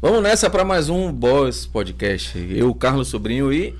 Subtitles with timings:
[0.00, 2.38] Vamos nessa para mais um Boss Podcast.
[2.38, 3.74] Eu, Carlos Sobrinho e.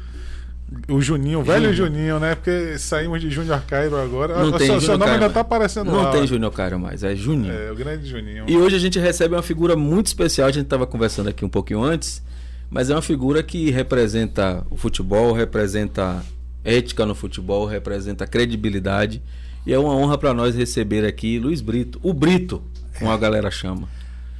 [0.88, 2.34] O Juninho, o velho Juninho, né?
[2.34, 4.36] Porque saímos de Júnior Cairo agora.
[4.36, 5.46] Não o tem seu, seu nome Cairo ainda tá mais.
[5.46, 6.10] aparecendo Não lá.
[6.10, 7.52] tem Júnior Cairo mais, é Juninho.
[7.52, 8.46] É, o grande Juninho.
[8.48, 11.48] E hoje a gente recebe uma figura muito especial, a gente estava conversando aqui um
[11.48, 12.20] pouquinho antes,
[12.68, 16.20] mas é uma figura que representa o futebol, representa
[16.64, 19.22] ética no futebol, representa credibilidade.
[19.64, 22.60] E é uma honra para nós receber aqui Luiz Brito, o Brito,
[22.98, 23.88] como a galera chama.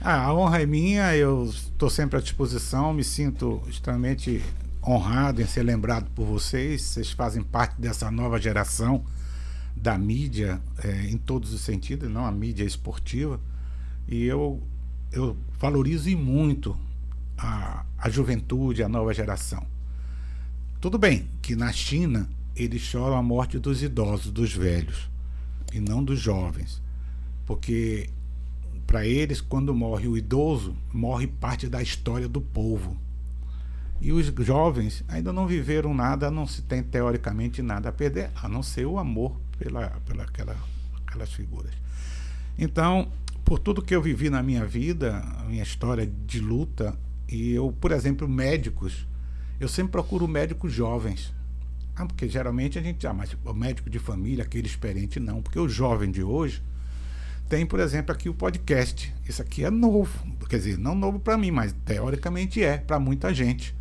[0.01, 4.41] Ah, a honra é minha, eu estou sempre à disposição, me sinto extremamente
[4.87, 6.83] honrado em ser lembrado por vocês.
[6.83, 9.05] Vocês fazem parte dessa nova geração
[9.75, 13.41] da mídia eh, em todos os sentidos, não a mídia esportiva.
[14.07, 14.63] E eu,
[15.11, 16.79] eu valorizo muito
[17.37, 19.67] a, a juventude, a nova geração.
[20.81, 25.11] Tudo bem que na China eles choram a morte dos idosos, dos velhos,
[25.73, 26.81] e não dos jovens.
[27.45, 28.11] Porque
[28.89, 32.97] para eles, quando morre o idoso, morre parte da história do povo.
[34.01, 38.49] E os jovens ainda não viveram nada, não se tem teoricamente nada a perder, a
[38.49, 40.57] não ser o amor pela, pela aquela,
[41.07, 41.71] aquelas figuras.
[42.57, 43.13] Então,
[43.45, 47.71] por tudo que eu vivi na minha vida, a minha história de luta, e eu,
[47.71, 49.07] por exemplo, médicos,
[49.61, 51.35] eu sempre procuro médicos jovens.
[51.95, 55.43] Ah, porque geralmente a gente, ah, mas o médico de família, aquele experiente, não.
[55.43, 56.63] Porque o jovem de hoje
[57.49, 59.13] tem, por exemplo, aqui o podcast.
[59.29, 60.27] Isso aqui é novo.
[60.49, 63.75] Quer dizer, não novo para mim, mas teoricamente é para muita gente.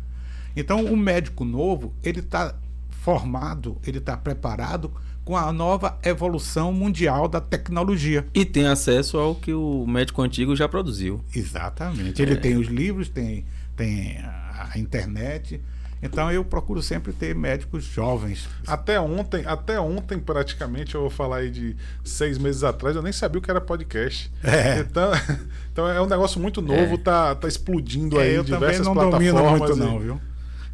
[0.56, 2.54] Então, o médico novo, ele está
[2.90, 4.90] formado, ele está preparado
[5.24, 8.26] com a nova evolução mundial da tecnologia.
[8.34, 11.22] E tem acesso ao que o médico antigo já produziu.
[11.34, 12.20] Exatamente.
[12.20, 13.44] Ele tem os livros, tem,
[13.76, 15.60] tem a internet.
[16.02, 18.48] Então, eu procuro sempre ter médicos jovens.
[18.66, 23.12] Até ontem, até ontem, praticamente, eu vou falar aí de seis meses atrás, eu nem
[23.12, 24.30] sabia o que era podcast.
[24.44, 24.78] É.
[24.80, 25.10] Então,
[25.72, 28.86] então é um negócio muito novo, tá, tá explodindo aí É, em eu também diversas
[28.86, 29.70] não domino plataformas.
[29.76, 30.20] muito, e- não, viu?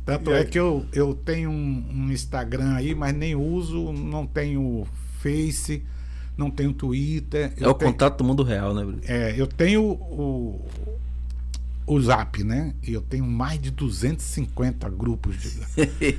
[0.05, 0.45] Tanto é aí?
[0.45, 4.87] que eu, eu tenho um, um Instagram aí, mas nem uso, não tenho
[5.23, 5.83] Face,
[6.37, 7.55] não tenho Twitter.
[7.59, 9.01] É eu o tenho, contato do mundo real, né, Brito?
[9.11, 10.63] É, eu tenho o,
[11.87, 12.75] o Zap, né?
[12.83, 15.37] Eu tenho mais de 250 grupos.
[15.37, 15.51] De,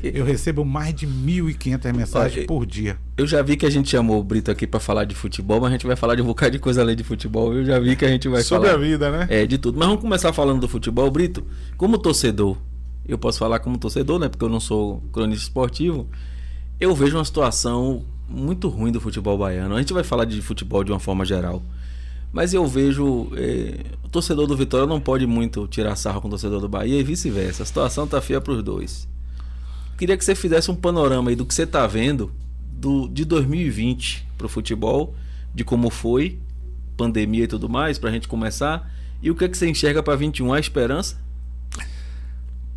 [0.14, 2.98] eu recebo mais de 1.500 mensagens Olha, por dia.
[3.18, 5.70] Eu já vi que a gente chamou o Brito aqui para falar de futebol, mas
[5.70, 7.54] a gente vai falar de um bocado de coisa além de futebol.
[7.54, 8.80] Eu já vi que a gente vai Sobre falar.
[8.80, 9.28] a vida, né?
[9.30, 9.80] É, de tudo.
[9.80, 11.44] Mas vamos começar falando do futebol, Brito.
[11.78, 12.58] Como torcedor,
[13.08, 14.30] eu posso falar como torcedor, né?
[14.30, 16.08] Porque eu não sou cronista esportivo.
[16.80, 19.76] Eu vejo uma situação muito ruim do futebol baiano.
[19.76, 21.62] A gente vai falar de futebol de uma forma geral.
[22.36, 23.30] Mas eu vejo.
[23.38, 27.00] eh, o torcedor do Vitória não pode muito tirar sarro com o torcedor do Bahia
[27.00, 27.64] e vice-versa.
[27.64, 29.08] A situação tá feia pros dois.
[29.98, 32.30] Queria que você fizesse um panorama aí do que você tá vendo
[32.74, 35.16] do, de 2020 pro futebol,
[35.54, 36.38] de como foi,
[36.98, 38.92] pandemia e tudo mais, pra gente começar.
[39.22, 40.52] E o que, é que você enxerga pra 21?
[40.52, 41.18] A esperança?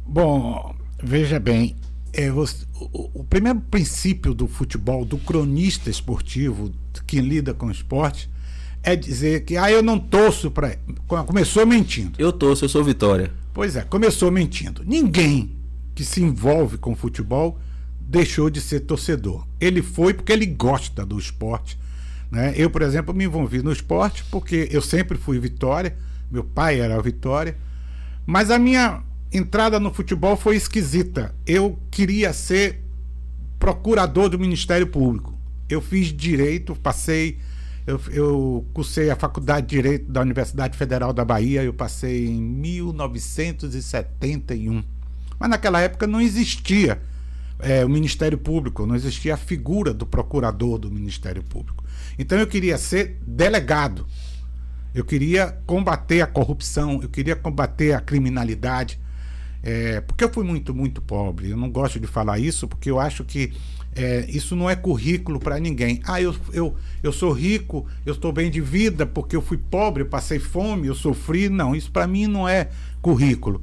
[0.07, 1.75] Bom, veja bem,
[2.13, 6.73] é, você- o, o primeiro princípio do futebol, do cronista esportivo
[7.09, 8.31] que lida com o esporte,
[8.93, 10.76] é dizer que ah, eu não torço para.
[11.26, 12.12] Começou mentindo.
[12.19, 13.31] Eu torço, eu sou Vitória.
[13.53, 14.82] Pois é, começou mentindo.
[14.84, 15.56] Ninguém
[15.94, 17.59] que se envolve com futebol
[18.00, 19.47] deixou de ser torcedor.
[19.60, 21.78] Ele foi porque ele gosta do esporte.
[22.31, 22.54] Né?
[22.56, 25.97] Eu, por exemplo, me envolvi no esporte porque eu sempre fui Vitória,
[26.31, 27.56] meu pai era Vitória,
[28.25, 31.34] mas a minha entrada no futebol foi esquisita.
[31.47, 32.82] Eu queria ser
[33.59, 35.34] procurador do Ministério Público.
[35.69, 37.38] Eu fiz direito, passei.
[37.88, 42.38] Eu, eu cursei a Faculdade de Direito da Universidade Federal da Bahia, eu passei em
[42.38, 44.84] 1971.
[45.41, 47.00] Mas naquela época não existia
[47.59, 51.82] é, o Ministério Público, não existia a figura do procurador do Ministério Público.
[52.19, 54.06] Então eu queria ser delegado.
[54.94, 59.00] Eu queria combater a corrupção, eu queria combater a criminalidade.
[59.62, 61.48] É, porque eu fui muito, muito pobre.
[61.48, 63.54] Eu não gosto de falar isso porque eu acho que
[63.98, 66.00] é, isso não é currículo para ninguém.
[66.04, 70.03] Ah, eu, eu, eu sou rico, eu estou bem de vida porque eu fui pobre,
[70.03, 71.48] eu passei fome, eu sofri.
[71.48, 72.68] Não, isso para mim não é
[73.03, 73.62] currículo.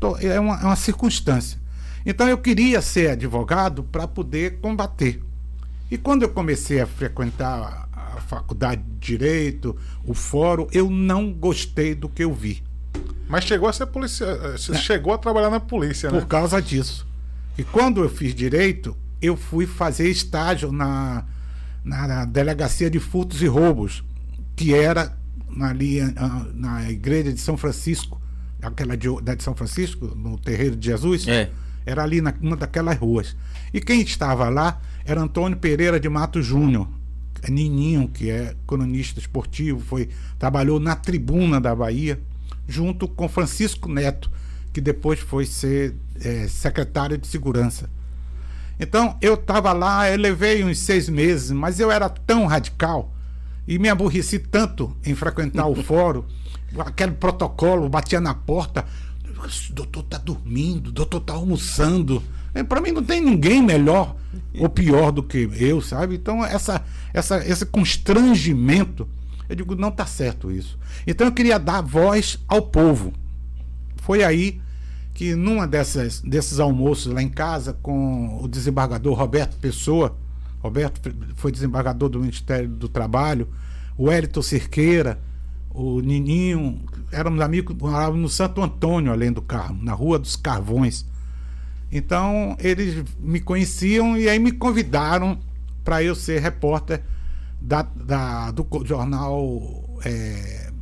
[0.00, 1.58] Tô- É uma, é uma circunstância.
[2.06, 5.22] Então eu queria ser advogado para poder combater.
[5.90, 11.94] E quando eu comecei a frequentar a faculdade de direito, o fórum, eu não gostei
[11.94, 12.62] do que eu vi.
[13.28, 14.36] Mas chegou a ser policial.
[14.52, 16.20] Você chegou a trabalhar na polícia, né?
[16.20, 17.06] por causa disso.
[17.56, 21.24] E quando eu fiz direito, eu fui fazer estágio na,
[21.84, 24.04] na, na delegacia de furtos e roubos,
[24.56, 25.16] que era
[25.60, 28.20] ali ah, na igreja de São Francisco,
[28.60, 31.26] aquela de, da de São Francisco, no terreiro de Jesus.
[31.28, 31.50] É.
[31.86, 33.36] Era ali na, numa daquelas ruas.
[33.72, 36.88] E quem estava lá era Antônio Pereira de Mato Júnior,
[37.48, 40.08] Nininho, que é cronista esportivo, foi
[40.38, 42.18] trabalhou na tribuna da Bahia,
[42.66, 44.30] junto com Francisco Neto,
[44.72, 47.90] que depois foi ser é, secretário de segurança.
[48.78, 53.12] Então eu estava lá, eu levei uns seis meses, mas eu era tão radical
[53.66, 56.24] e me aborreci tanto em frequentar o fórum,
[56.78, 58.84] aquele protocolo, batia na porta,
[59.28, 62.22] o doutor está dormindo, o doutor está almoçando.
[62.68, 64.16] Para mim não tem ninguém melhor
[64.58, 66.14] ou pior do que eu, sabe?
[66.14, 66.82] Então essa,
[67.12, 69.08] essa, esse constrangimento,
[69.48, 70.78] eu digo, não está certo isso.
[71.06, 73.12] Então eu queria dar voz ao povo.
[73.96, 74.60] Foi aí
[75.14, 80.16] que numa dessas, desses almoços lá em casa com o desembargador Roberto Pessoa,
[80.60, 83.48] Roberto foi desembargador do Ministério do Trabalho,
[83.96, 85.20] o Hélito Cerqueira,
[85.70, 86.80] o Nininho,
[87.12, 91.06] éramos amigos, morávamos no Santo Antônio, além do Carmo, na Rua dos Carvões.
[91.92, 95.38] Então, eles me conheciam e aí me convidaram
[95.84, 97.02] para eu ser repórter
[97.60, 100.72] da, da do jornal é,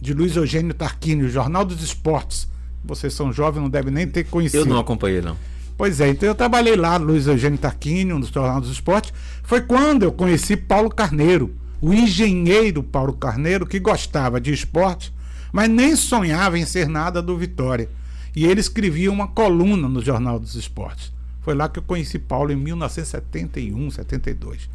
[0.00, 2.51] de Luiz Eugênio Tarquini, o Jornal dos Esportes.
[2.84, 4.64] Vocês são jovens, não devem nem ter conhecido.
[4.64, 5.36] Eu não acompanhei, não.
[5.76, 9.12] Pois é, então eu trabalhei lá Luiz Eugênio Tarquini, no Jornal dos Esportes.
[9.42, 15.12] Foi quando eu conheci Paulo Carneiro, o engenheiro Paulo Carneiro, que gostava de esporte,
[15.52, 17.88] mas nem sonhava em ser nada do Vitória.
[18.34, 21.12] E ele escrevia uma coluna no Jornal dos Esportes.
[21.40, 24.70] Foi lá que eu conheci Paulo em 1971, 72.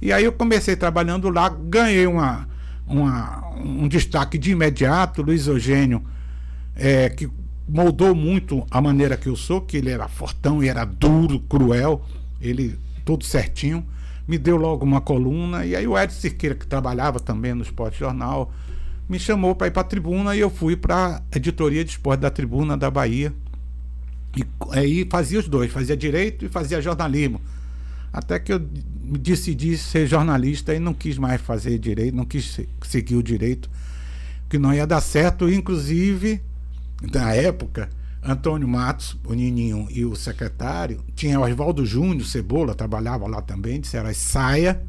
[0.00, 2.48] E aí eu comecei trabalhando lá, ganhei uma,
[2.86, 5.22] uma um destaque de imediato.
[5.22, 6.02] Luiz Eugênio,
[6.74, 7.28] é, que
[7.68, 12.04] moldou muito a maneira que eu sou, que ele era fortão e era duro, cruel,
[12.40, 13.84] ele tudo certinho.
[14.26, 17.98] Me deu logo uma coluna, e aí o Edson Cirqueira, que trabalhava também no Esporte
[17.98, 18.52] Jornal,
[19.08, 22.20] me chamou para ir para a tribuna e eu fui para a editoria de esporte
[22.20, 23.32] da Tribuna da Bahia.
[24.36, 27.40] E aí fazia os dois, fazia direito e fazia jornalismo.
[28.12, 33.14] Até que eu decidi ser jornalista e não quis mais fazer direito, não quis seguir
[33.14, 33.70] o direito,
[34.48, 35.48] que não ia dar certo.
[35.48, 36.42] Inclusive,
[37.12, 37.90] na época,
[38.22, 43.80] Antônio Matos, o Nininho e o secretário, tinha o Oswaldo Júnior, Cebola, trabalhava lá também,
[43.80, 44.82] disseram, saia,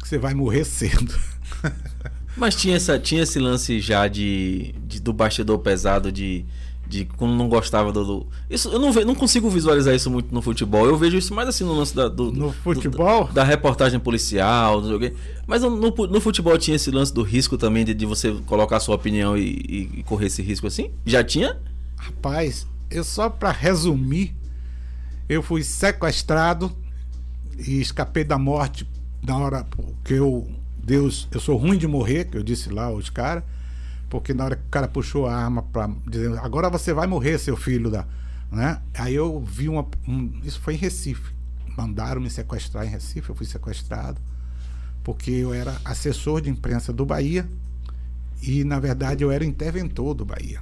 [0.00, 1.14] que você vai morrer cedo.
[2.36, 6.44] Mas tinha, essa, tinha esse lance já de, de do bastidor pesado de,
[6.88, 8.26] de quando não gostava do, do.
[8.48, 10.86] Isso eu não, ve, não consigo visualizar isso muito no futebol.
[10.86, 12.30] Eu vejo isso mais assim no lance da, do.
[12.32, 13.26] No futebol?
[13.26, 14.98] Do, da reportagem policial, do,
[15.46, 18.94] mas no, no, futebol tinha esse lance do risco também de, de você colocar sua
[18.94, 20.90] opinião e, e, correr esse risco assim?
[21.04, 21.58] Já tinha?
[21.96, 24.34] Rapaz, eu só para resumir,
[25.28, 26.70] eu fui sequestrado
[27.58, 28.86] e escapei da morte
[29.22, 29.66] na hora
[30.04, 30.46] que eu
[30.86, 33.42] Deus, eu sou ruim de morrer, que eu disse lá os caras,
[34.08, 37.38] porque na hora que o cara puxou a arma para dizer, agora você vai morrer,
[37.38, 38.06] seu filho da,
[38.50, 38.80] né?
[38.94, 41.34] Aí eu vi uma, um, isso foi em Recife.
[41.76, 44.20] Mandaram me sequestrar em Recife, eu fui sequestrado
[45.06, 47.48] porque eu era assessor de imprensa do Bahia
[48.42, 50.60] e na verdade eu era interventor do Bahia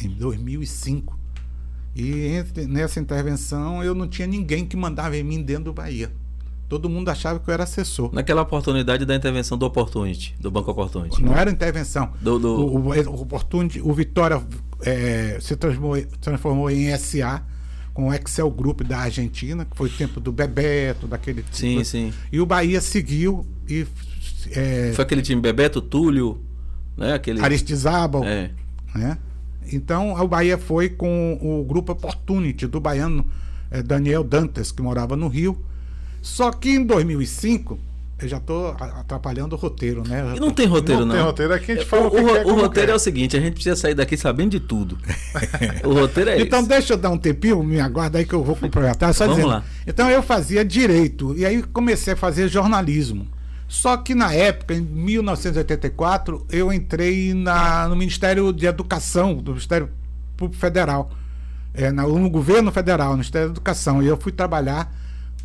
[0.00, 1.18] em 2005.
[1.92, 6.12] E entre, nessa intervenção eu não tinha ninguém que mandava em mim dentro do Bahia.
[6.72, 8.08] Todo mundo achava que eu era assessor.
[8.14, 11.22] Naquela oportunidade da intervenção do Opportunity, do Banco Opportunity.
[11.22, 12.14] Não era intervenção.
[12.18, 12.48] Do, do...
[12.48, 14.42] O, o, o, Opportunity, o Vitória
[14.80, 17.44] é, se transformou, transformou em SA
[17.92, 21.54] com o Excel Group da Argentina, que foi o tempo do Bebeto, daquele tipo.
[21.54, 22.14] Sim, sim.
[22.32, 23.86] E o Bahia seguiu e.
[24.52, 26.42] É, foi aquele time Bebeto, Túlio,
[26.96, 27.12] né?
[27.12, 27.42] Aquele...
[27.42, 28.24] Aristizábal.
[28.24, 28.50] É.
[28.94, 29.18] Né?
[29.70, 33.26] Então o Bahia foi com o grupo Opportunity do baiano
[33.70, 35.62] é, Daniel Dantas, que morava no Rio
[36.22, 37.78] só que em 2005
[38.20, 40.34] eu já estou atrapalhando o roteiro, né?
[40.36, 41.08] E não tem roteiro, não.
[41.08, 42.92] Não tem roteiro, aqui a gente fala o, o, o, o roteiro quer.
[42.92, 44.96] é o seguinte, a gente precisa sair daqui sabendo de tudo.
[45.84, 46.68] o roteiro é Então esse.
[46.68, 49.12] deixa eu dar um tempinho, me aguarda aí que eu vou complementar.
[49.12, 49.50] Só Vamos dizendo.
[49.50, 49.64] lá.
[49.84, 53.26] Então eu fazia direito, e aí comecei a fazer jornalismo.
[53.66, 59.88] Só que na época, em 1984, eu entrei na, no Ministério de Educação, do Ministério
[60.36, 61.10] Público Federal,
[61.74, 64.94] é, no governo federal, no Ministério da Educação, e eu fui trabalhar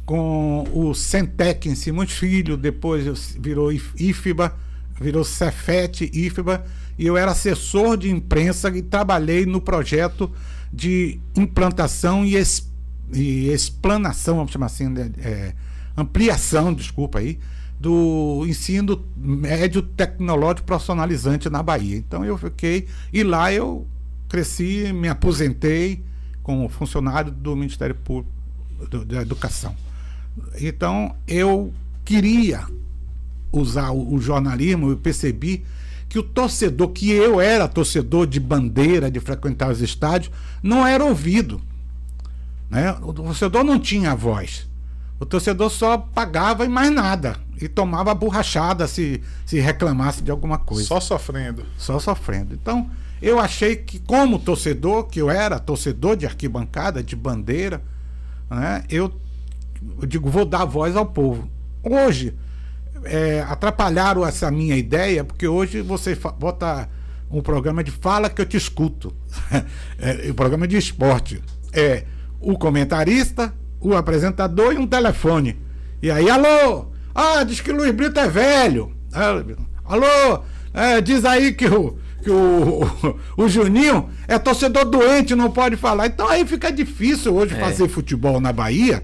[0.07, 4.55] com o Centec em Simões Filho, depois virou IFBA,
[5.01, 6.65] virou Cefet, IFBA,
[6.97, 10.31] e eu era assessor de imprensa e trabalhei no projeto
[10.71, 12.71] de implantação e, es,
[13.13, 15.53] e explanação, vamos chamar assim, né, é,
[15.97, 17.37] ampliação, desculpa aí,
[17.77, 21.97] do ensino médio tecnológico profissionalizante na Bahia.
[21.97, 23.85] Então eu fiquei, e lá eu
[24.29, 26.01] cresci, me aposentei
[26.41, 28.31] como funcionário do Ministério Público
[29.05, 29.75] da Educação.
[30.59, 31.73] Então eu
[32.05, 32.65] queria
[33.51, 35.65] usar o, jornalismo, eu percebi
[36.09, 41.03] que o torcedor, que eu era torcedor de bandeira, de frequentar os estádios, não era
[41.03, 41.61] ouvido.
[42.69, 42.91] Né?
[43.01, 44.67] O torcedor não tinha voz.
[45.19, 47.37] O torcedor só pagava e mais nada.
[47.59, 50.85] E tomava borrachada se, se reclamasse de alguma coisa.
[50.87, 51.65] Só sofrendo.
[51.77, 52.53] Só sofrendo.
[52.53, 52.89] Então,
[53.21, 57.81] eu achei que, como torcedor, que eu era torcedor de arquibancada, de bandeira,
[58.49, 59.11] né, eu,
[60.01, 61.49] eu digo, vou dar voz ao povo.
[61.83, 62.35] Hoje,
[63.03, 66.89] é, atrapalharam essa minha ideia, porque hoje você bota
[67.29, 69.13] um programa de fala que eu te escuto.
[69.99, 71.41] é, o programa de esporte.
[71.73, 72.05] É
[72.39, 75.57] o comentarista, o apresentador e um telefone.
[76.01, 76.87] E aí, alô?
[77.13, 78.95] Ah, diz que Luiz Brito é velho.
[79.11, 79.43] Ah,
[79.85, 80.43] alô?
[80.73, 85.75] É, diz aí que o, que o, o, o, Juninho é torcedor doente, não pode
[85.75, 86.07] falar.
[86.07, 87.59] Então aí fica difícil hoje é.
[87.59, 89.03] fazer futebol na Bahia,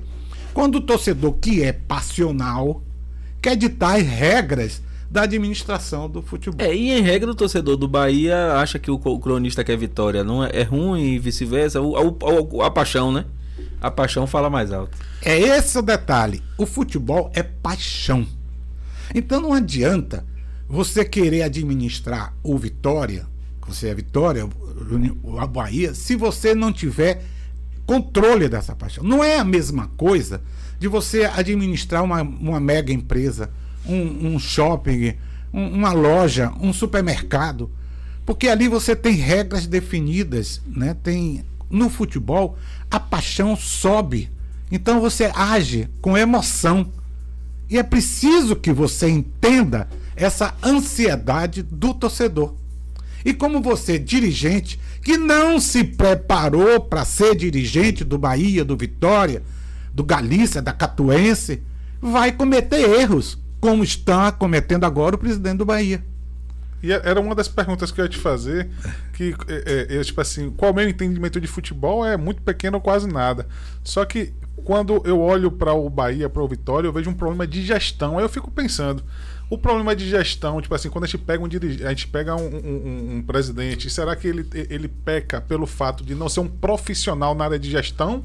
[0.54, 2.82] quando o torcedor que é passional
[3.42, 6.66] quer ditar as regras da administração do futebol.
[6.66, 10.24] É, e em regra o torcedor do Bahia acha que o, o cronista quer vitória
[10.24, 11.80] não é, é ruim e vice-versa,
[12.64, 13.26] a paixão, né?
[13.80, 14.98] A paixão fala mais alto.
[15.22, 16.42] É esse o detalhe.
[16.58, 18.26] O futebol é paixão.
[19.14, 20.26] Então não adianta
[20.68, 23.28] você querer administrar o Vitória,
[23.68, 24.50] você é Vitória,
[25.40, 27.24] a Bahia, se você não tiver
[27.86, 29.04] controle dessa paixão.
[29.04, 30.42] Não é a mesma coisa
[30.80, 33.50] de você administrar uma, uma mega empresa,
[33.86, 35.16] um, um shopping,
[35.54, 37.70] um, uma loja, um supermercado.
[38.26, 40.96] Porque ali você tem regras definidas, né?
[41.04, 42.58] Tem no futebol
[42.90, 44.30] a paixão sobe.
[44.72, 46.90] Então você age com emoção.
[47.70, 52.54] E é preciso que você entenda essa ansiedade do torcedor.
[53.26, 59.44] E como você, dirigente, que não se preparou para ser dirigente do Bahia, do Vitória,
[59.94, 61.62] do Galícia, da Catuense,
[62.02, 66.04] vai cometer erros, como está cometendo agora o presidente do Bahia.
[66.82, 68.70] E é, era uma das perguntas que eu ia te fazer,
[69.14, 72.82] que é, é, tipo assim, qual o meu entendimento de futebol é muito pequeno ou
[72.82, 73.48] quase nada.
[73.84, 74.34] Só que
[74.64, 78.18] quando eu olho para o Bahia, para o Vitória, eu vejo um problema de gestão.
[78.18, 79.04] Aí eu fico pensando,
[79.50, 82.48] o problema de gestão, tipo assim, quando a gente pega um a gente pega um,
[82.48, 87.36] um, um, presidente, será que ele, ele peca pelo fato de não ser um profissional
[87.36, 88.24] na área de gestão?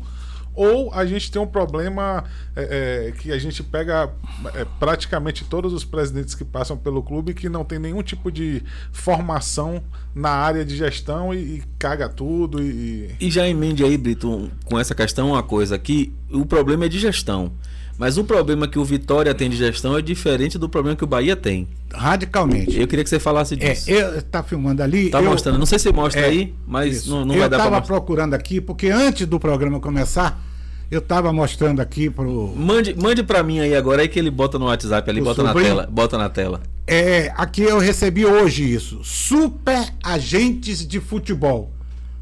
[0.59, 2.25] Ou a gente tem um problema
[2.57, 4.11] é, é, que a gente pega
[4.57, 8.61] é, praticamente todos os presidentes que passam pelo clube que não tem nenhum tipo de
[8.91, 9.81] formação
[10.13, 12.61] na área de gestão e, e caga tudo.
[12.61, 13.15] E...
[13.21, 16.99] e já emende aí, Brito, com essa questão uma coisa aqui: o problema é de
[16.99, 17.53] gestão.
[17.99, 21.07] Mas o problema que o Vitória tem de gestão é diferente do problema que o
[21.07, 21.67] Bahia tem.
[21.93, 22.79] Radicalmente.
[22.79, 23.91] Eu queria que você falasse é, disso.
[23.91, 25.11] É, eu, tá filmando ali.
[25.11, 25.59] Tá eu, mostrando.
[25.59, 27.11] Não sei se mostra é, aí, mas isso.
[27.11, 30.41] não, não vai dar para Eu estava procurando aqui, porque antes do programa começar,
[30.89, 32.55] eu estava mostrando aqui pro.
[32.57, 35.53] Mande, mande para mim aí agora, aí que ele bota no WhatsApp ali, bota na
[35.53, 35.89] tela.
[35.91, 36.61] Bota na tela.
[36.87, 39.01] É, aqui eu recebi hoje isso.
[39.03, 41.73] Super agentes de futebol.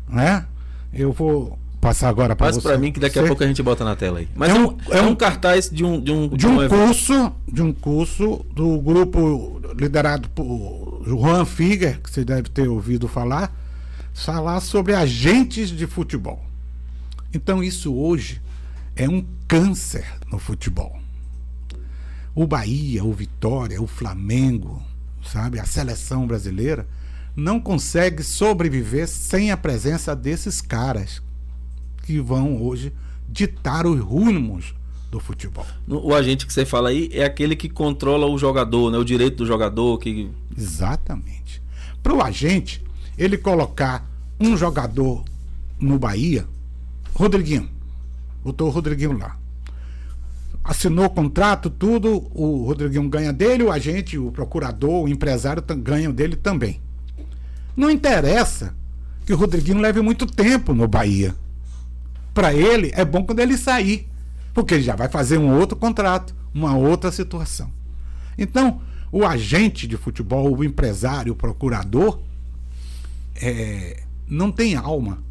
[0.09, 0.47] Né?
[0.92, 2.56] Eu vou passar agora para você.
[2.56, 4.28] Passa para mim que daqui a pouco a gente bota na tela aí.
[4.35, 7.62] Mas é, é um, é um, cartaz de um de um, de um, curso, de
[7.62, 13.54] um curso do grupo liderado por Juan Figuer, que você deve ter ouvido falar,
[14.14, 16.45] falar sobre agentes de futebol.
[17.33, 18.40] Então isso hoje
[18.95, 20.99] é um câncer no futebol.
[22.35, 24.83] O Bahia, o Vitória, o Flamengo,
[25.25, 26.87] sabe, a seleção brasileira
[27.35, 31.23] não consegue sobreviver sem a presença desses caras
[32.06, 32.92] que vão hoje
[33.28, 34.75] ditar os rumos
[35.10, 35.66] do futebol.
[35.88, 38.98] O agente que você fala aí é aquele que controla o jogador, né?
[38.98, 41.60] O direito do jogador que Exatamente.
[42.02, 42.82] Para o agente,
[43.18, 44.08] ele colocar
[44.38, 45.25] um jogador
[45.80, 46.46] no Bahia,
[47.12, 47.68] Rodriguinho,
[48.44, 49.36] botou o Rodriguinho lá.
[50.62, 56.12] Assinou o contrato, tudo, o Rodriguinho ganha dele, o agente, o procurador, o empresário ganham
[56.12, 56.80] dele também.
[57.76, 58.75] Não interessa
[59.25, 61.34] que o Rodriguinho leve muito tempo no Bahia
[62.37, 64.07] para ele é bom quando ele sair,
[64.52, 67.73] porque ele já vai fazer um outro contrato, uma outra situação.
[68.37, 72.21] Então, o agente de futebol, o empresário, o procurador,
[73.37, 75.23] é, não tem alma.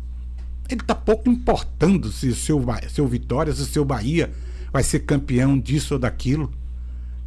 [0.68, 4.34] Ele está pouco importando se o seu, seu Vitória, se o seu Bahia
[4.74, 6.52] vai ser campeão disso ou daquilo.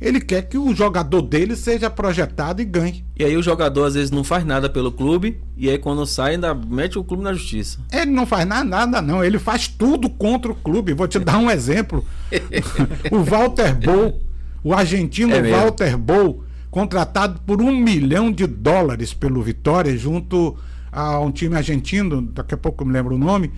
[0.00, 3.04] Ele quer que o jogador dele seja projetado e ganhe.
[3.18, 6.34] E aí o jogador às vezes não faz nada pelo clube e aí quando sai
[6.34, 7.80] ainda mete o clube na justiça.
[7.92, 9.24] Ele não faz nada, nada não.
[9.24, 10.94] Ele faz tudo contra o clube.
[10.94, 12.06] Vou te dar um exemplo.
[13.10, 14.20] o Walter Bow,
[14.62, 20.56] o argentino é Walter Bow, contratado por um milhão de dólares pelo Vitória junto
[20.92, 23.50] a um time argentino, daqui a pouco eu me lembro o nome.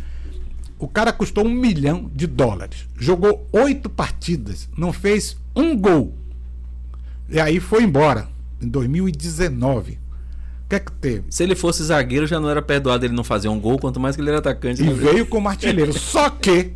[0.79, 2.89] O cara custou um milhão de dólares.
[2.99, 6.15] Jogou oito partidas, não fez um gol
[7.31, 8.29] e aí foi embora,
[8.61, 9.93] em 2019.
[9.93, 9.99] O
[10.69, 11.25] que é que teve?
[11.31, 14.15] Se ele fosse zagueiro, já não era perdoado ele não fazer um gol, quanto mais
[14.15, 14.83] que ele era atacante.
[14.83, 14.93] E né?
[14.93, 15.93] veio como artilheiro.
[15.93, 16.73] Só que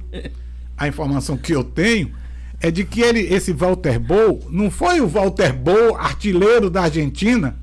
[0.77, 2.13] a informação que eu tenho
[2.61, 7.57] é de que ele, esse Walter Bow não foi o Walter Bow, artilheiro da Argentina,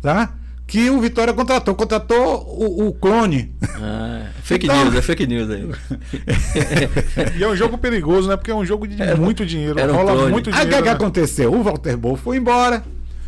[0.00, 0.34] tá?
[0.70, 1.74] Que o Vitória contratou.
[1.74, 3.52] Contratou o, o clone.
[3.62, 5.68] Ah, fake Então- news, é fake news aí.
[7.38, 8.36] E é um jogo perigoso, né?
[8.36, 9.78] Porque é um jogo de Era- muito dinheiro.
[9.78, 10.30] era um rola clone.
[10.32, 10.84] muito Aí o que, dinheiro.
[10.86, 10.92] né?
[10.92, 11.52] aconteceu?
[11.52, 12.84] O Walter Bol foi embora.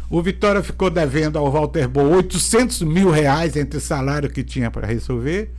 [0.08, 4.86] O Vitória ficou devendo ao Walter Bol 800 mil reais entre salário que tinha para
[4.86, 5.50] resolver.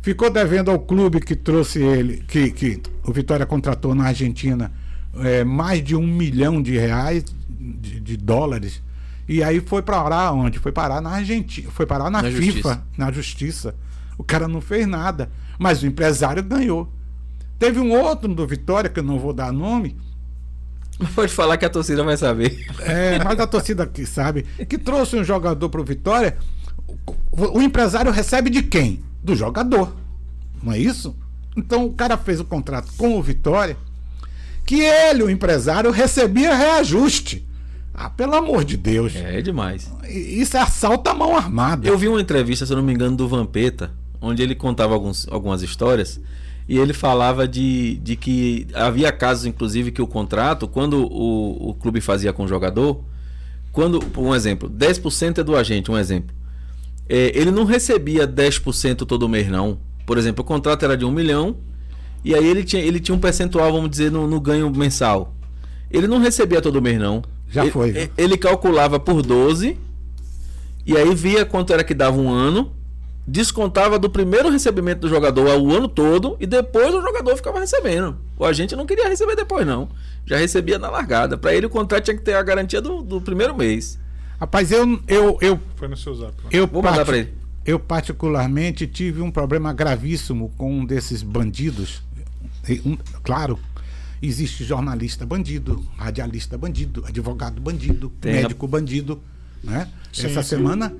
[0.00, 4.70] Ficou devendo ao clube que trouxe ele, que, que o Vitória contratou na Argentina,
[5.18, 8.80] é, mais de um milhão de reais, de, de dólares.
[9.28, 10.58] E aí foi parar onde?
[10.58, 12.82] Foi parar na Argentina, foi parar na, Na FIFA, justiça.
[12.96, 13.74] na justiça.
[14.16, 16.92] O cara não fez nada, mas o empresário ganhou.
[17.58, 19.96] Teve um outro do Vitória, que eu não vou dar nome,
[21.14, 22.66] Pode falar que a torcida vai saber.
[22.80, 26.36] é, mas a torcida aqui sabe que trouxe um jogador pro Vitória.
[27.30, 29.02] O, o empresário recebe de quem?
[29.22, 29.94] Do jogador.
[30.62, 31.14] Não é isso?
[31.56, 33.76] Então o cara fez o contrato com o Vitória
[34.64, 37.46] que ele, o empresário, recebia reajuste.
[37.98, 39.16] Ah, pelo amor de Deus.
[39.16, 39.90] É demais.
[40.06, 41.88] I- Isso é assalto à mão armada.
[41.88, 45.26] Eu vi uma entrevista, se eu não me engano, do Vampeta, onde ele contava alguns,
[45.28, 46.20] algumas histórias.
[46.68, 51.74] E ele falava de, de que havia casos, inclusive, que o contrato, quando o, o
[51.74, 53.02] clube fazia com o jogador,
[53.72, 56.34] quando, por um exemplo, 10% é do agente, um exemplo.
[57.08, 59.78] É, ele não recebia 10% todo mês, não.
[60.04, 61.56] Por exemplo, o contrato era de um milhão,
[62.24, 65.34] e aí ele tinha, ele tinha um percentual, vamos dizer, no, no ganho mensal.
[65.90, 67.22] Ele não recebia todo mês, não.
[67.50, 68.08] Já ele, foi, viu?
[68.16, 69.78] Ele calculava por 12,
[70.84, 72.72] e aí via quanto era que dava um ano,
[73.26, 78.16] descontava do primeiro recebimento do jogador o ano todo e depois o jogador ficava recebendo.
[78.38, 79.88] O agente não queria receber depois, não.
[80.24, 81.36] Já recebia na largada.
[81.36, 83.98] Para ele o contrato tinha que ter a garantia do, do primeiro mês.
[84.38, 86.32] Rapaz, eu, eu, eu, Foi no seu zap.
[86.44, 86.50] né?
[86.52, 87.32] eu, Vou mandar pra ele.
[87.64, 92.02] eu particularmente tive um problema gravíssimo com um desses bandidos.
[92.84, 93.58] Um- claro,
[94.22, 99.20] existe jornalista bandido, radialista bandido, advogado bandido, Tem a- médico bandido,
[99.62, 99.90] né?
[100.12, 100.48] Sim, Essa sim.
[100.50, 100.94] semana,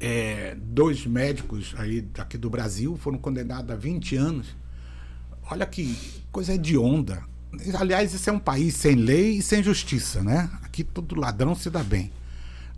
[0.00, 4.46] é, dois médicos aí daqui do Brasil foram condenados a 20 anos.
[5.50, 5.96] Olha que
[6.32, 7.22] coisa de onda.
[7.78, 10.50] Aliás, esse é um país sem lei e sem justiça, né?
[10.62, 12.10] Aqui todo ladrão se dá bem.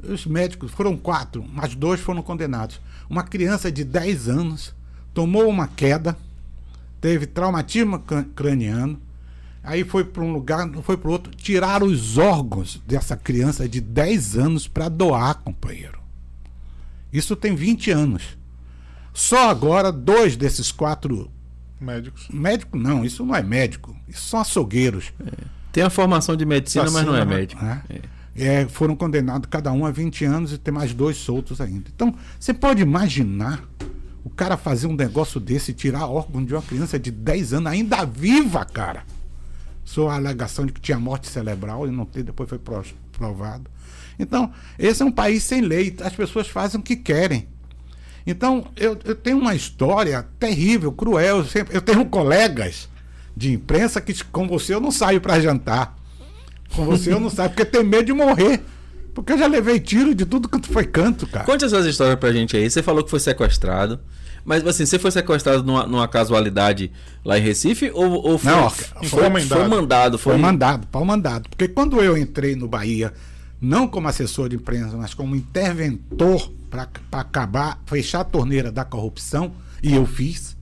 [0.02, 2.80] Os médicos foram quatro, mas dois foram condenados.
[3.08, 4.74] Uma criança de 10 anos
[5.14, 6.14] tomou uma queda,
[7.00, 9.00] teve traumatismo cra- craniano,
[9.66, 14.38] aí foi para um lugar, foi para outro, tiraram os órgãos dessa criança de 10
[14.38, 15.98] anos para doar, companheiro.
[17.12, 18.38] Isso tem 20 anos.
[19.12, 21.30] Só agora, dois desses quatro
[21.80, 22.28] Médicos.
[22.30, 25.12] médicos, não, isso não é médico, isso são açougueiros.
[25.72, 27.62] Tem a formação de medicina, mas não é médico.
[27.62, 27.82] né?
[27.90, 28.00] É.
[28.38, 31.88] É, foram condenados cada um a 20 anos e tem mais dois soltos ainda.
[31.94, 33.62] Então, você pode imaginar
[34.22, 38.04] o cara fazer um negócio desse, tirar órgão de uma criança de 10 anos, ainda
[38.04, 39.04] viva, cara.
[39.86, 43.70] Sua alegação de que tinha morte cerebral e não tem, depois foi pro- provado.
[44.18, 47.46] Então, esse é um país sem lei, as pessoas fazem o que querem.
[48.26, 51.38] Então, eu, eu tenho uma história terrível, cruel.
[51.38, 52.88] Eu, sempre, eu tenho colegas
[53.36, 55.96] de imprensa que, com você, eu não saio para jantar.
[56.74, 58.60] Com você eu não saio, porque tem medo de morrer.
[59.14, 61.44] Porque eu já levei tiro de tudo quanto foi canto, cara.
[61.46, 62.68] Conte essas histórias pra gente aí.
[62.68, 64.00] Você falou que foi sequestrado.
[64.46, 66.92] Mas assim, você foi sequestrado numa, numa casualidade
[67.24, 67.90] lá em Recife?
[67.92, 69.48] Ou, ou foi, Não, foi, foi mandado.
[69.48, 70.18] foi mandado?
[70.18, 71.48] Foi, Foi mandado, pau mandado.
[71.48, 73.12] Porque quando eu entrei no Bahia,
[73.60, 79.52] não como assessor de imprensa, mas como interventor para acabar, fechar a torneira da corrupção,
[79.82, 80.56] e eu fiz.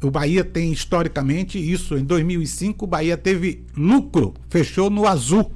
[0.00, 1.96] O Bahia tem historicamente isso.
[1.96, 5.50] Em 2005, o Bahia teve lucro, fechou no azul.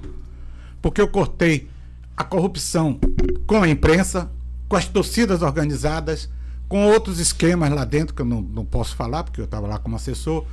[0.82, 1.68] Porque eu cortei
[2.16, 2.98] a corrupção
[3.46, 4.28] com a imprensa,
[4.68, 6.28] com as torcidas organizadas,
[6.70, 9.76] com outros esquemas lá dentro, que eu não, não posso falar, porque eu estava lá
[9.76, 10.44] como assessor.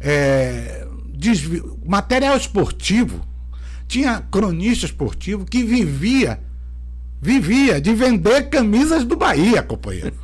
[0.00, 3.20] É, desvi- material esportivo.
[3.88, 6.38] Tinha cronista esportivo que vivia
[7.20, 10.12] vivia de vender camisas do Bahia, companheiro.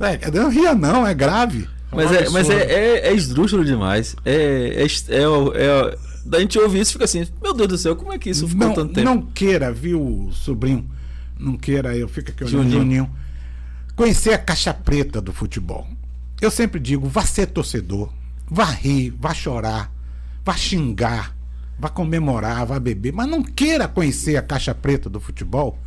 [0.00, 1.68] é, não ria não, é grave.
[1.92, 4.16] Mas, um é, mas é, é, é esdrúxulo demais.
[4.24, 5.52] É, é, é, é, o-
[6.24, 8.48] da gente ouvir isso e fica assim, meu Deus do céu, como é que isso
[8.48, 9.04] ficou não, tanto tempo?
[9.04, 10.84] não queira, viu, sobrinho?
[11.38, 12.78] Não queira, eu fico aqui olhando Juninho.
[12.78, 13.10] Juninho.
[13.94, 15.86] Conhecer a caixa preta do futebol.
[16.40, 18.12] Eu sempre digo, vá ser torcedor,
[18.46, 19.90] vá rir, vá chorar,
[20.44, 21.34] vá xingar,
[21.78, 25.78] vá comemorar, vá beber, mas não queira conhecer a caixa preta do futebol,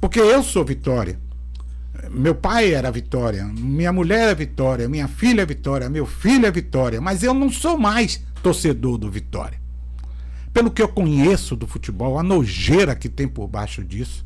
[0.00, 1.18] porque eu sou Vitória.
[2.10, 6.50] Meu pai era Vitória, minha mulher é Vitória, minha filha é Vitória, meu filho é
[6.50, 9.58] Vitória, mas eu não sou mais torcedor do Vitória.
[10.52, 14.24] Pelo que eu conheço do futebol, a nojeira que tem por baixo disso.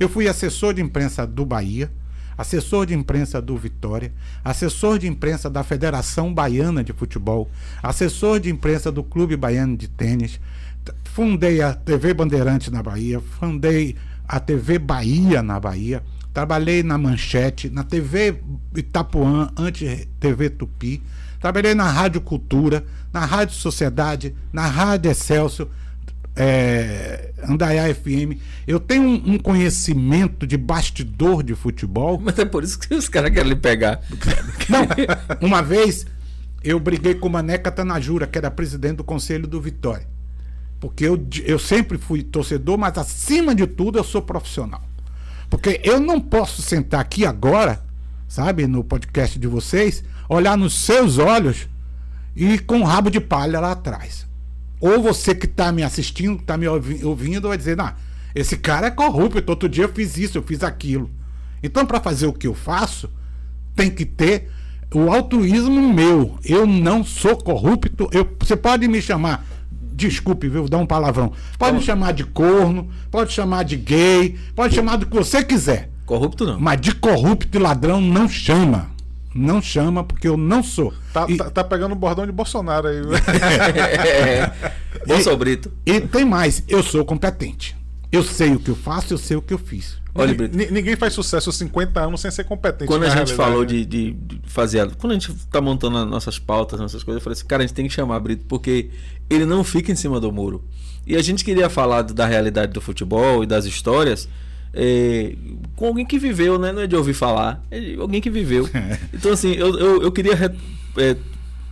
[0.00, 1.92] Eu fui assessor de imprensa do Bahia,
[2.38, 4.10] assessor de imprensa do Vitória,
[4.42, 7.50] assessor de imprensa da Federação Baiana de Futebol,
[7.82, 10.40] assessor de imprensa do Clube Baiano de Tênis,
[11.04, 13.94] fundei a TV Bandeirante na Bahia, fundei
[14.26, 18.40] a TV Bahia na Bahia, trabalhei na Manchete, na TV
[18.74, 21.02] Itapuã, antes TV Tupi,
[21.38, 22.82] trabalhei na Rádio Cultura,
[23.12, 25.68] na Rádio Sociedade, na Rádio Excelsior,
[26.36, 28.38] é, Andaiá FM.
[28.66, 32.20] Eu tenho um, um conhecimento de bastidor de futebol.
[32.22, 34.00] Mas é por isso que os caras querem lhe pegar.
[34.68, 34.86] Não,
[35.46, 36.06] uma vez
[36.62, 40.06] eu briguei com o Mané Catanajura, que era presidente do Conselho do Vitória.
[40.78, 44.82] Porque eu, eu sempre fui torcedor, mas acima de tudo eu sou profissional.
[45.48, 47.82] Porque eu não posso sentar aqui agora,
[48.28, 51.68] sabe, no podcast de vocês, olhar nos seus olhos
[52.36, 54.29] e com um rabo de palha lá atrás.
[54.80, 57.92] Ou você que está me assistindo, está me ouvindo, vai dizer, não,
[58.34, 61.10] esse cara é corrupto, outro dia eu fiz isso, eu fiz aquilo.
[61.62, 63.10] Então, para fazer o que eu faço,
[63.76, 64.50] tem que ter
[64.94, 66.38] o altruísmo meu.
[66.44, 68.08] Eu não sou corrupto.
[68.12, 69.46] Eu, você pode me chamar,
[69.92, 71.32] desculpe, viu, dar um palavrão.
[71.58, 75.90] Pode me chamar de corno, pode chamar de gay, pode chamar do que você quiser.
[76.06, 76.58] Corrupto não.
[76.58, 78.90] Mas de corrupto e ladrão não chama.
[79.34, 80.92] Não chama, porque eu não sou.
[81.12, 82.98] Tá, e, tá, tá pegando o bordão de Bolsonaro aí.
[84.06, 84.52] é,
[85.06, 85.70] Bolso Brito.
[85.86, 87.76] E tem mais, eu sou competente.
[88.10, 90.00] Eu sei o que eu faço, eu sei o que eu fiz.
[90.12, 90.56] Olha, Brito.
[90.56, 92.86] Ninguém faz sucesso 50 anos sem ser competente.
[92.86, 94.90] Quando a gente falou de, de, de, fazer.
[94.96, 97.66] Quando a gente tá montando as nossas pautas, nossas coisas, eu falei assim, cara, a
[97.66, 98.90] gente tem que chamar Brito, porque
[99.28, 100.64] ele não fica em cima do muro.
[101.06, 104.28] E a gente queria falar da realidade do futebol e das histórias.
[104.72, 105.34] É,
[105.76, 106.72] com alguém que viveu, né?
[106.72, 108.68] Não é de ouvir falar, é de alguém que viveu.
[109.12, 110.54] Então, assim, eu, eu, eu queria
[110.96, 111.16] é,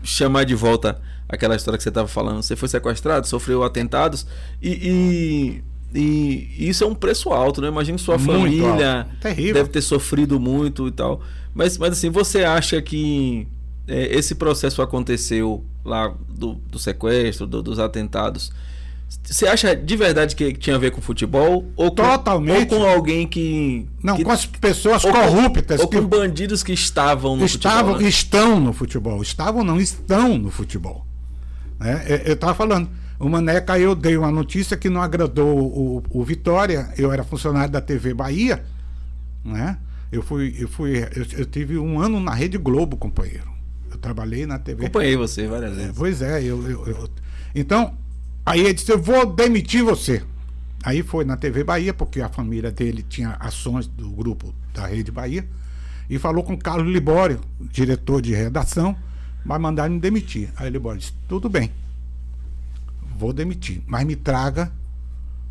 [0.02, 2.42] chamar de volta aquela história que você estava falando.
[2.42, 4.26] Você foi sequestrado, sofreu atentados
[4.62, 5.62] e,
[5.94, 7.68] e, e, isso é um preço alto, né?
[7.68, 9.06] Imagina sua muito família
[9.52, 11.20] deve ter sofrido muito e tal.
[11.54, 13.46] Mas, mas assim, você acha que
[13.86, 18.52] é, esse processo aconteceu lá do, do sequestro, do, dos atentados?
[19.08, 21.66] Você acha de verdade que tinha a ver com futebol?
[21.76, 22.74] Ou com, Totalmente.
[22.74, 23.86] Ou com alguém que.
[24.02, 25.80] Não, que, com as pessoas corruptas.
[25.80, 28.02] ou com bandidos que estavam no estavam, futebol.
[28.02, 28.08] Né?
[28.08, 29.22] Estão no futebol.
[29.22, 31.06] Estavam, não, estão no futebol.
[31.80, 32.88] É, eu estava falando.
[33.18, 36.92] O Maneca, eu dei uma notícia que não agradou o, o, Vitória.
[36.96, 38.64] Eu era funcionário da TV Bahia.
[39.44, 39.76] Né?
[40.12, 43.50] Eu fui, eu fui, eu, eu tive um ano na Rede Globo, companheiro.
[43.90, 44.84] Eu trabalhei na TV.
[44.84, 45.92] Acompanhei você várias vezes.
[45.96, 47.10] Pois é, eu, eu, eu
[47.54, 47.92] então
[48.48, 50.22] Aí ele disse: Eu vou demitir você.
[50.82, 55.12] Aí foi na TV Bahia, porque a família dele tinha ações do grupo da Rede
[55.12, 55.46] Bahia,
[56.08, 58.96] e falou com o Carlos Libório, diretor de redação,
[59.44, 60.50] vai mandar me demitir.
[60.56, 61.70] Aí o Libório disse: Tudo bem,
[63.18, 64.72] vou demitir, mas me traga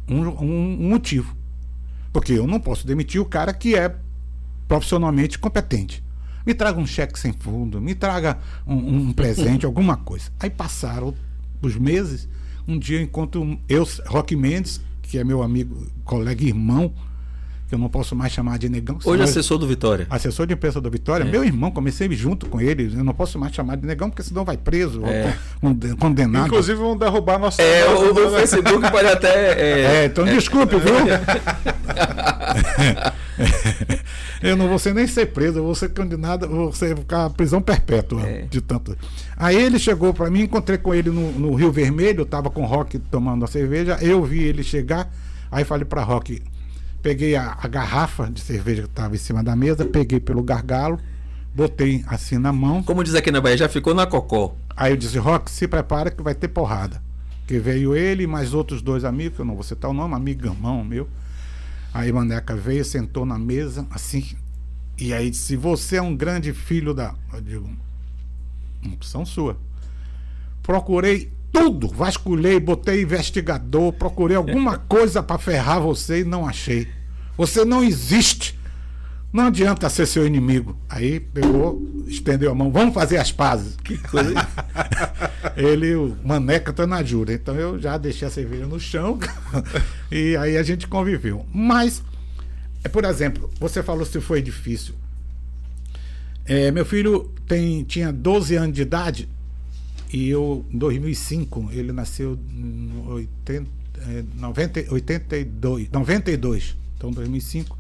[0.08, 1.38] um, um, um motivo.
[2.12, 3.96] Porque eu não posso demitir o cara que é
[4.68, 6.04] profissionalmente competente.
[6.44, 10.32] Me traga um cheque sem fundo, me traga um, um presente, alguma coisa.
[10.40, 11.14] Aí passaram
[11.62, 12.28] os meses
[12.68, 16.94] um dia eu encontro eu, Roque Mendes, que é meu amigo, colega e irmão,
[17.68, 18.98] que eu não posso mais chamar de negão.
[19.04, 20.08] Hoje assessor do Vitória.
[20.10, 21.26] Assessor de imprensa do Vitória.
[21.26, 21.30] É.
[21.30, 22.94] Meu irmão, comecei junto com ele.
[22.96, 25.36] Eu não posso mais chamar de negão, porque senão vai preso é.
[25.62, 26.48] ou condenado.
[26.48, 27.62] Inclusive vão derrubar nossa.
[27.62, 29.60] É, o, o Facebook pode até.
[29.60, 30.94] É, é então desculpe, viu?
[34.42, 37.62] eu não vou ser nem ser preso, eu vou ser condenado, vou ser, ficar prisão
[37.62, 38.42] perpétua é.
[38.44, 38.98] de tanto.
[39.36, 42.64] Aí ele chegou para mim, encontrei com ele no, no, Rio Vermelho, eu tava com
[42.64, 45.12] o Rock tomando a cerveja, eu vi ele chegar,
[45.52, 46.42] aí falei para Rock,
[47.02, 51.00] peguei a, a, garrafa de cerveja que estava em cima da mesa, peguei pelo gargalo,
[51.54, 52.84] botei assim na mão.
[52.84, 54.56] Como diz aqui na Bahia, já ficou na cocó.
[54.76, 57.02] Aí eu disse, Rock, se prepara que vai ter porrada.
[57.48, 60.14] Que veio ele e mais outros dois amigos, que eu não vou citar o nome,
[60.14, 61.08] amigão meu.
[61.98, 64.24] Aí Maneca veio, sentou na mesa, assim,
[65.00, 67.16] e aí disse: Você é um grande filho da.
[67.34, 67.68] Eu digo:
[68.94, 69.58] Opção sua.
[70.62, 76.88] Procurei tudo, vasculhei, botei investigador, procurei alguma coisa para ferrar você e não achei.
[77.36, 78.57] Você não existe.
[79.32, 80.78] Não adianta ser seu inimigo.
[80.90, 83.76] Aí pegou, estendeu a mão, vamos fazer as pazes.
[83.84, 84.34] Que coisa.
[85.56, 87.34] Ele, o Maneca tá na jura.
[87.34, 89.20] Então eu já deixei a cerveja no chão
[90.12, 91.46] e aí a gente conviveu.
[91.54, 92.02] Mas,
[92.84, 94.96] é, por exemplo, você falou se foi difícil.
[96.46, 99.28] É, meu filho tem, tinha 12 anos de idade
[100.12, 103.70] e eu, em 2005, ele nasceu em 80,
[104.08, 107.78] é, 90, 82, 92, então 2005.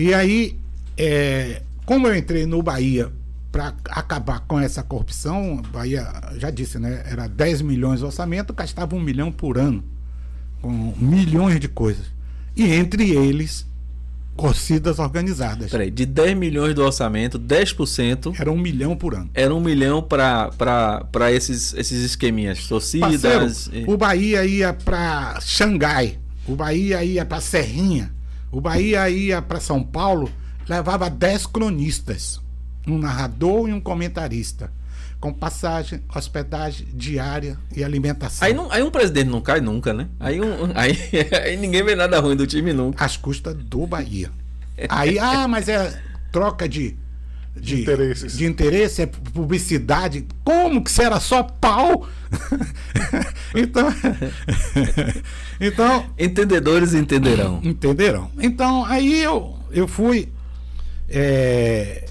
[0.00, 0.58] E aí,
[0.96, 3.12] é, como eu entrei no Bahia
[3.52, 7.02] para acabar com essa corrupção, Bahia, já disse, né?
[7.04, 9.84] Era 10 milhões de orçamento, gastava um milhão por ano,
[10.62, 12.06] com milhões de coisas.
[12.56, 13.66] E entre eles,
[14.38, 15.70] torcidas organizadas.
[15.70, 18.40] Peraí, de 10 milhões do orçamento, 10%.
[18.40, 19.28] Era um milhão por ano.
[19.34, 23.20] Era um milhão para esses, esses esqueminhas, torcidas.
[23.20, 23.92] Parceiro, e...
[23.92, 28.18] O Bahia ia para Xangai, o Bahia ia para Serrinha
[28.52, 30.30] O Bahia ia para São Paulo,
[30.68, 32.40] levava 10 cronistas,
[32.86, 34.72] um narrador e um comentarista,
[35.20, 38.46] com passagem, hospedagem diária e alimentação.
[38.46, 40.08] Aí, não, aí um presidente não cai nunca, né?
[40.18, 40.96] Aí, um, aí,
[41.44, 43.04] aí ninguém vê nada ruim do time nunca.
[43.04, 44.30] Às custas do Bahia.
[44.88, 46.00] Aí, ah, mas é
[46.32, 46.96] troca de.
[47.56, 48.36] De, Interesses.
[48.36, 50.26] de interesse, é publicidade.
[50.44, 52.08] Como que será só pau?
[53.54, 53.88] então,
[55.60, 57.60] então, Entendedores entenderão.
[57.62, 58.30] Entenderam?
[58.38, 60.28] Então, aí eu, eu fui.
[61.08, 62.06] é,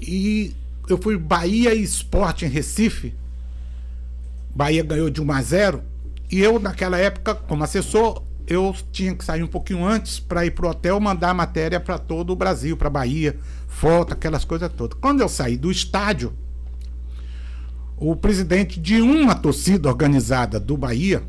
[0.00, 0.54] e
[0.88, 3.14] eu fui Bahia e Esporte em Recife.
[4.54, 5.82] Bahia ganhou de 1 a 0.
[6.30, 10.50] E eu, naquela época, como assessor, eu tinha que sair um pouquinho antes para ir
[10.50, 14.98] pro hotel mandar a matéria para todo o Brasil, para Bahia, foto, aquelas coisas todas.
[15.00, 16.32] Quando eu saí do estádio,
[17.96, 21.22] o presidente de uma torcida organizada do Bahia,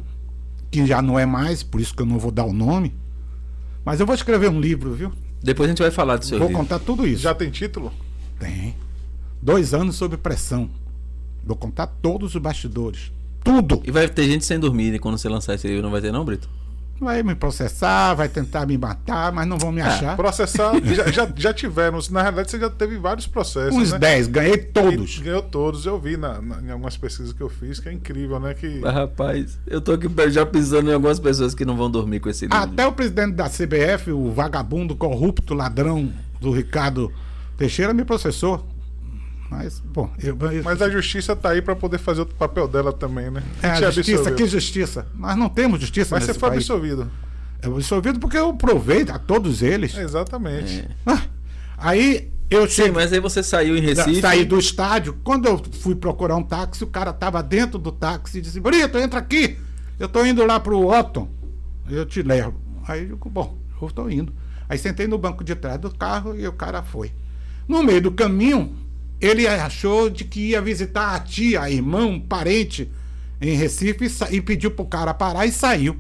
[0.71, 2.95] que já não é mais, por isso que eu não vou dar o nome,
[3.85, 5.13] mas eu vou escrever um livro, viu?
[5.43, 6.61] Depois a gente vai falar do seu Vou livro.
[6.63, 7.21] contar tudo isso.
[7.21, 7.91] Já tem título?
[8.39, 8.75] Tem.
[9.39, 10.69] Dois anos sob pressão.
[11.43, 13.11] Vou contar todos os bastidores.
[13.43, 13.81] Tudo.
[13.83, 16.23] E vai ter gente sem dormir quando você lançar esse livro, não vai ter não,
[16.25, 16.47] Brito?
[17.01, 20.15] Vai me processar, vai tentar me matar, mas não vão É, me achar.
[20.15, 21.97] Processar, já, já, já tiveram.
[22.11, 23.75] Na realidade, você já teve vários processos.
[23.75, 23.97] Uns né?
[23.97, 25.17] 10, ganhei E todos.
[25.17, 28.39] ganhou todos, eu vi na, na- em algumas pesquisas que eu fiz, que é incrível,
[28.39, 28.53] né?
[28.53, 32.19] Que Mas, rapaz, eu tô aqui já pisando em algumas pessoas que não vão dormir
[32.19, 32.55] com esse livro.
[32.57, 37.11] Até o presidente da CBF, o vagabundo, corrupto, ladrão do Ricardo
[37.57, 38.67] Teixeira, me processou.
[39.51, 40.37] Mas, bom, eu.
[40.49, 43.43] eu- Mas a justiça tá aí pra poder fazer o papel dela também, né?
[43.61, 44.35] é, a justiça, absolveu.
[44.37, 45.05] que justiça.
[45.13, 46.61] Nós não temos justiça Mas você foi país.
[46.63, 47.11] absolvido.
[47.61, 49.93] Eu fui absolvido porque eu provei a todos eles.
[49.95, 50.87] Exatamente.
[51.05, 51.21] Ah,
[51.77, 52.91] aí eu Sim, cheguei.
[52.93, 54.21] mas aí você saiu em Recife.
[54.21, 55.17] Saí do estádio.
[55.23, 58.97] Quando eu fui procurar um táxi, o cara tava dentro do táxi e disse: Brito,
[58.97, 59.57] entra aqui.
[59.99, 61.27] Eu tô indo lá pro Otton.
[61.89, 62.55] Eu te levo.
[62.87, 64.33] Aí eu digo: Bom, eu tô indo.
[64.69, 67.11] Aí sentei no banco de trás do carro e o cara foi.
[67.67, 68.75] No meio do caminho,
[69.21, 72.89] ele achou de que ia visitar a tia, a irmã, um parente
[73.39, 75.95] em Recife e, e pediu pro cara parar e saiu.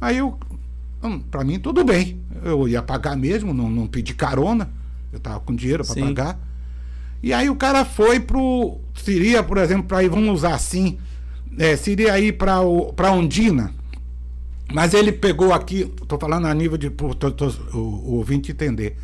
[0.00, 0.38] Aí eu,
[1.02, 2.20] hum, pra mim tudo bem.
[2.44, 4.70] Eu ia pagar mesmo, não, não pedi carona.
[5.12, 6.00] Eu tava com dinheiro Sim.
[6.00, 6.38] pagar.
[7.22, 8.78] E aí o cara foi pro.
[8.94, 10.98] Seria, por exemplo, para ir, vamos usar assim.
[11.58, 12.58] É, seria ir para
[12.94, 13.74] pra Ondina.
[14.72, 16.90] Mas ele pegou aqui, tô falando a nível de.
[16.90, 18.96] pro- tô- tô- o, o ouvinte entender.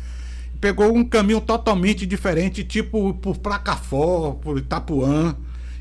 [0.65, 5.35] Pegou um caminho totalmente diferente, tipo por Placafó, por Itapuã.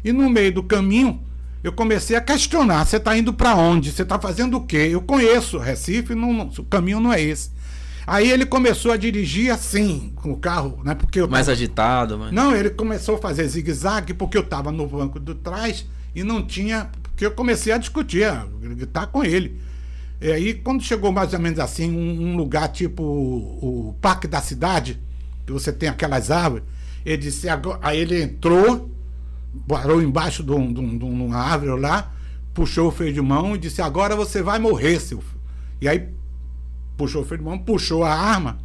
[0.05, 1.23] E no meio do caminho,
[1.63, 3.91] eu comecei a questionar: você está indo para onde?
[3.91, 4.89] Você está fazendo o quê?
[4.91, 7.51] Eu conheço Recife, não, não- o caminho não é esse.
[8.07, 10.95] Aí ele começou a dirigir assim, com o carro, né?
[10.95, 12.31] Porque eu Mais tava- agitado, mas.
[12.31, 16.43] não, ele começou a fazer zigue-zague porque eu estava no banco de trás e não
[16.47, 16.91] tinha.
[17.05, 19.59] Porque eu comecei a discutir, a gritar com ele.
[20.25, 24.27] E aí, quando chegou mais ou menos assim, um, um lugar tipo o, o Parque
[24.27, 24.99] da Cidade,
[25.47, 26.65] que você tem aquelas árvores,
[27.05, 27.47] ele disse.
[27.47, 28.91] Agora, aí ele entrou,
[29.69, 32.11] parou embaixo de, um- de um- de uma árvore lá,
[32.55, 35.41] puxou o freio de mão e disse: Agora você vai morrer, seu filho.
[35.79, 36.09] E aí
[36.97, 38.57] puxou o freio de mão, puxou a arma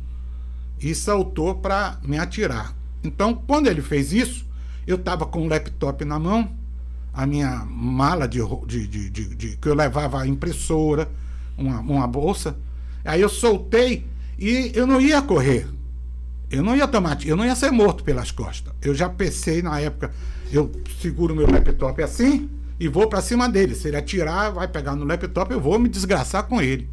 [0.80, 2.74] e saltou para me atirar.
[3.04, 4.46] Então, quando ele fez isso,
[4.88, 6.52] eu estava com o laptop na mão,
[7.14, 11.10] a minha mala de, de, de- de- que eu levava a impressora,
[11.60, 12.58] uma, uma bolsa.
[13.04, 14.06] Aí eu soltei
[14.38, 15.68] e eu não ia correr.
[16.52, 18.74] Eu não ia tomar, eu não ia ser morto pelas costas.
[18.82, 20.12] Eu já pensei na época,
[20.52, 23.76] eu seguro meu laptop assim e vou para cima dele.
[23.76, 26.90] Se ele atirar, vai pegar no laptop, eu vou me desgraçar com ele.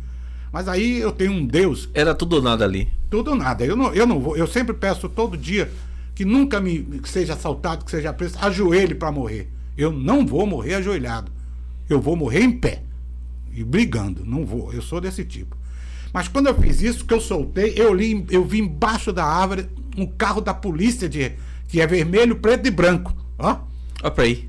[0.53, 2.93] Mas aí eu tenho um Deus Era tudo nada ali.
[3.11, 3.65] tudo nada.
[3.65, 4.37] Eu não, eu não vou.
[4.37, 5.71] Eu sempre peço todo dia
[6.15, 9.51] que nunca me que seja assaltado, que seja preso, ajoelhe para morrer.
[9.77, 11.31] Eu não vou morrer ajoelhado.
[11.89, 12.83] Eu vou morrer em pé
[13.57, 14.25] e brigando.
[14.25, 14.73] Não vou.
[14.73, 15.57] Eu sou desse tipo.
[16.13, 19.69] Mas quando eu fiz isso, que eu soltei, eu li, eu vi embaixo da árvore
[19.97, 21.33] um carro da polícia de
[21.69, 23.15] que é vermelho, preto e branco.
[23.39, 23.59] Ó.
[24.03, 24.49] Olha pra aí.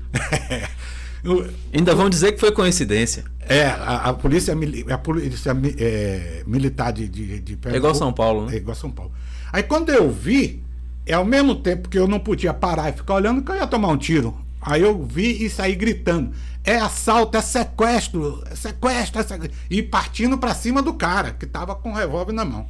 [1.22, 3.24] Eu- Ainda vão dizer que foi coincidência.
[3.40, 4.54] É, a, a polícia,
[4.92, 8.54] a polícia é, militar de, de, de É igual São Paulo, né?
[8.54, 9.10] É igual São Paulo.
[9.52, 10.62] Aí quando eu vi,
[11.06, 13.66] é ao mesmo tempo que eu não podia parar e ficar olhando, que eu ia
[13.66, 14.36] tomar um tiro.
[14.60, 16.30] Aí eu vi e saí gritando:
[16.68, 19.58] é assalto, é sequestro, é sequestro, é sequestro.
[19.70, 22.68] E partindo pra cima do cara, que tava com o revólver na mão.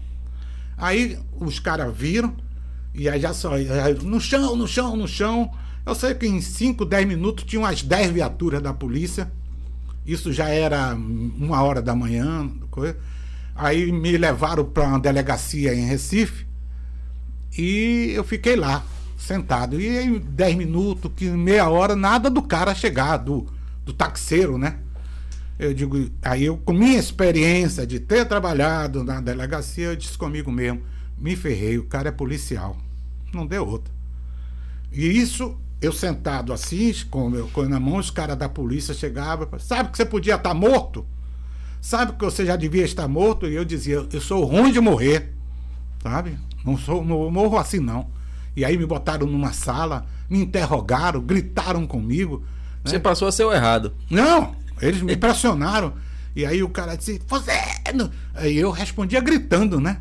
[0.77, 2.33] Aí os caras viram,
[2.95, 3.51] e aí já só.
[4.05, 5.51] No chão, no chão, no chão.
[5.85, 9.33] Eu sei que em 5, 10 minutos tinham umas 10 viaturas da polícia.
[10.07, 12.49] Isso já era uma hora da manhã.
[12.71, 12.97] Coisa.
[13.53, 16.47] Aí me levaram para uma delegacia em Recife
[17.57, 18.85] e eu fiquei lá,
[19.17, 19.81] sentado.
[19.81, 23.49] E em 10 minutos, que meia hora, nada do cara chegar, do,
[23.89, 24.77] do taxeiro, né?
[25.59, 30.53] Eu digo, aí eu, com minha experiência de ter trabalhado na delegacia, eu disse comigo
[30.53, 30.83] mesmo,
[31.19, 32.77] me ferrei, o cara é policial.
[33.33, 33.93] Não deu outra.
[34.93, 39.49] E isso, eu sentado assim, com, meu, com na mão, os caras da polícia chegavam,
[39.59, 41.05] sabe que você podia estar morto?
[41.81, 43.47] Sabe que você já devia estar morto?
[43.47, 45.33] E eu dizia, eu sou ruim de morrer,
[46.03, 46.39] sabe?
[46.65, 48.11] Não sou, não morro assim não.
[48.55, 52.45] E aí me botaram numa sala, me interrogaram, gritaram comigo.
[52.85, 52.99] Você né?
[53.01, 53.93] passou a ser o errado.
[54.11, 55.93] Não, eles me pressionaram.
[56.35, 57.53] E aí o cara disse, você.
[58.35, 59.99] Aí eu respondia gritando, né?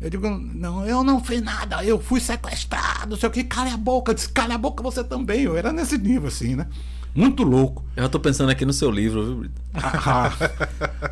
[0.00, 3.76] Eu digo, não, eu não fiz nada, eu fui sequestrado, sei o que, cala a
[3.76, 5.42] boca, disse, cala a boca você também.
[5.42, 6.66] Eu era nesse nível, assim, né?
[7.14, 7.84] Muito louco.
[7.96, 9.60] Eu já tô pensando aqui no seu livro, viu, Brito?
[9.74, 10.30] Ah,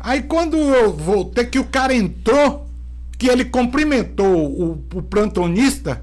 [0.01, 2.69] aí quando eu voltei, que o cara entrou,
[3.17, 6.01] que ele cumprimentou o, o plantonista,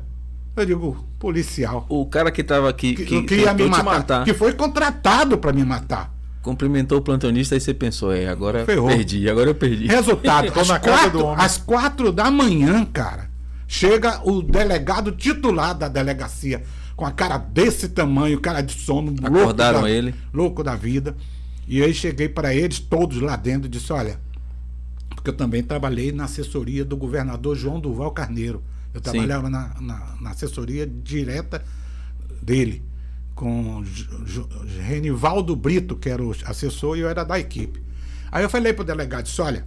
[0.55, 1.87] eu digo, policial.
[1.89, 5.39] O cara que tava aqui, que, que, que ia me matar, matar, Que foi contratado
[5.39, 6.15] para me matar.
[6.43, 8.89] Cumprimentou o plantonista e você pensou, é, agora Ferrou.
[8.89, 9.87] perdi, agora eu perdi.
[9.87, 13.31] Resultado, às, quatro, às quatro da manhã, cara,
[13.67, 16.63] chega o delegado titular da delegacia
[16.95, 20.15] com a cara desse tamanho, cara de sono, Acordaram louco da, ele.
[20.31, 21.17] louco da vida.
[21.67, 24.21] E aí cheguei para eles todos lá dentro e disse: Olha,
[25.09, 28.63] porque eu também trabalhei na assessoria do governador João Duval Carneiro.
[28.94, 31.64] Eu trabalhava na, na, na, assessoria direta
[32.40, 32.80] dele,
[33.35, 33.83] com
[34.87, 37.83] Renivaldo Brito, que era o assessor, e eu era da equipe.
[38.30, 39.66] Aí eu falei para o delegado: disse, Olha,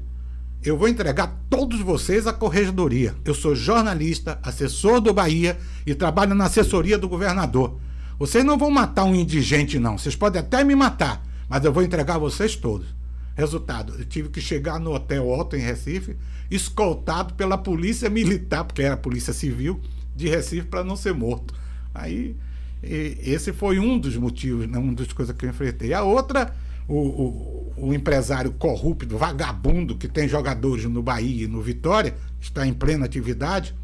[0.63, 3.13] eu vou entregar todos vocês à corregedoria.
[3.25, 7.77] Eu sou jornalista, assessor do Bahia e trabalho na assessoria do governador.
[8.17, 9.97] Vocês não vão matar um indigente, não.
[9.97, 12.96] Vocês podem até me matar, mas eu vou entregar vocês todos.
[13.37, 16.17] Resultado, eu tive que chegar no Hotel Otto, em Recife,
[16.49, 19.79] escoltado pela polícia militar, porque era polícia civil,
[20.15, 21.53] de Recife, para não ser morto.
[21.93, 22.35] Aí,
[22.81, 25.93] esse foi um dos motivos, né, uma das coisas que eu enfrentei.
[25.93, 26.51] A outra
[26.87, 32.65] o, o, o, empresário corrupto, vagabundo, que tem jogadores no Bahia e no Vitória, está
[32.65, 33.75] em plena atividade.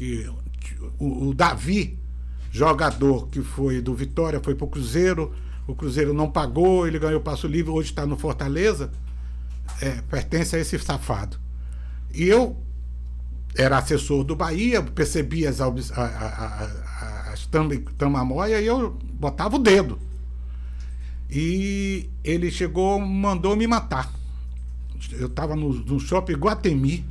[0.00, 0.28] E
[0.98, 1.96] o, o Davi,
[2.50, 5.32] jogador que foi do Vitória, foi para o Cruzeiro,
[5.66, 8.90] o Cruzeiro não pagou, ele ganhou passo livre, hoje está no Fortaleza,
[9.80, 11.38] é, pertence a esse safado.
[12.12, 12.56] E eu
[13.56, 16.72] era assessor do Bahia, percebia as, as,
[17.96, 19.98] tamamóia e eu botava o dedo.
[21.30, 24.12] E ele chegou, mandou me matar.
[25.12, 27.04] Eu estava no, no shopping Guatemi,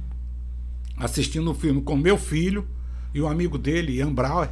[0.97, 2.67] assistindo um filme com meu filho
[3.13, 4.49] e o um amigo dele, Ian Brauer.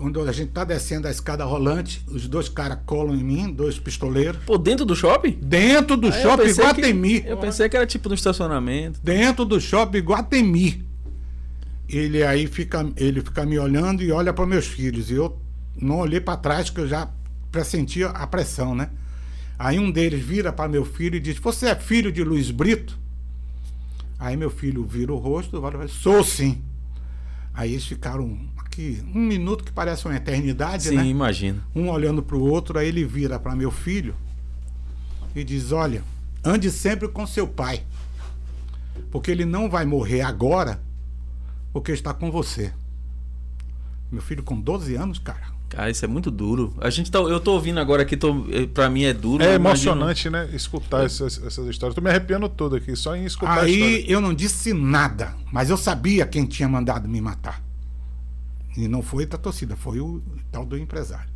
[0.00, 3.78] Quando a gente tá descendo a escada rolante, os dois caras colam em mim, dois
[3.78, 4.40] pistoleiros.
[4.46, 5.38] Pô, dentro do shopping?
[5.42, 7.20] Dentro do ah, shopping Guatemi.
[7.20, 8.98] Que, eu pensei que era tipo no estacionamento.
[9.02, 10.86] Dentro do shopping Guatemi.
[11.86, 15.10] Ele aí fica, ele fica me olhando e olha para meus filhos.
[15.10, 15.38] E eu
[15.76, 17.06] não olhei para trás, que eu já
[17.52, 18.88] para sentir a pressão, né?
[19.58, 22.98] Aí um deles vira para meu filho e diz: Você é filho de Luiz Brito?
[24.18, 26.62] Aí meu filho vira o rosto e fala: Sou sim.
[27.52, 31.02] Aí eles ficaram aqui um minuto que parece uma eternidade, sim, né?
[31.02, 31.62] Sim, imagino.
[31.74, 34.14] Um olhando para o outro, aí ele vira para meu filho
[35.34, 36.02] e diz: Olha,
[36.44, 37.82] ande sempre com seu pai,
[39.10, 40.80] porque ele não vai morrer agora,
[41.72, 42.72] porque está com você.
[44.10, 45.59] Meu filho com 12 anos, cara.
[45.70, 46.74] Cara, isso é muito duro.
[46.80, 49.44] A gente tá, eu tô ouvindo agora aqui, tô, eh, pra mim é duro.
[49.44, 50.50] É emocionante, imagino...
[50.50, 50.56] né?
[50.56, 51.94] Escutar essas, essas histórias.
[51.94, 55.76] Tô me arrepiando todo aqui, só em escutar Aí eu não disse nada, mas eu
[55.76, 57.62] sabia quem tinha mandado me matar.
[58.76, 61.30] E não foi da torcida, foi o tal do empresário.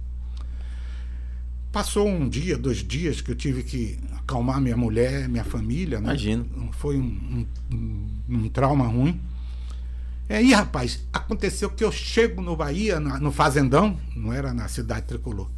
[1.70, 6.00] Passou um dia, dois dias que eu tive que acalmar minha mulher, minha família.
[6.00, 6.06] Né?
[6.06, 6.70] Imagino.
[6.72, 9.20] Foi um, um, um trauma ruim.
[10.28, 15.06] É, e rapaz, aconteceu que eu chego no Bahia, no Fazendão, não era na cidade
[15.06, 15.50] tricolor.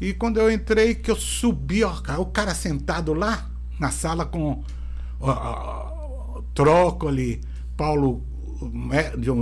[0.00, 4.64] E quando eu entrei, que eu subi, ó, o cara sentado lá na sala com
[5.20, 7.40] ó, ó, Trócoli,
[7.76, 8.22] Paulo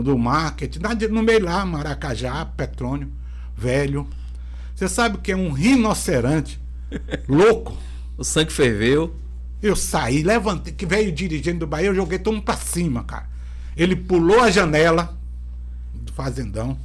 [0.04, 3.10] do marketing, no meio lá, Maracajá, Petrônio,
[3.56, 4.06] velho.
[4.74, 6.60] Você sabe que é um rinoceronte
[7.28, 7.76] louco.
[8.18, 9.14] o sangue ferveu.
[9.62, 13.30] Eu saí, levantei, que veio dirigindo do Bahia, eu joguei todo mundo pra cima, cara.
[13.76, 15.16] Ele pulou a janela
[15.94, 16.76] do fazendão,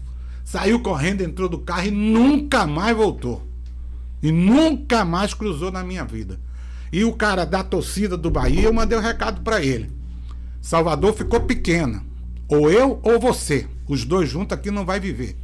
[0.43, 3.45] saiu correndo, entrou do carro e nunca mais voltou.
[4.21, 6.39] E nunca mais cruzou na minha vida.
[6.91, 9.91] E o cara da torcida do Bahia, eu mandei o um recado para ele.
[10.61, 12.03] Salvador ficou pequena.
[12.47, 13.67] Ou eu ou você.
[13.87, 15.37] Os dois juntos aqui não vai viver.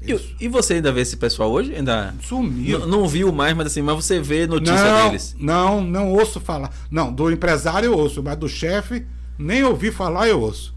[0.00, 1.74] E, e, você ainda vê esse pessoal hoje?
[1.74, 2.86] Ainda sumiu.
[2.86, 5.36] Não viu mais, mas assim, mas você vê notícia não, deles?
[5.38, 6.70] Não, não ouço falar.
[6.88, 9.04] Não, do empresário eu ouço, mas do chefe
[9.38, 10.76] nem ouvi falar, eu ouço.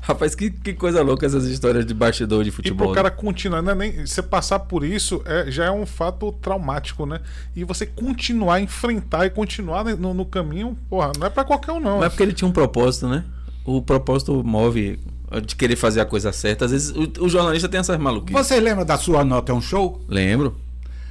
[0.00, 2.86] Rapaz, que, que coisa louca essas histórias de bastidor de E futebol.
[2.86, 3.16] pro cara né?
[3.16, 7.20] continuar, não é nem você passar por isso é, já é um fato traumático, né?
[7.56, 11.72] E você continuar a enfrentar e continuar no, no caminho, porra, não é pra qualquer
[11.72, 11.96] um, não.
[11.96, 13.24] Mas é porque ele tinha um propósito, né?
[13.64, 15.00] O propósito move
[15.44, 16.66] de querer fazer a coisa certa.
[16.66, 18.46] Às vezes o, o jornalista tem essas maluquices.
[18.46, 20.00] Vocês lembram da sua nota é um show?
[20.08, 20.54] Lembro.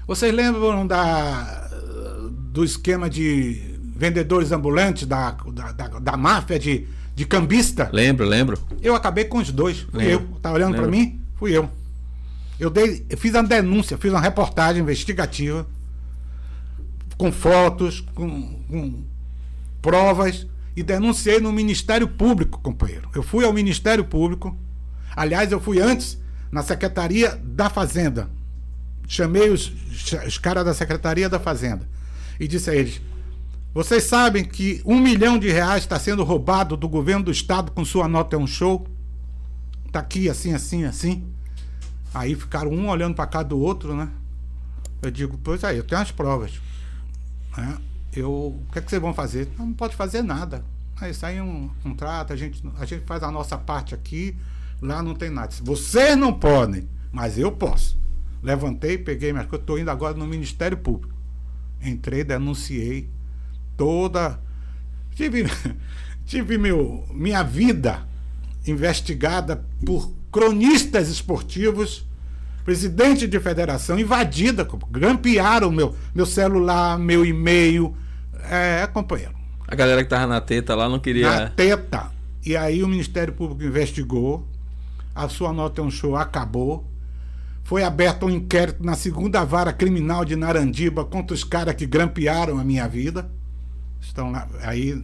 [0.08, 1.70] Vocês lembram da,
[2.54, 7.90] do esquema de vendedores ambulantes, da, da, da, da máfia de, de cambista?
[7.94, 8.58] Lembro, lembro.
[8.82, 9.80] Eu acabei com os dois.
[9.80, 10.28] Fui Lembro.
[10.34, 10.40] eu.
[10.42, 10.92] Tá olhando Lembro.
[10.92, 11.22] mim?
[11.36, 11.70] Fui eu.
[12.60, 15.68] Eu, dei, eu fiz uma denúncia, fiz uma reportagem investigativa
[17.18, 19.04] com fotos, com, com
[19.82, 23.10] provas e denunciei no Ministério Público, companheiro.
[23.16, 24.58] Eu fui ao Ministério Público.
[25.16, 26.20] Aliás, eu fui antes
[26.52, 28.30] na Secretaria da Fazenda.
[29.08, 29.72] Chamei os,
[30.26, 31.88] os caras da Secretaria da Fazenda
[32.40, 33.02] e disse a eles:
[33.76, 37.84] vocês sabem que um milhão de reais está sendo roubado do governo do estado com
[37.84, 38.88] sua nota é um show?
[39.92, 41.28] Tá aqui assim, assim, assim.
[42.14, 44.08] Aí ficaram um olhando para cá do outro, né?
[45.02, 46.54] Eu digo, pois aí, eu tenho as provas.
[47.58, 47.78] Né?
[48.16, 49.50] Eu, o que, é que vocês vão fazer?
[49.58, 50.64] Não, não pode fazer nada.
[50.96, 54.38] Aí sai um contrato, a gente, a gente faz a nossa parte aqui,
[54.82, 55.54] lá não tem nada.
[55.62, 58.00] Vocês não podem, mas eu posso.
[58.42, 61.14] Levantei, peguei minhas coisas, estou indo agora no Ministério Público.
[61.82, 63.14] Entrei, denunciei
[63.78, 64.40] toda.
[65.16, 65.46] Tive,
[66.26, 68.06] tive meu, minha vida
[68.68, 72.06] investigada por cronistas esportivos,
[72.64, 77.96] presidente de federação, invadida, grampearam meu, meu celular, meu e-mail.
[78.50, 79.34] É, companheiro.
[79.68, 81.50] A galera que tava na teta lá não Na queria.
[81.56, 82.12] teta.
[82.46, 84.48] E aí o Ministério Público investigou,
[85.16, 86.86] a sua nota é um show acabou.
[87.64, 92.60] Foi aberto um inquérito na segunda vara criminal de Narandiba contra os caras que grampearam
[92.60, 93.28] a minha vida.
[94.06, 94.48] Estão lá.
[94.62, 95.02] Aí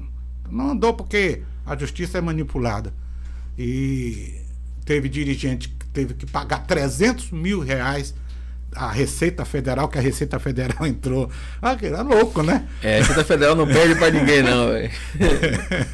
[0.49, 2.93] não andou porque a justiça é manipulada.
[3.57, 4.41] E
[4.85, 8.13] teve dirigente que teve que pagar 300 mil reais
[8.75, 11.29] à Receita Federal, que a Receita Federal entrou.
[11.61, 12.67] Ah, que era louco, né?
[12.81, 14.91] É, a Receita Federal não perde pra ninguém, não, velho.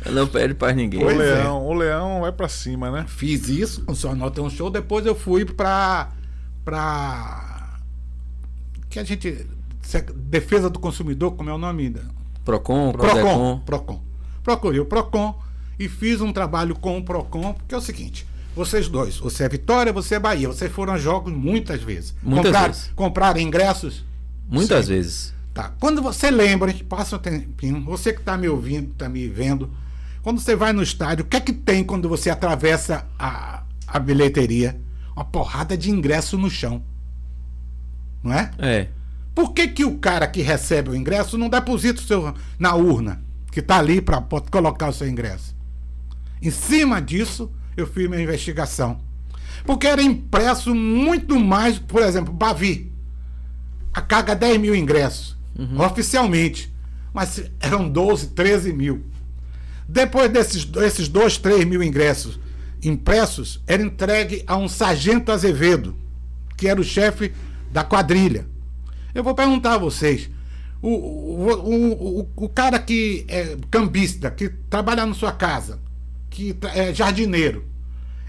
[0.14, 1.04] Não perde pra ninguém.
[1.04, 1.16] o é.
[1.16, 3.06] leão, o leão vai pra cima, né?
[3.08, 4.70] Fiz isso, com sua nota é um show.
[4.70, 6.10] Depois eu fui pra.
[6.64, 7.80] pra.
[8.90, 9.46] que a gente.
[10.16, 11.90] Defesa do consumidor, como é o nome?
[11.90, 12.02] da-
[12.48, 13.62] Procon, Procon.
[13.66, 14.02] Procon.
[14.42, 15.38] Procurei o Procon
[15.78, 18.26] e fiz um trabalho com o Procon, porque é o seguinte.
[18.56, 20.48] Vocês dois, você é Vitória, você é Bahia.
[20.48, 22.16] Vocês foram a jogos muitas vezes.
[22.24, 22.92] Muitas compraram, vezes.
[22.96, 24.06] compraram ingressos?
[24.50, 24.94] Muitas Sim.
[24.94, 25.34] vezes.
[25.54, 25.74] Tá.
[25.78, 29.70] Quando você lembra, passa um tempinho, você que está me ouvindo, está me vendo,
[30.24, 34.00] quando você vai no estádio, o que é que tem quando você atravessa a, a
[34.00, 34.80] bilheteria?
[35.14, 36.82] Uma porrada de ingresso no chão.
[38.24, 38.52] Não é?
[38.58, 38.88] É.
[39.38, 43.22] Por que, que o cara que recebe o ingresso não deposita o seu na urna,
[43.52, 44.20] que está ali para
[44.50, 45.56] colocar o seu ingresso?
[46.42, 49.00] Em cima disso, eu fiz minha investigação.
[49.64, 52.92] Porque era impresso muito mais, por exemplo, Bavi.
[53.94, 55.38] A carga 10 mil ingressos,
[55.78, 56.74] oficialmente.
[57.14, 59.06] Mas eram 12, 13 mil.
[59.88, 62.40] Depois desses, desses 2, 3 mil ingressos
[62.82, 65.96] impressos, era entregue a um sargento Azevedo,
[66.58, 67.32] que era o chefe
[67.72, 68.57] da quadrilha.
[69.18, 70.30] Eu vou perguntar a vocês.
[70.80, 75.80] O, o, o, o, cara que é cambista, que trabalha na sua casa,
[76.30, 77.66] que é jardineiro,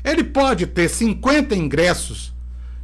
[0.02, 2.32] ele pode ter 50 ingressos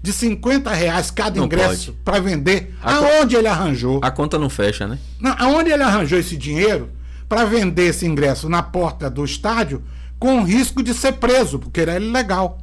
[0.03, 2.75] de 50 reais cada Não ingresso para vender.
[2.83, 4.01] A Aonde ele arranjou?
[4.03, 4.99] A conta não fecha, né?
[5.19, 6.91] Não, aonde ele arranjou esse dinheiro
[7.27, 9.83] para vender esse ingresso na porta do estádio
[10.19, 12.59] com risco de ser preso, porque era ilegal.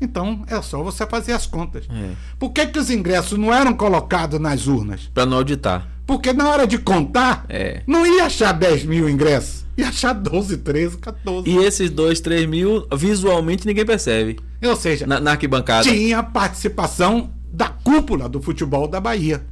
[0.00, 1.86] Então é só você fazer as contas.
[1.90, 2.10] É.
[2.38, 5.10] Por que, que os ingressos não eram colocados nas urnas?
[5.12, 5.86] Pra não auditar.
[6.06, 7.82] Porque na hora de contar, É.
[7.86, 11.48] não ia achar 10 mil ingressos, ia achar 12, 13, 14.
[11.48, 14.38] E esses 2, 3 mil, visualmente ninguém percebe.
[14.64, 15.84] Ou seja, Na, na arquibancada.
[15.84, 19.44] tinha participação da cúpula do futebol da Bahia.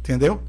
[0.00, 0.40] Entendeu?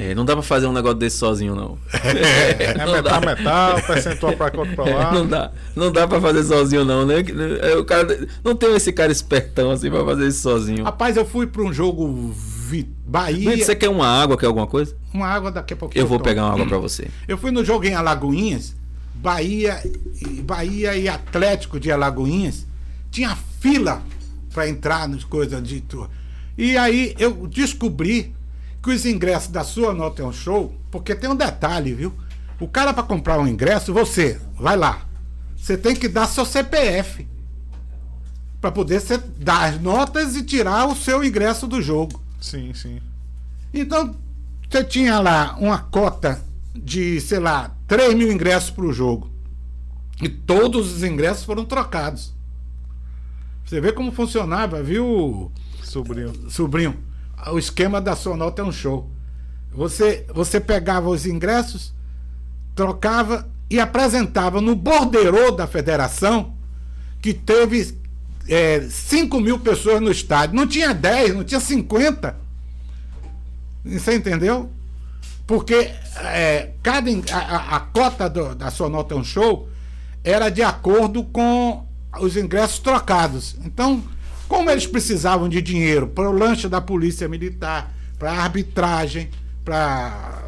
[0.00, 1.76] É, não dá pra fazer um negócio desse sozinho, não.
[1.92, 3.26] É não metal, dá.
[3.26, 5.12] metal, percentual pra cá, pra lá.
[5.12, 7.16] Não dá, não dá pra fazer sozinho, não, né?
[7.62, 10.84] É, O cara, não tem esse cara espertão assim pra fazer isso sozinho.
[10.84, 12.32] Rapaz, eu fui para um jogo
[13.06, 13.56] Bahia.
[13.56, 14.94] Você quer uma água, quer alguma coisa?
[15.12, 15.96] Uma água daqui a pouco.
[15.98, 16.28] Eu vou tomo.
[16.28, 17.08] pegar uma água pra você.
[17.26, 18.76] Eu fui no jogo em Alagoinhas,
[19.14, 19.80] Bahia,
[20.22, 22.66] e- Bahia e Atlético de Alagoinhas.
[23.10, 24.02] Tinha fila
[24.52, 26.08] para entrar nas coisas de tour.
[26.56, 28.34] E aí eu descobri
[28.88, 32.14] que os ingressos da sua nota é um show, porque tem um detalhe, viu?
[32.58, 35.06] O cara para comprar um ingresso, você vai lá.
[35.54, 37.28] Você tem que dar seu CPF
[38.62, 42.22] para poder você dar as notas e tirar o seu ingresso do jogo.
[42.40, 42.98] Sim, sim.
[43.74, 44.16] Então,
[44.70, 46.40] você tinha lá uma cota
[46.74, 49.30] de, sei lá, 3 mil ingressos para o jogo.
[50.22, 52.32] E todos os ingressos foram trocados.
[53.66, 56.50] Você vê como funcionava, viu, Sobrinho.
[56.50, 57.07] sobrinho?
[57.52, 59.08] O esquema da Sonol tem um show.
[59.72, 61.92] Você, você pegava os ingressos,
[62.74, 66.54] trocava e apresentava no borderô da federação
[67.20, 67.96] que teve
[68.48, 70.56] é, 5 mil pessoas no estádio.
[70.56, 72.34] Não tinha 10, não tinha 50.
[73.84, 74.70] Você entendeu?
[75.46, 79.68] Porque é, cada, a, a- cota do- da Sonol tem um show
[80.24, 81.86] era de acordo com
[82.20, 83.56] os ingressos trocados.
[83.64, 84.02] Então,
[84.48, 89.30] como eles precisavam de dinheiro para o lanche da polícia militar, para a arbitragem,
[89.64, 90.42] para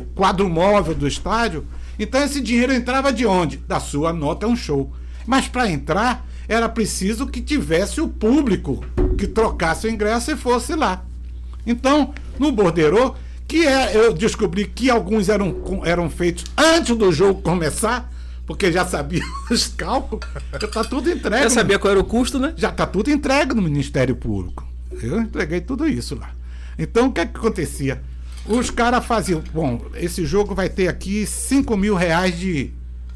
[0.00, 1.66] o quadro móvel do estádio,
[1.98, 3.58] então esse dinheiro entrava de onde?
[3.58, 4.90] Da sua nota é um show.
[5.26, 8.82] Mas para entrar era preciso que tivesse o público
[9.18, 11.04] que trocasse o ingresso e fosse lá.
[11.66, 13.14] Então, no borderô,
[13.46, 18.10] que é, eu descobri que alguns eram, eram feitos antes do jogo começar,
[18.48, 20.26] porque já sabia os cálculos,
[20.58, 21.44] já está tudo entregue.
[21.44, 22.54] Já sabia qual era o custo, né?
[22.56, 24.66] já está tudo entregue no Ministério Público.
[25.02, 26.32] Eu entreguei tudo isso lá.
[26.78, 28.00] Então, o que, é que acontecia?
[28.46, 29.42] Os caras faziam.
[29.52, 32.70] Bom, esse jogo vai ter aqui 5 mil reais de,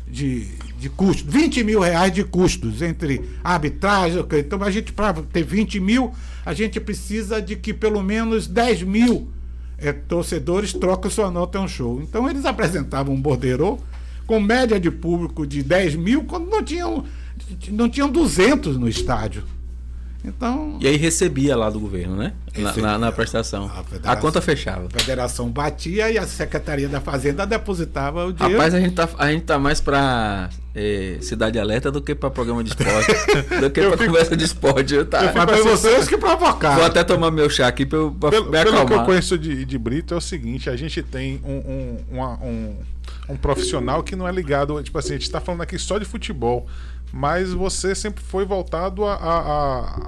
[0.06, 0.44] de,
[0.78, 4.22] de custo, 20 mil reais de custos entre arbitragem.
[4.38, 6.12] Então, a gente, para ter 20 mil,
[6.44, 9.28] a gente precisa de que pelo menos 10 mil
[9.78, 12.02] eh, torcedores trocam sua nota em um show.
[12.02, 13.78] Então, eles apresentavam um borderô
[14.32, 17.04] com média de público de 10 mil, quando não tinham,
[17.70, 19.44] não tinham 200 no estádio.
[20.24, 22.32] Então, E aí recebia lá do governo, né?
[22.56, 23.70] Na, na- na prestação.
[24.04, 24.86] A A, conta fechava.
[24.86, 28.56] a federação batia e a Secretaria da Fazenda depositava o dinheiro.
[28.56, 32.30] Rapaz, a gente tá, a gente tá mais pra é, Cidade Alerta do que pra
[32.30, 33.12] programa de esporte.
[33.60, 34.94] do que pra conversa de esporte.
[34.94, 36.84] Eu tá- Mas foi vocês que Vou provocaram.
[36.86, 39.04] até tomar meu chá aqui pra, eu, pra Pelo, me pelo que eu acalmar.
[39.06, 42.76] conheço de, de Brito é o seguinte, a gente tem um, um, uma- um,
[43.32, 46.04] um profissional que não é ligado, tipo assim, a gente tá falando aqui só de
[46.04, 46.66] futebol,
[47.12, 50.02] mas você sempre foi voltado a, a,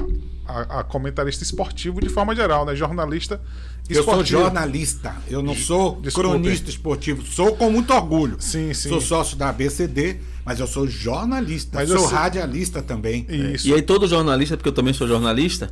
[0.47, 2.75] a- a- comentarista esportivo de forma geral, né?
[2.75, 3.41] Jornalista
[3.89, 4.41] Eu sou esportivo.
[4.41, 6.29] jornalista, eu não sou Desculpe.
[6.31, 7.23] cronista esportivo.
[7.25, 8.37] Sou com muito orgulho.
[8.41, 8.89] Sim, sim.
[8.89, 11.79] Sou sócio da ABCD, mas eu sou jornalista.
[11.79, 13.27] Mas eu sou sei- radialista também.
[13.29, 13.69] Isso.
[13.69, 15.71] E aí todo jornalista, porque eu também sou jornalista,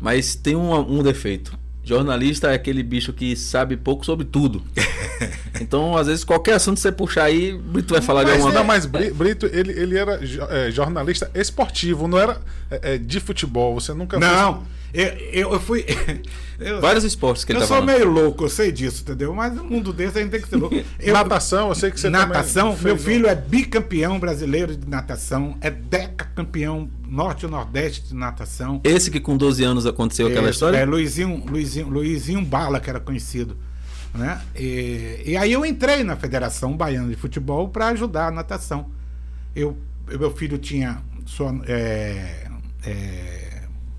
[0.00, 1.58] mas tem um, um defeito.
[1.82, 4.62] Jornalista é aquele bicho que sabe pouco sobre tudo.
[5.60, 8.54] Então, às vezes, qualquer assunto que você puxar aí, Brito vai falar de Mas, alguma
[8.58, 10.18] não, mas Bri- Brito, ele, ele era
[10.48, 13.74] é, jornalista esportivo, não era é, é, de futebol.
[13.78, 14.62] Você nunca Não,
[14.92, 15.84] eu, eu, eu fui.
[16.58, 17.86] eu- Vários esportes que ele eu sou falando.
[17.88, 19.34] meio louco, eu sei disso, entendeu?
[19.34, 20.74] Mas no mundo desse a gente tem que ser louco.
[20.98, 25.56] Eu- Natação, eu sei que você natação, meu um- filho é bicampeão brasileiro de natação,
[25.60, 28.80] é decacampeão norte e nordeste de natação.
[28.84, 30.76] Esse que com 12 anos aconteceu aquela É, história?
[30.76, 33.56] É, Luizinho, Luizinho, Luizinho Bala, que era conhecido.
[34.12, 34.40] Né?
[34.56, 38.90] E, e aí eu entrei na Federação Baiana de Futebol para ajudar a natação.
[39.54, 39.76] Eu-
[40.08, 42.46] meu filho tinha sua, é,
[42.84, 43.39] é,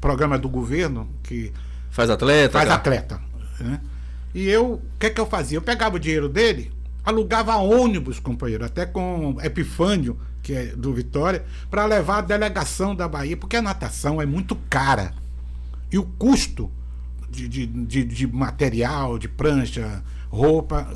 [0.02, 1.54] programa do governo que
[1.89, 2.54] Faz atleta?
[2.54, 2.80] faz cara?
[2.80, 3.22] atleta.
[3.60, 3.80] Né?
[4.34, 5.58] E eu, o que, que eu fazia?
[5.58, 6.72] Eu pegava o dinheiro dele,
[7.04, 13.08] alugava ônibus, companheiro, até com Epifânio, que é do Vitória, para levar a delegação da
[13.08, 15.14] Bahia, porque a natação é muito cara.
[15.91, 16.72] E o custo
[17.30, 20.88] de, de, de, de material, de prancha, roupa.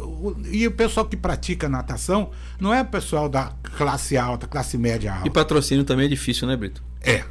[0.50, 5.14] e o pessoal que pratica natação não é o pessoal da classe alta, classe média
[5.14, 5.28] alta.
[5.28, 6.82] E patrocínio também é difícil, né, Brito?
[7.02, 7.24] É.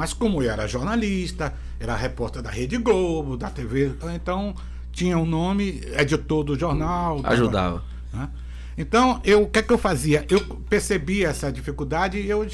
[0.00, 4.54] Mas como eu era jornalista, era repórter da Rede Globo, da TV, então
[4.90, 7.20] tinha um nome, editor do jornal.
[7.20, 7.84] dava- Ajudava.
[8.10, 8.30] né?
[8.78, 10.24] Então, eu, o que é que eu fazia?
[10.30, 10.40] Eu
[10.70, 12.46] percebia essa dificuldade e eu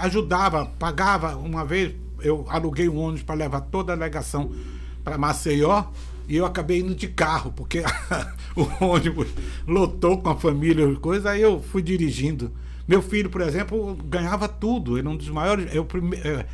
[0.00, 1.92] ajudava, pagava uma vez,
[2.22, 4.50] eu aluguei um ônibus para levar toda a delegação
[5.04, 5.84] para Maceió
[6.26, 7.82] e eu acabei indo de carro, porque
[8.56, 9.28] o ônibus
[9.68, 12.50] lotou com a família e coisa, aí eu fui dirigindo.
[12.88, 15.74] Meu filho, por exemplo, ganhava tudo, ele é um dos maiores.
[15.74, 15.86] Eu,
[16.22, 16.46] eh,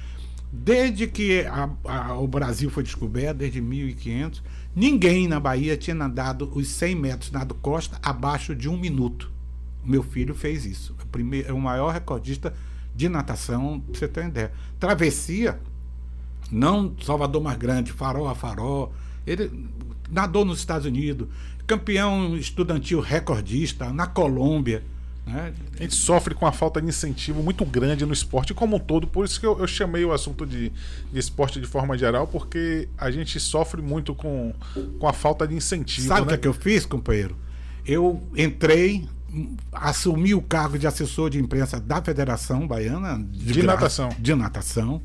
[0.53, 4.43] desde que a- a- o Brasil foi descoberto, desde 1500,
[4.75, 9.31] ninguém na Bahia tinha nadado os 100 metros nado costa abaixo de um minuto.
[9.85, 10.95] Meu filho fez isso.
[11.03, 12.53] O primeiro, é o maior recordista
[12.95, 14.53] de natação, pra você ter uma ideia.
[14.79, 15.61] Travessia,
[16.51, 18.93] não Salvador mais grande, farol a farol.
[19.27, 19.69] Ele
[20.11, 21.29] nadou nos Estados Unidos,
[21.67, 24.83] campeão estudantil recordista na Colômbia.
[25.27, 25.53] Né?
[25.79, 29.07] A gente sofre com a falta de incentivo muito grande no esporte como um todo,
[29.07, 30.73] por isso que eu, eu chamei o assunto de,
[31.13, 34.53] de esporte de forma geral, porque a gente sofre muito com,
[34.99, 36.09] com a falta de incentivo.
[36.09, 36.35] Sabe o que, né?
[36.35, 37.37] é que eu fiz, companheiro?
[37.87, 39.09] Eu entrei,
[39.73, 44.11] assumi o cargo de assessor de imprensa da Federação Baiana De natação.
[44.19, 45.01] De natação.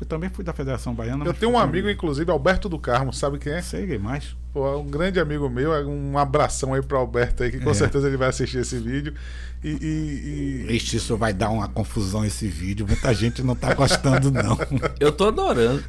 [0.00, 1.24] Eu também fui da Federação Baiana.
[1.24, 3.62] Eu tenho um amigo, inclusive, Alberto do Carmo, sabe quem é?
[3.62, 4.36] Sei mais.
[4.52, 7.74] Pô, um grande amigo meu, um abração aí pro Alberto aí, que com É.
[7.74, 9.14] certeza ele vai assistir esse vídeo.
[9.64, 12.86] E, e- e- Ixi, isso vai dar uma confusão esse vídeo.
[12.86, 14.58] Muita gente não tá gostando, não.
[15.00, 15.82] Eu tô adorando.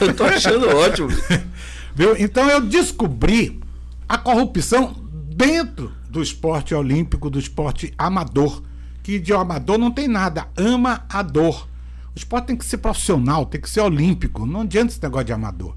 [0.00, 1.08] Eu tô achando ótimo.
[1.94, 2.14] Viu?
[2.18, 3.58] Então eu descobri
[4.06, 4.94] a corrupção
[5.34, 8.62] dentro do esporte olímpico, do esporte amador.
[9.02, 11.66] Que de amador não tem nada, ama a dor.
[12.16, 15.34] O esporte tem que ser profissional, tem que ser olímpico, não adianta esse negócio de
[15.34, 15.76] amador.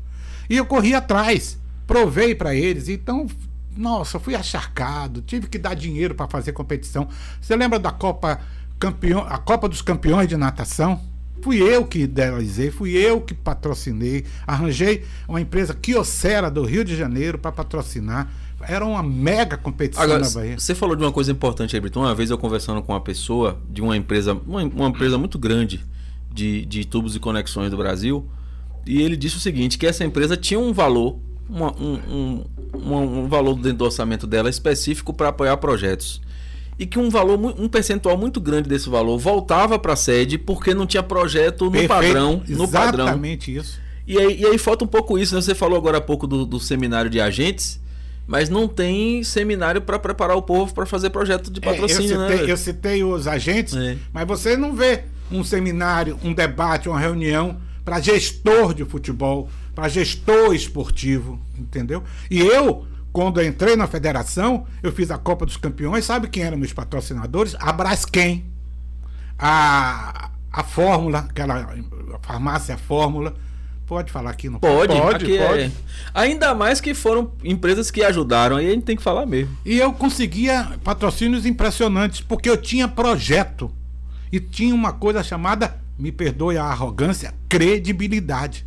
[0.50, 3.28] E eu corri atrás, provei para eles, então,
[3.76, 7.10] nossa, fui acharcado, tive que dar dinheiro para fazer competição.
[7.42, 8.40] Você lembra da Copa
[8.80, 11.02] Campeão, a Copa dos Campeões de Natação?
[11.42, 16.96] Fui eu que idealizei, fui eu que patrocinei, arranjei uma empresa quiocera do Rio de
[16.96, 18.32] Janeiro para patrocinar.
[18.62, 20.58] Era uma mega competição Agora, na Bahia.
[20.58, 22.00] você falou de uma coisa importante aí, Brito.
[22.00, 25.86] Uma vez eu conversando com uma pessoa de uma empresa, uma, uma empresa muito grande
[26.40, 28.26] de, de tubos e conexões do Brasil,
[28.86, 31.18] e ele disse o seguinte, que essa empresa tinha um valor,
[31.50, 32.46] uma- um, um,
[33.24, 36.22] um- valor dentro do orçamento dela específico para apoiar projetos.
[36.78, 40.74] E que um valor, um percentual muito grande desse valor voltava para a sede porque
[40.74, 43.06] não tinha projeto no Perfeito, padrão, no padrão.
[43.06, 43.80] Exatamente isso.
[44.08, 45.42] E aí, e aí falta um pouco isso, né?
[45.42, 47.80] Você falou agora há pouco do, do seminário de agentes,
[48.26, 52.18] mas não tem seminário para preparar o povo para fazer projeto de É, eu, patrocínio,
[52.18, 52.24] né?
[52.28, 52.50] citei, velho?
[52.50, 53.98] eu citei os agentes, É.
[54.14, 59.88] mas você não vê um seminário, um debate, uma reunião para gestor de futebol, para
[59.88, 62.04] gestor esportivo, entendeu?
[62.30, 66.44] E eu, quando eu entrei na federação, eu fiz a Copa dos Campeões, sabe quem
[66.44, 67.56] eram meus patrocinadores?
[67.60, 68.46] A Braskem,
[69.38, 71.56] a, a Fórmula, aquela
[72.16, 73.34] a farmácia Fórmula.
[73.88, 75.62] Pode falar aqui no Pode, Pode, aqui pode.
[75.64, 75.72] é.
[76.14, 79.58] Ainda mais que foram empresas que ajudaram, aí a gente tem que falar mesmo.
[79.66, 83.72] E eu conseguia patrocínios impressionantes, porque eu tinha projeto.
[84.32, 88.66] E tinha uma coisa chamada, me perdoe a arrogância, credibilidade.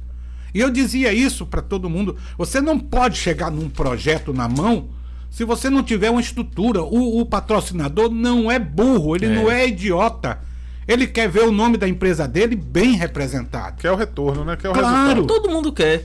[0.54, 4.88] E eu dizia isso para todo mundo: você não pode chegar num projeto na mão
[5.30, 6.82] se você não tiver uma estrutura.
[6.82, 9.34] O, o patrocinador não é burro, ele É.
[9.34, 10.38] não é idiota.
[10.86, 13.76] Ele quer ver o nome da empresa dele bem representado.
[13.76, 14.56] que é o retorno, né?
[14.56, 14.88] Que é o Claro.
[15.22, 15.26] resultado.
[15.26, 16.04] Todo mundo quer.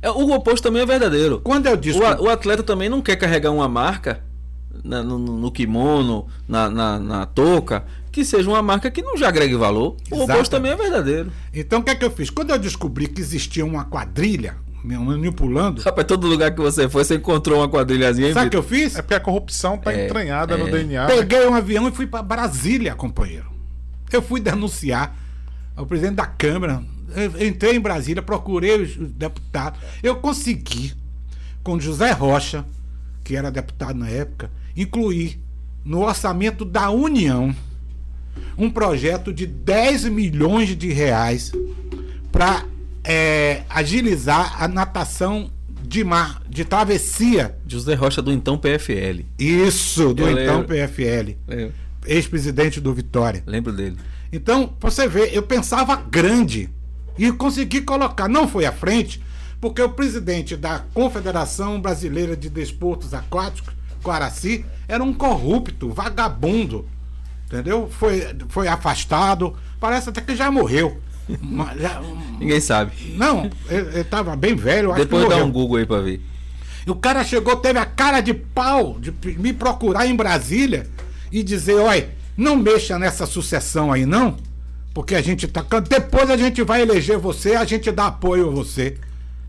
[0.00, 1.40] É, o oposto também é verdadeiro.
[1.44, 1.98] Quando eu disse.
[1.98, 4.20] O, o atleta também não quer carregar uma marca
[4.82, 7.84] na- no, no- no kimono, na, na, na touca,
[8.14, 9.96] que seja uma marca que não já agregue valor.
[10.10, 10.32] O Exato.
[10.32, 11.32] oposto também é verdadeiro.
[11.52, 12.30] Então o que é que eu fiz?
[12.30, 17.02] Quando eu descobri que existia uma quadrilha me manipulando, Rapaz, todo lugar que você foi,
[17.04, 18.28] você encontrou uma quadrilhazinha.
[18.28, 18.94] hein, sabe o que eu fiz?
[18.96, 20.70] É porque a corrupção tá É, entranhada no é.
[20.70, 21.06] DNA.
[21.08, 21.16] né?
[21.16, 23.46] Peguei um avião e fui para Brasília, companheiro.
[24.12, 25.16] Eu fui denunciar
[25.74, 26.82] ao presidente da Câmara.
[27.16, 29.80] Eu entrei em Brasília, procurei os os deputados.
[30.02, 30.92] Eu consegui,
[31.64, 32.64] com José Rocha,
[33.24, 35.40] que era deputado na época, incluir
[35.84, 37.54] no orçamento da União
[38.56, 41.52] um projeto de 10 milhões de reais
[42.30, 42.64] para
[43.68, 45.50] agilizar a natação
[45.82, 47.56] de mar, de travessia.
[47.66, 49.24] José Rocha do então PFL.
[49.38, 50.68] Isso, do Eu então lembro.
[50.68, 51.36] PFL
[52.06, 53.42] ex-presidente do Vitória.
[53.46, 53.96] lembro dele.
[54.32, 56.68] Então, você ver, eu pensava grande
[57.16, 58.28] e consegui colocar.
[58.28, 59.22] Não foi à frente,
[59.60, 63.72] porque o presidente da Confederação Brasileira de Desportos Aquáticos,
[64.02, 66.86] Quaraci, era um corrupto, vagabundo.
[67.54, 67.88] Entendeu?
[67.88, 69.54] Foi, foi afastado.
[69.78, 70.98] Parece até que já morreu.
[71.40, 72.02] Mas já-
[72.38, 73.14] Ninguém sabe.
[73.16, 74.90] não, ele estava bem velho.
[74.92, 76.20] Acho Depois que dá um Google aí pra ver.
[76.86, 80.86] E o cara chegou, teve a cara de pau de me procurar em Brasília
[81.32, 84.36] e dizer: olha, não mexa nessa sucessão aí, não,
[84.92, 85.64] porque a gente tá.
[85.88, 88.98] Depois a gente vai eleger você, a gente dá apoio a você.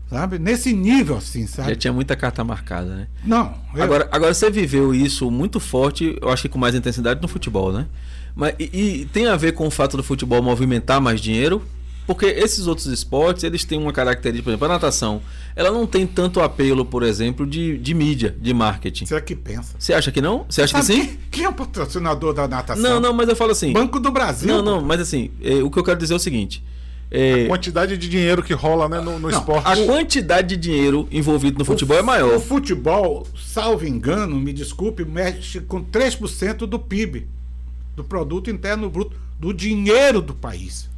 [0.08, 0.38] Sabe?
[0.38, 1.70] Nesse nível, assim, sabe?
[1.70, 3.08] Já tinha muita carta marcada, né?
[3.24, 3.54] Não.
[3.74, 7.26] eu- Agora, agora você viveu isso muito forte, eu acho que com mais intensidade no
[7.26, 7.86] futebol, né?
[8.34, 8.64] Mas, e,
[9.02, 11.60] e tem a ver com o fato do futebol movimentar mais dinheiro?
[12.06, 15.20] Porque esses outros esportes, eles têm uma característica, por exemplo, a natação,
[15.56, 19.06] ela não tem tanto apelo, por exemplo, de, de mídia, de marketing.
[19.06, 19.74] Você é que pensa.
[19.76, 20.46] Você acha que não?
[20.48, 21.06] Você acha que Sabe sim?
[21.08, 22.80] Quem, quem é o patrocinador da natação?
[22.80, 23.72] Não, não, mas eu falo assim.
[23.72, 24.46] Banco do Brasil.
[24.46, 26.62] Não, não, mas assim, é, o que eu quero dizer é o seguinte.
[27.10, 29.66] É, Quantidade de dinheiro que rola né, no, no Não, esporte.
[29.66, 32.36] a quantidade de dinheiro envolvido no futebol é maior.
[32.36, 37.26] O futebol, salvo engano, me desculpe, mexe com 3% do PIB,
[37.94, 40.88] do produto interno bruto, do dinheiro do país.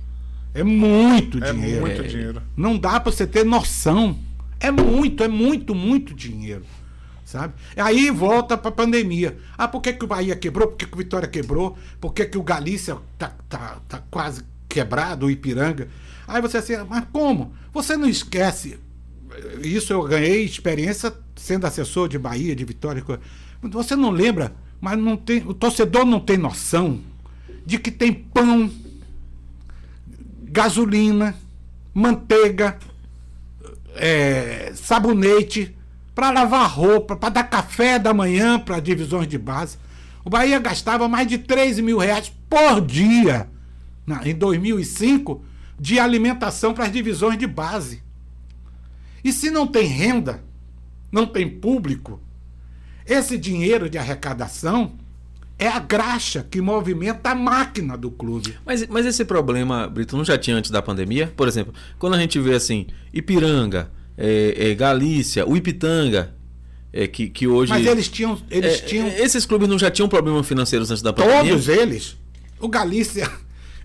[0.55, 1.81] É muito É dinheiro.
[1.83, 2.07] muito É.
[2.07, 2.43] dinheiro.
[2.57, 4.19] Não dá para você ter noção.
[4.59, 6.65] É muito, é muito, muito dinheiro.
[7.25, 7.53] Sabe?
[7.77, 9.37] Aí volta para a pandemia.
[9.59, 10.69] Ah, por que, que o Bahia quebrou?
[10.69, 11.77] Por que, que o Vitória quebrou?
[12.01, 15.89] Por que, que o Galícia tá, tá, tá quase quebrado, o Ipiranga?
[16.27, 17.53] Aí você assim, mas como?
[17.73, 18.79] Você não esquece.
[19.63, 23.03] Isso eu ganhei experiência sendo assessor de Bahia, de Vitória.
[23.63, 27.01] Você não lembra, mas não tem, o torcedor não tem noção
[27.65, 28.71] de que tem pão,
[30.43, 31.35] gasolina,
[31.93, 32.79] manteiga,
[33.95, 35.77] é, sabonete
[36.15, 39.77] para lavar roupa, para dar café da manhã para divisões de base.
[40.25, 43.49] O Bahia gastava mais de 3 mil reais por dia,
[44.25, 45.45] em 2005,
[45.79, 48.03] de alimentação para as divisões de base.
[49.23, 50.43] E se não tem renda,
[51.11, 52.21] não tem público,
[53.07, 54.93] esse dinheiro de arrecadação
[55.59, 58.57] é a graxa que movimenta a máquina do clube.
[58.65, 61.33] Mas, mas esse problema, Brito, não já tinha antes da pandemia?
[61.37, 66.35] Por exemplo, quando a gente vê assim, Ipiranga, é, é, Galícia, o Ipitanga,
[66.93, 67.73] é, que, que hoje.
[67.73, 68.41] Mas eles tinham.
[68.51, 71.51] Eles é, tinham Esses clubes não já tinham problemas financeiros antes da pandemia?
[71.51, 72.17] todos eles.
[72.61, 73.31] O Galícia.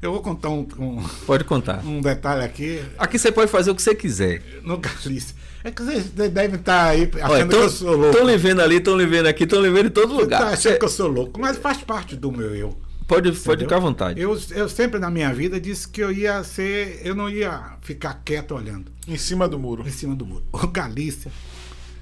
[0.04, 1.82] Eu vou contar um, um, Pode contar.
[1.86, 2.84] um detalhe aqui.
[2.98, 4.44] Aqui você pode fazer o que você quiser.
[4.62, 5.34] No Galícia.
[5.64, 8.12] É que vocês devem estar aí achando que eu sou louco.
[8.12, 10.42] Estão lhe vendo ali, estão lhe vendo aqui, estão lhe vendo em todo Você lugar.
[10.42, 12.78] tá achando que eu sou louco, mas faz parte do meu eu.
[13.08, 14.20] Pode, pode ficar à vontade.
[14.20, 17.00] Eu, eu sempre na minha vida disse que eu ia ser.
[17.02, 19.88] Eu não ia ficar quieto olhando Em cima do muro.
[19.88, 20.44] em cima do muro.
[20.52, 21.32] O Galícia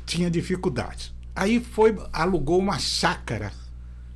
[0.08, 1.14] tinha dificuldade.
[1.36, 3.52] Aí foi, alugou uma chácara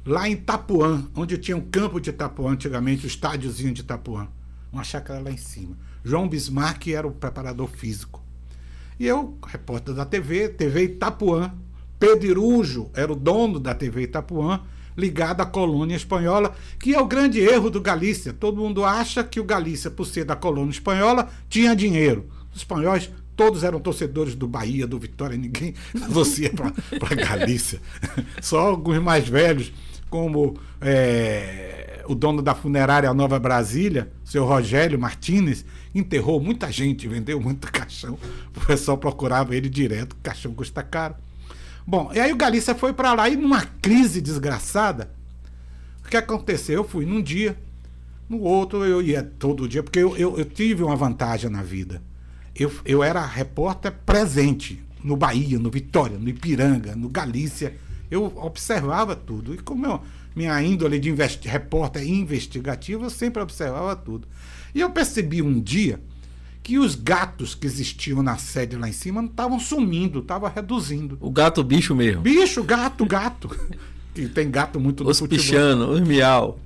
[0.06, 4.28] lá em Itapuã, onde tinha um campo de Itapuã antigamente, o estádiozinho de Itapuã.
[4.72, 5.76] Uma chácara lá em cima.
[6.03, 8.22] João Bismarck era o preparador físico.
[8.99, 11.53] E eu, repórter da TV, TV Itapuã.
[11.99, 14.62] Pedro Irujo era o dono da TV Itapuã,
[14.97, 18.34] ligado à colônia espanhola, que é o grande erro do Galícia.
[18.34, 22.30] Todo mundo acha que o Galícia, por ser da colônia espanhola, tinha dinheiro.
[22.51, 25.74] Os espanhóis todos eram torcedores do Bahia, do Vitória, ninguém
[26.10, 27.82] você para Galícia.
[28.41, 29.72] Só alguns mais velhos,
[30.10, 37.39] como é, o dono da funerária Nova Brasília, seu Rogério Martinez, enterrou muita gente, vendeu
[37.39, 38.18] muito caixão.
[38.56, 41.16] O pessoal procurava ele direto, o caixão custa caro.
[41.88, 45.12] Bom, e aí o Galícia foi para lá e numa crise desgraçada,
[46.03, 46.76] o que aconteceu?
[46.76, 47.58] Eu fui num dia,
[48.28, 52.01] no outro eu ia todo dia, porque eu, eu, eu tive uma vantagem na vida.
[52.56, 57.76] Eu, eu era repórter presente no Bahia, no Vitória, no Ipiranga, no Galícia.
[58.10, 59.53] Eu observava tudo.
[59.53, 60.01] E como eu,
[60.36, 64.28] minha índole de investi repórter investigativo, eu sempre observava tudo.
[64.74, 65.99] E eu percebi um dia
[66.62, 71.18] que os gatos que existiam na sede lá em cima não estavam sumindo, estavam reduzindo.
[71.22, 72.22] O gato bicho mesmo.
[72.22, 73.56] Bicho, gato, gato.
[74.16, 76.60] que tem gato muito no Os pichano, os miau.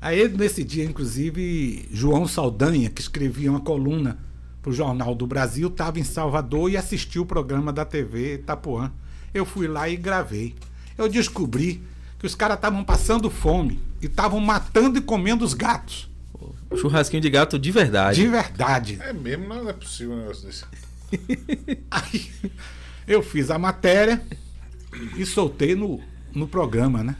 [0.00, 4.18] Aí, nesse dia, inclusive, João Saldanha, que escrevia uma coluna
[4.60, 8.92] para o Jornal do Brasil, estava em Salvador e assistiu o programa da TV Itapuã.
[9.34, 10.54] Eu fui lá e gravei.
[10.96, 11.82] Eu descobri
[12.18, 16.08] que os caras estavam passando fome e estavam matando e comendo os gatos.
[16.76, 18.22] Churrasquinho de gato de verdade.
[18.22, 18.98] De verdade.
[19.02, 20.64] É mesmo, não é possível um negócio desse.
[21.90, 22.30] Aí
[23.06, 24.22] eu fiz a matéria
[25.16, 26.00] e soltei no,
[26.34, 27.16] no programa, né?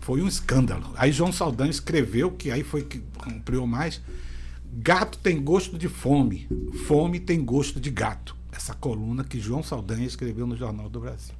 [0.00, 0.92] Foi um escândalo.
[0.96, 4.02] Aí João Saldanha escreveu, que aí foi que cumpriu mais.
[4.70, 6.46] Gato tem gosto de fome.
[6.86, 8.33] Fome tem gosto de gato.
[8.54, 11.34] Essa coluna que João Saldanha escreveu no Jornal do Brasil.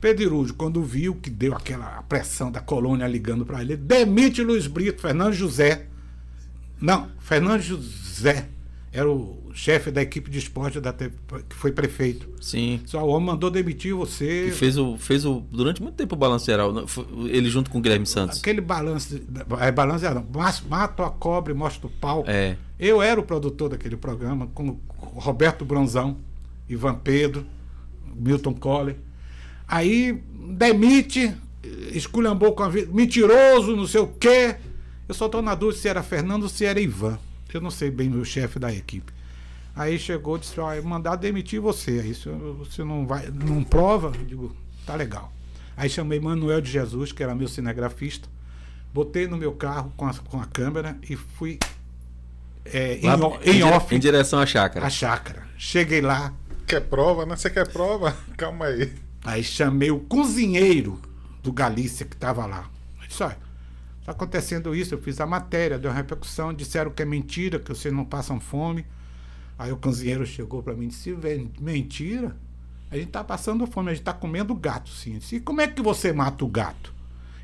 [0.00, 4.66] Pedro Irujo, quando viu que deu aquela pressão da colônia ligando para ele, demite Luiz
[4.66, 5.86] Brito, Fernando José.
[6.80, 8.48] Não, Fernando José
[8.92, 11.14] era o chefe da equipe de esporte da TV,
[11.48, 12.28] que foi prefeito.
[12.40, 12.80] Sim.
[12.84, 14.48] Só o homem mandou demitir você.
[14.48, 15.42] E fez o, fez o.
[15.50, 16.72] Durante muito tempo o balanço geral.
[16.72, 16.82] né?
[17.28, 18.40] Ele junto com o Guilherme Santos.
[18.40, 19.18] Aquele balanço.
[19.60, 22.24] É balanço era, mas mato a cobra e mostro o pau.
[22.26, 22.56] É.
[22.78, 24.78] Eu era o produtor daquele programa, com
[25.14, 26.18] Roberto Bronzão,
[26.68, 27.46] Ivan Pedro,
[28.14, 28.96] Milton Colley.
[29.66, 30.22] Aí
[30.56, 31.34] demite,
[31.92, 34.56] esculhambou com a vida, mentiroso, não sei o quê.
[35.08, 37.18] Eu só estou na dúvida se era Fernando ou se era Ivan.
[37.52, 39.12] Eu não sei bem o chefe da equipe.
[39.74, 42.00] Aí chegou e disse, ó, mandar demitir você.
[42.00, 44.56] Aí você não vai, não prova, eu digo,
[44.86, 45.32] tá legal.
[45.76, 48.28] Aí chamei Manuel de Jesus, que era meu cinegrafista,
[48.92, 51.58] botei no meu carro com a, com a câmera e fui
[52.64, 54.86] é, em, em em off Em direção à chácara.
[54.86, 55.42] a chácara.
[55.56, 56.32] Cheguei lá,
[56.66, 57.36] Quer prova, né?
[57.36, 58.16] Você quer prova?
[58.36, 58.92] Calma aí.
[59.24, 61.00] aí chamei o cozinheiro
[61.42, 62.70] do Galícia que estava lá.
[63.06, 63.36] Disse, olha,
[64.00, 67.68] está acontecendo isso, eu fiz a matéria, deu uma repercussão, disseram que é mentira, que
[67.68, 68.86] vocês não passam fome.
[69.58, 72.34] Aí o cozinheiro chegou para mim e disse, "Vé, mentira?
[72.90, 75.14] A gente está passando fome, a gente está comendo gato, sim.
[75.14, 76.92] Eu disse, e como é que você mata o gato?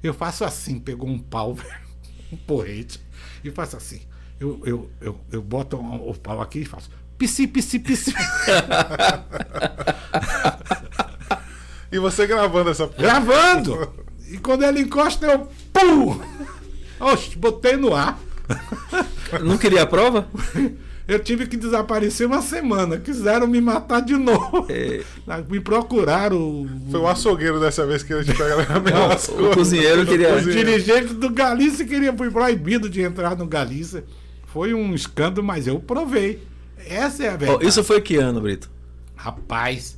[0.03, 1.57] Eu faço assim, pegou um pau,
[2.33, 3.01] um porrete,
[3.45, 4.03] e faço assim.
[4.41, 8.15] Eu, eu, eu, eu boto o pau aqui e faço psi, psi, psi.
[11.91, 13.91] E você gravando essa Gravando!
[14.31, 15.49] E quando ele encosta, eu.
[15.73, 16.21] Pum!
[17.01, 18.19] Oxe, botei no ar.
[19.43, 20.29] Não queria a prova?
[21.07, 22.99] Eu tive que desaparecer uma semana.
[22.99, 24.67] Quiseram me matar de novo.
[24.69, 25.03] É.
[25.49, 26.69] Me procuraram.
[26.91, 29.15] Foi o açougueiro dessa vez que ele te pega na
[29.51, 34.05] o cozinheiro queria- O dirigente do Galícia queria fui proibido de entrar no Galícia.
[34.59, 36.43] Foi um escândalo, mas eu provei.
[36.85, 37.65] Essa é a verdade.
[37.65, 38.69] isso foi que ano, Brito?
[39.15, 39.97] Rapaz,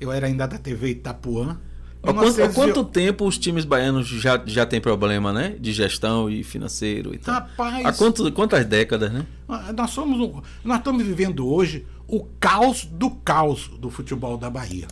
[0.00, 1.58] Eu era ainda da TV Itapuã.
[2.02, 5.56] Há quanto, há quanto tempo os times baianos já, já têm problema, né?
[5.60, 7.34] De gestão e financeiro e tal?
[7.34, 7.84] Rapaz.
[7.84, 9.26] Há quanto, quantas décadas, né?
[9.46, 14.48] Ah, nós somos um- nós estamos vivendo hoje o caos do caos do futebol da
[14.48, 14.88] Bahia.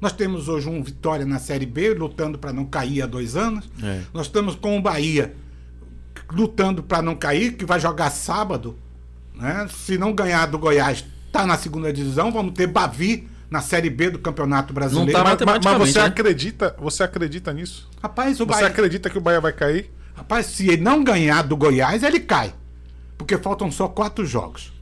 [0.00, 3.68] Nós temos hoje um Vitória na Série B, lutando para não cair há dois anos.
[3.82, 4.02] É.
[4.14, 5.34] Nós estamos com o Bahia
[6.32, 8.76] lutando para não cair, que vai jogar sábado.
[9.34, 9.66] Né?
[9.84, 12.30] Se não ganhar do Goiás, está na segunda divisão.
[12.32, 15.12] Vamos ter Bavi na Série B do Campeonato Brasileiro.
[15.12, 16.04] tá Mas, mas- você né?
[16.06, 17.88] acredita, você acredita nisso?
[18.02, 18.66] Rapaz, o Você Bahia.
[18.68, 19.90] acredita que o Bahia vai cair?
[20.14, 22.52] Rapaz, se ele não ganhar do Goiás, ele cai.
[23.18, 24.72] Porque faltam só quatro jogos.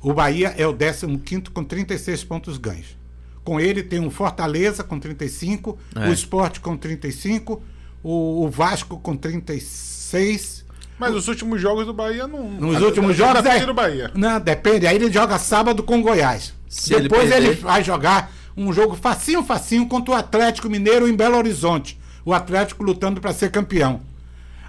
[0.00, 2.96] O Bahia é o 15 com 36 pontos ganhos.
[3.44, 6.08] Com ele tem o Fortaleza com 35, É.
[6.08, 7.62] o Sport com 35,
[8.02, 10.55] o, o Vasco com 36.
[10.98, 12.48] Mas os últimos jogos do Bahia não.
[12.50, 13.72] Nos últimos jogos é.
[13.72, 14.10] Bahia.
[14.14, 14.86] Não, depende.
[14.86, 16.54] Aí ele joga sábado com o Goiás.
[16.68, 21.06] Se ele Depois ele, perder- vai jogar um jogo facinho, facinho contra o Atlético Mineiro
[21.08, 21.98] em Belo Horizonte.
[22.24, 24.00] O Atlético lutando para ser campeão.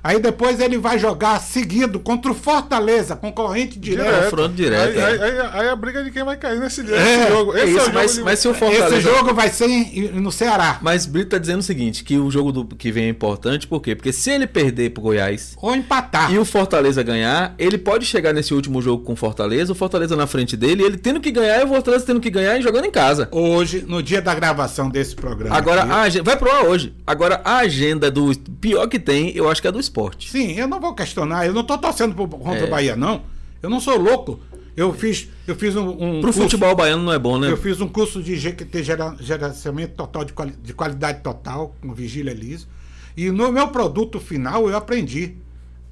[0.07, 4.23] Aí depois ele vai jogar seguido contra o Fortaleza, concorrente direto.
[4.23, 5.03] confronto direto, Aí, é.
[5.05, 7.51] aí- aí- aí a briga de quem vai cair nesse, nesse É, jogo.
[7.57, 8.95] Esse É é, isso, mas, de- mas se o Fortaleza.
[8.95, 10.79] Esse jogo vai ser em- no Ceará.
[10.81, 13.81] Mas Brito tá dizendo o seguinte: que o jogo do, que vem é importante, por
[13.81, 13.95] quê?
[13.95, 16.31] Porque se ele perder pro Goiás Ou empatar.
[16.31, 20.15] e o Fortaleza ganhar, ele pode chegar nesse último jogo com o Fortaleza, o Fortaleza
[20.15, 22.85] na frente dele, ele tendo que ganhar e o Fortaleza tendo que ganhar e jogando
[22.85, 23.27] em casa.
[23.29, 25.53] Hoje, no dia da gravação desse programa.
[25.53, 26.93] Agora, aqui, a agenda, vai pro ar hoje.
[27.05, 28.31] Agora, a agenda do
[28.61, 29.96] pior que tem, eu acho que é do esporte.
[30.29, 31.45] Sim, eu não vou questionar.
[31.45, 32.65] Eu não tô torcendo pro- contra É.
[32.65, 33.21] o Bahia, não.
[33.61, 34.39] Eu não sou louco.
[34.75, 37.49] Eu fiz, eu fiz um, um Pro curso- futebol baiano não é bom, né?
[37.49, 38.83] Eu fiz um curso de GQT,
[39.19, 42.67] gerenciamento total de, quali- de qualidade total, com Vigília Liso.
[43.15, 45.35] E no meu produto final eu aprendi.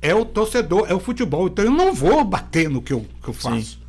[0.02, 1.48] É o torcedor, é o futebol.
[1.48, 3.80] Então eu não vou bater no que eu, que eu faço.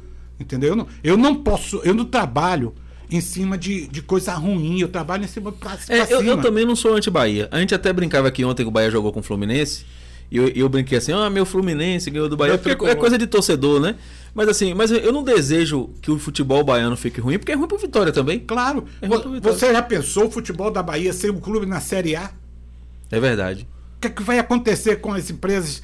[0.40, 0.70] Entendeu?
[0.70, 2.74] Eu não, eu não posso, eu não trabalho
[3.10, 6.40] em cima de, de coisa ruim, eu trabalho em cima pra, pra É, eu, eu
[6.40, 7.48] também não sou anti-Bahia.
[7.52, 9.84] A gente até brincava aqui ontem que o Bahia jogou com o Fluminense.
[10.30, 12.54] E eu, eu brinquei assim, ah, meu Fluminense ganhou do Bahia.
[12.54, 13.94] Meu Porque é coisa de torcedor, né?
[14.34, 17.68] Mas assim, mas eu não desejo que o futebol baiano fique ruim, porque é ruim
[17.68, 18.40] pro Vitória também.
[18.40, 18.84] Claro.
[19.00, 19.40] É vitória.
[19.40, 22.30] Você já pensou o futebol da Bahia ser um clube na Série A?
[23.10, 23.66] É verdade.
[23.96, 25.82] O que, é que vai acontecer com as empresas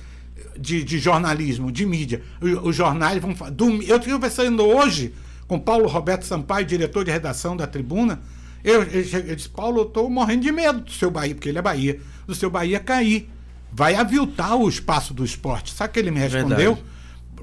[0.58, 2.20] de, de jornalismo, de mídia?
[2.62, 3.32] Os jornais vão.
[3.52, 5.14] dom- Eu estive conversando hoje
[5.46, 8.20] com Paulo Roberto Sampaio, diretor de redação da Tribuna.
[8.62, 11.58] Eu, eu, eu disse, Paulo, eu estou morrendo de medo do seu Bahia, porque ele
[11.58, 13.30] é Bahia, do seu Bahia cair.
[13.72, 15.72] Vai aviltar o espaço do esporte.
[15.72, 16.74] Sabe o que ele me respondeu?
[16.74, 16.92] Verdade.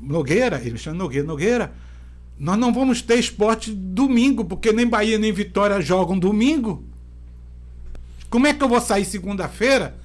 [0.02, 1.74] Nogueira, ele me chama Nogueira, Nogueira.
[2.38, 6.86] Nós não vamos ter esporte domingo, porque nem Bahia nem Vitória jogam domingo.
[8.30, 9.98] Como é que eu vou sair segunda-feira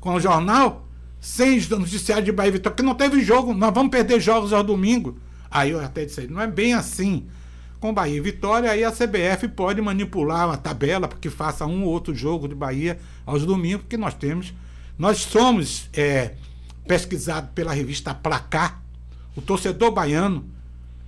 [0.00, 0.86] com o jornal
[1.20, 2.74] sem noticiário de Bahia e Vitória?
[2.74, 5.16] Porque não teve jogo, nós vamos perder jogos ao domingo.
[5.50, 7.26] Aí eu até disse, não é bem assim.
[7.80, 11.84] Com Bahia e Vitória, aí a CBF pode manipular a tabela para que faça um
[11.84, 14.52] ou outro jogo de Bahia aos domingos, porque nós temos.
[14.98, 16.34] Nós somos é,
[16.86, 18.82] pesquisados pela revista Placar,
[19.36, 20.44] o torcedor baiano,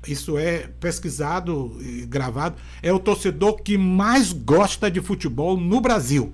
[0.06, 6.32] isso é pesquisado e gravado, é o torcedor que mais gosta de futebol no Brasil.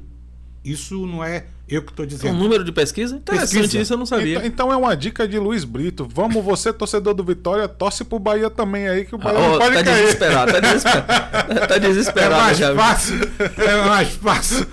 [0.63, 2.35] Isso não é eu que estou É um dizendo.
[2.39, 3.17] número de pesquisa?
[3.17, 3.83] Interessante Pesquisa.
[3.83, 4.37] isso, eu não sabia.
[4.37, 6.07] Então, então é uma dica de Luiz Brito.
[6.13, 9.51] Vamos, você, torcedor do Vitória, torce pro Bahia também aí, que o Ah, Bahia ó,
[9.53, 10.01] não pode tá cair.
[10.03, 11.07] desesperado, tá desesperado.
[11.69, 12.75] tá É desesperado mais já.
[12.75, 13.17] fácil.
[13.59, 14.67] É mais fácil.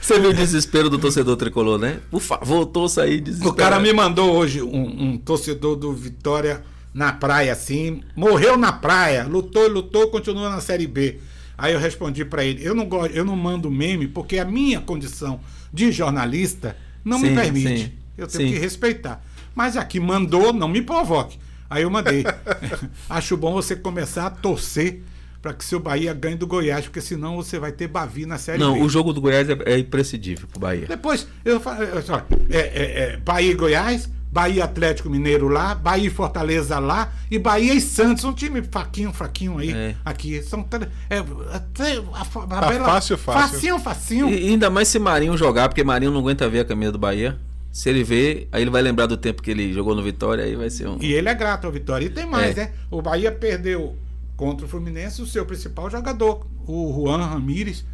[0.00, 2.00] Você viu o desespero do torcedor tricolor, né?
[2.10, 3.54] Por favor, torça aí, desesperado.
[3.54, 6.62] O cara me mandou hoje um, um torcedor do Vitória
[6.92, 11.18] na praia, assim, morreu na praia, lutou, lutou, continua na Série B.
[11.56, 14.80] Aí eu respondi pra ele, eu não gosto, eu não mando meme porque a minha
[14.80, 15.38] condição
[15.72, 17.84] de jornalista não me Sim, permite.
[17.84, 18.54] sim, eu tenho sim.
[18.54, 19.22] que respeitar.
[19.54, 21.38] Mas aqui mandou, não me provoque.
[21.68, 22.24] Aí eu mandei.
[23.08, 25.02] Acho bom você começar a torcer
[25.40, 28.58] para que seu Bahia ganhe do Goiás, porque senão você vai ter Bavi na Série
[28.58, 28.82] Não, B.
[28.82, 30.86] o jogo do Goiás é, é imprescindível pro Bahia.
[30.86, 35.74] Depois, eu falo, eu falo, é, é, é, Bahia e Goiás, Bahia Atlético Mineiro lá,
[35.74, 39.96] Bahia e Fortaleza lá, e Bahia e Santos, um time fraquinho, fraquinho aí, É.
[40.04, 40.40] aqui.
[40.42, 40.64] São
[41.10, 41.18] é,
[41.52, 43.50] até a, a Tá tabela- fácil, fácil.
[43.54, 44.28] Facinho, facinho.
[44.28, 46.98] E, e ainda mais se Marinho jogar, porque Marinho não aguenta ver a camisa do
[46.98, 47.38] Bahia.
[47.72, 50.54] Se ele ver, aí ele vai lembrar do tempo que ele jogou no Vitória, aí
[50.56, 50.98] vai ser um.
[51.00, 52.04] E ele é grato ao Vitória.
[52.06, 52.64] E tem mais, É.
[52.66, 52.72] né?
[52.90, 53.96] O Bahia perdeu
[54.36, 57.84] contra o Fluminense o seu principal jogador, o Juan Ramírez,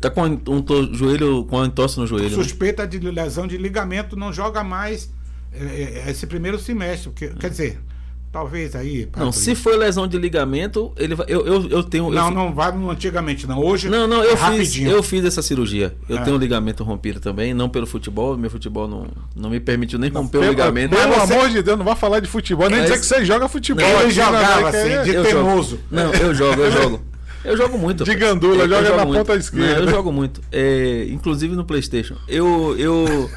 [0.00, 2.30] Tá com um to- joelho, com um entorse no joelho.
[2.36, 2.42] né?
[2.42, 5.10] suspeita de lesão de ligamento, não joga mais
[6.08, 7.10] esse primeiro semestre.
[7.10, 7.78] Porque, quer dizer,
[8.32, 9.08] talvez aí.
[9.16, 11.26] Não, se for lesão de ligamento, ele vai.
[11.28, 12.06] Eu, eu, eu tenho.
[12.06, 13.58] eu Não, fi- não vai no antigamente, não.
[13.62, 13.88] Hoje.
[13.88, 14.90] Não, não, é eu fiz, rapidinho.
[14.90, 15.94] eu fiz essa cirurgia.
[16.08, 16.22] Eu É.
[16.22, 18.36] tenho um ligamento rompido também, não pelo futebol.
[18.36, 20.94] Meu futebol não, não me permitiu nem romper o Pelo, ligamento.
[20.96, 23.24] pelo você- amor de Deus, não vai falar de futebol, nem Mas- dizer que você
[23.24, 23.84] joga futebol.
[23.86, 25.70] Ele né, jogava assim, é- de Eu teimoso.
[25.70, 25.82] jogo.
[25.90, 27.02] Não, eu jogo, eu jogo.
[27.44, 28.04] Eu jogo muito.
[28.04, 29.18] De gandula, Eu- eu joga jogo na muito.
[29.24, 29.74] ponta esquerda.
[29.76, 30.40] Não, eu jogo muito.
[30.52, 32.16] É, inclusive no Playstation.
[32.26, 33.30] Eu, eu,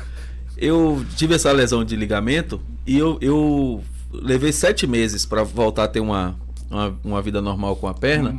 [0.61, 3.83] eu tive essa lesão de ligamento e eu, eu
[4.13, 6.39] levei sete meses pra voltar a ter uma,
[6.69, 8.37] uma, uma vida normal com a perna.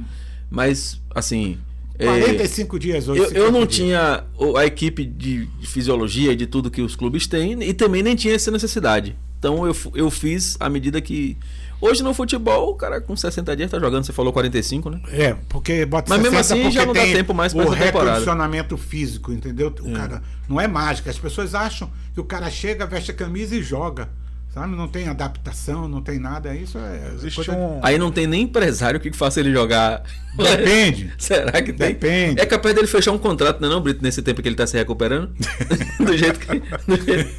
[0.49, 1.59] Mas, assim...
[1.99, 3.21] é, 45 dias hoje.
[3.21, 3.75] eu, eu 50 não dias.
[3.75, 4.25] tinha
[4.57, 8.15] a equipe de, de fisiologia e de tudo que os clubes têm e também nem
[8.15, 9.17] tinha essa necessidade.
[9.39, 11.37] Então eu, eu fiz à medida que.
[11.83, 15.01] Hoje no futebol, o cara com 60 dias tá jogando, você falou 45, né?
[15.09, 17.67] É, porque bota Mas mesmo 60 assim, porque já não dá tem tempo mais pra
[17.67, 19.75] o recondicionamento físico, entendeu?
[19.81, 21.11] O cara não é mágica.
[21.11, 24.09] As pessoas acham que o cara chega, veste a camisa e joga.
[24.55, 24.77] Sabe?
[24.77, 26.55] Não tem adaptação, não tem nada.
[26.55, 27.13] Isso é.
[27.15, 27.81] Existe coisa- um.
[27.83, 30.03] Aí não tem nem empresário que faça ele jogar.
[30.37, 31.11] Depende.
[31.19, 31.89] Será que tem?
[31.95, 32.39] Depende.
[32.41, 34.67] É capaz dele fechar um contrato, não é não, Brito, nesse tempo que ele tá
[34.67, 35.33] se recuperando?
[35.99, 36.61] do jeito que.
[36.87, 37.31] do jeito-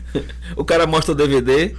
[0.56, 1.74] o cara mostra o DVD.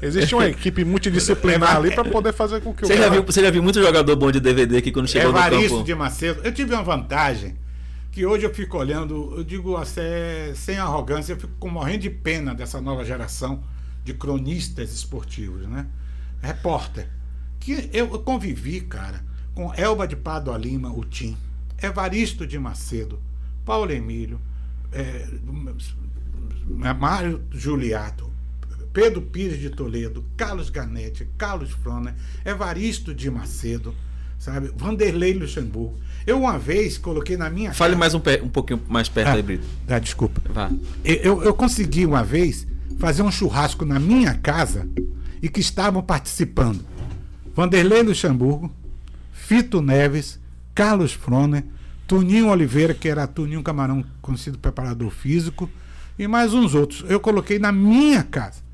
[0.00, 3.14] Existe uma equipe multidisciplinar ali pra poder fazer com que Você o já, cara...
[3.14, 5.84] viu, você já viu muito jogador bom de DVD que quando chegou no Evaristo campo.
[5.84, 6.40] de Macedo.
[6.44, 7.56] Eu tive uma vantagem
[8.10, 10.00] que hoje eu fico olhando, eu digo assim,
[10.54, 13.62] sem arrogância, eu fico morrendo de pena dessa nova geração
[14.04, 15.86] de cronistas esportivos, né?
[16.40, 17.08] Repórter.
[17.60, 19.22] Que eu eu convivi, cara,
[19.54, 21.36] com Elba de Pádua Lima, o Tim,
[21.82, 23.20] Evaristo de Macedo,
[23.64, 24.40] Paulo Emílio,
[24.92, 25.26] é,
[26.94, 28.27] Mário Juliato,
[28.98, 32.12] Pedro Pires de Toledo, Carlos Ganete, Carlos Froner,
[32.44, 33.94] Evaristo de Macedo,
[34.40, 34.72] sabe?
[34.76, 35.94] Vanderlei Luxemburgo.
[36.26, 39.42] Eu uma vez coloquei na minha Fale mais um, um pouquinho mais perto Ah, aí,
[39.42, 39.64] Brito.
[39.86, 40.42] ah, desculpa.
[40.52, 40.68] Vá.
[41.04, 42.66] Eu, eu consegui uma vez
[42.98, 44.88] fazer um churrasco na minha casa
[45.40, 46.84] e que estavam participando
[47.54, 48.68] Vanderlei Luxemburgo,
[49.32, 50.40] Fito Neves,
[50.74, 51.62] Carlos Froner,
[52.04, 55.70] Tuninho Oliveira, que era Tuninho Camarão, conhecido preparador físico,
[56.18, 57.04] e mais uns outros.
[57.08, 58.66] Eu coloquei na minha casa.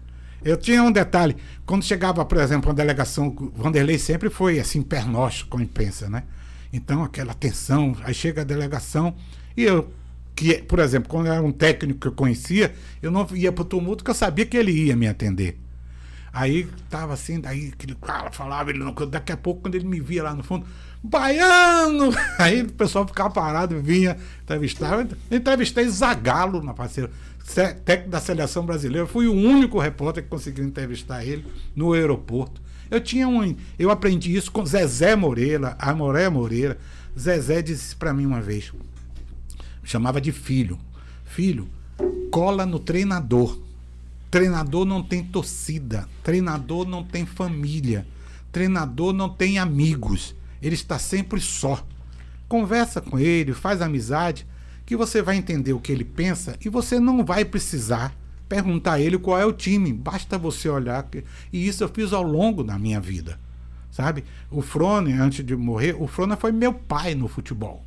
[0.45, 4.83] Eu tinha um detalhe, quando chegava, por exemplo, uma delegação, o Vanderlei sempre foi assim,
[4.83, 6.25] pernóstico com a imprensa, né?
[6.73, 9.15] Então, aquela tensão, aí chega a delegação,
[9.57, 9.91] e eu,
[10.35, 13.99] que, por exemplo, quando era um técnico que eu conhecia, eu não ia pro tumulto,
[13.99, 15.59] porque eu sabia que ele ia me atender.
[16.33, 20.01] Aí tava assim, daí aquele cara falava, ele não, daqui a pouco, quando ele me
[20.01, 20.67] via lá no fundo,
[21.01, 22.13] baiano!
[22.41, 25.07] Aí o pessoal ficava parado, vinha, entrevistava.
[25.31, 27.09] Entrevistei Zagalo na parceira,
[27.85, 29.07] técnico da seleção brasileira.
[29.07, 31.45] Fui o único repórter que conseguiu entrevistar ele
[31.77, 32.61] no aeroporto.
[32.91, 33.57] Eu tinha um.
[33.79, 36.79] Eu aprendi isso com Zezé Moreira, Amoré Moreira.
[37.19, 38.73] Zezé disse para mim uma vez,
[39.83, 40.79] chamava de filho.
[41.25, 41.69] Filho,
[42.31, 43.59] cola no treinador.
[44.31, 46.09] Treinador não tem torcida.
[46.23, 48.07] Treinador não tem família.
[48.51, 50.35] Treinador não tem amigos.
[50.61, 51.85] Ele está sempre só.
[52.49, 54.47] Conversa com ele, faz amizade,
[54.87, 58.15] que você vai entender o que ele pensa e você não vai precisar
[58.49, 59.93] perguntar a ele qual é o time.
[59.93, 61.09] Basta você olhar.
[61.53, 63.39] E isso eu fiz ao longo da minha vida.
[63.91, 64.25] Sabe?
[64.51, 67.85] O Frone, antes de morrer, o Frone foi meu pai no futebol.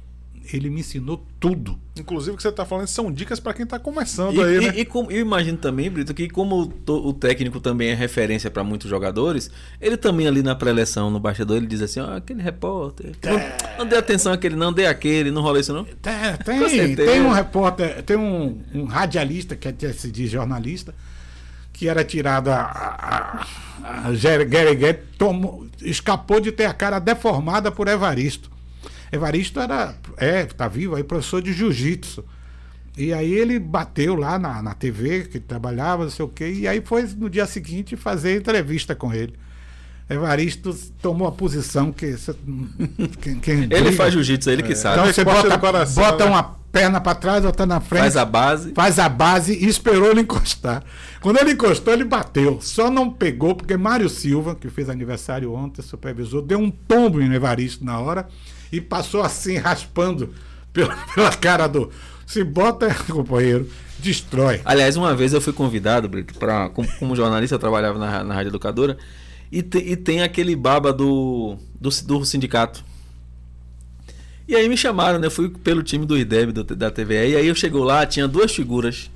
[0.54, 1.78] Ele me ensinou tudo.
[2.00, 4.68] Inclusive, o que você tá falando são dicas pra quem tá começando E, aí, e-
[4.68, 4.74] né?
[4.78, 8.50] e como- eu imagino também, Brito, que como o to- o técnico também é referência
[8.50, 9.50] para muitos jogadores,
[9.82, 13.86] ele também ali na pré-eleção, no bastidor, ele diz assim, ó, aquele repórter, não, não
[13.86, 15.84] dê atenção àquele, não dê aquele, não rola isso não.
[15.84, 17.12] Tem, Com tem, certeza.
[17.12, 20.94] tem um repórter, tem um, um radialista que é se diz jornalista,
[21.74, 23.46] que era tirado a, a,
[23.84, 24.14] a, a
[25.18, 28.50] tomou- escapou de ter a cara deformada por Evaristo.
[29.12, 32.24] Evaristo era, é, tá vivo aí, professor de jiu-jitsu.
[32.98, 36.68] E aí ele bateu lá na, na TV, que trabalhava, não sei o quê, e
[36.68, 39.34] aí foi no dia seguinte fazer entrevista com ele.
[40.10, 42.16] Evaristo tomou a posição que.
[43.22, 44.96] Quem, quem Ele briga- faz jiu-jitsu, ele que sabe.
[44.96, 46.32] então É você bota, coração, bota né?
[46.32, 48.72] uma perna pra trás, outra na frente, Faz a base.
[48.74, 50.84] faz a base e esperou ele encostar.
[51.20, 52.60] Quando ele encostou, ele bateu.
[52.62, 57.34] Só não pegou porque Mário Silva, que fez aniversário ontem, supervisor, deu um tombo em
[57.34, 58.28] Evaristo na hora
[58.72, 60.34] e passou assim, raspando
[60.74, 61.90] pela, pela cara do.
[62.26, 64.60] Se bota, companheiro, destrói.
[64.66, 68.34] Aliás, uma vez eu fui convidado, Brito, pra, como, como jornalista, eu trabalhava na, na
[68.34, 68.98] Rádio Educadora,
[69.52, 72.84] e, te- e tem aquele baba do, do, do sindicato.
[74.48, 75.28] E aí me chamaram, né?
[75.28, 78.28] Eu fui pelo time do IDEB do- da TVE, e aí eu chegou lá, tinha
[78.28, 79.10] duas figuras.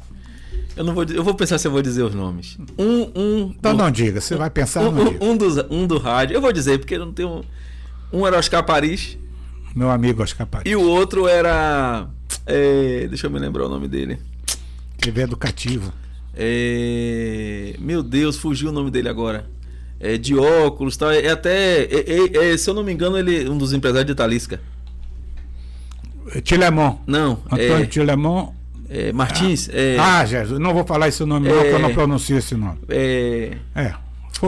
[0.76, 2.58] Eu não vou, eu vou pensar se eu vou dizer os nomes.
[2.78, 4.94] Um, um, Então do- não diga, você vai pensar, um,
[5.26, 7.44] um, um dos, um do rádio, eu vou dizer porque eu não tenho.
[8.12, 9.18] Um era Oscar Paris
[9.76, 10.72] Meu amigo Oscar Paris.
[10.72, 12.08] e o outro era.
[12.46, 14.20] é, deixa eu me lembrar o nome dele.
[14.98, 15.92] TV educativo.
[16.36, 19.46] É, Meu Deus, fugiu o nome dele agora.
[20.00, 21.14] É, de óculos, tá?
[21.16, 21.84] É até.
[21.84, 22.06] é-
[22.40, 24.60] é- é, se eu não me engano, ele é um dos empresários de Talisca.
[26.44, 26.98] Tilemon.
[27.06, 28.54] Não, Antônio Tilemon.
[29.14, 29.70] Martins.
[29.72, 32.80] É, Ah, Jesus, não vou falar esse nome, não, porque eu não pronuncio esse nome.
[32.90, 33.94] é, É.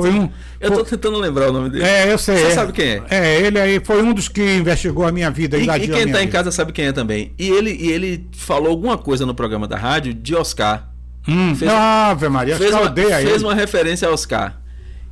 [0.02, 0.30] Foi um.
[0.60, 1.84] Eu tô foi- tentando lembrar o nome dele.
[1.86, 2.36] É, eu sei.
[2.38, 2.50] Você é.
[2.52, 3.02] sabe quem é?
[3.10, 5.58] É, ele aí foi um dos que investigou a minha vida.
[5.58, 7.32] E, e quem minha tá em casa sabe quem é também.
[7.38, 10.90] E ele, e ele falou alguma coisa no programa da rádio de Oscar.
[11.28, 13.44] Hum, fez- Ave Maria, fez uma, odeia fez ele.
[13.46, 14.60] uma referência a Oscar.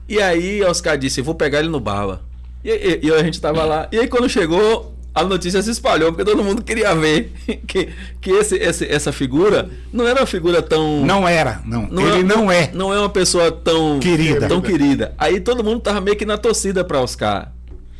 [0.09, 2.21] E aí Oscar disse, vou pegar ele no baba.
[2.65, 3.87] E, e- e a gente tava lá.
[3.91, 7.33] E aí quando chegou, a notícia se espalhou, porque todo mundo queria ver
[7.67, 7.89] que,
[8.21, 11.05] que esse, esse- essa figura não era uma figura tão.
[11.05, 11.87] Não era, não.
[11.87, 12.71] não ele não é.
[12.73, 14.47] Não é uma pessoa tão Querida.
[14.47, 15.13] Tão querida.
[15.17, 17.51] Aí todo mundo tava meio que na torcida pra Oscar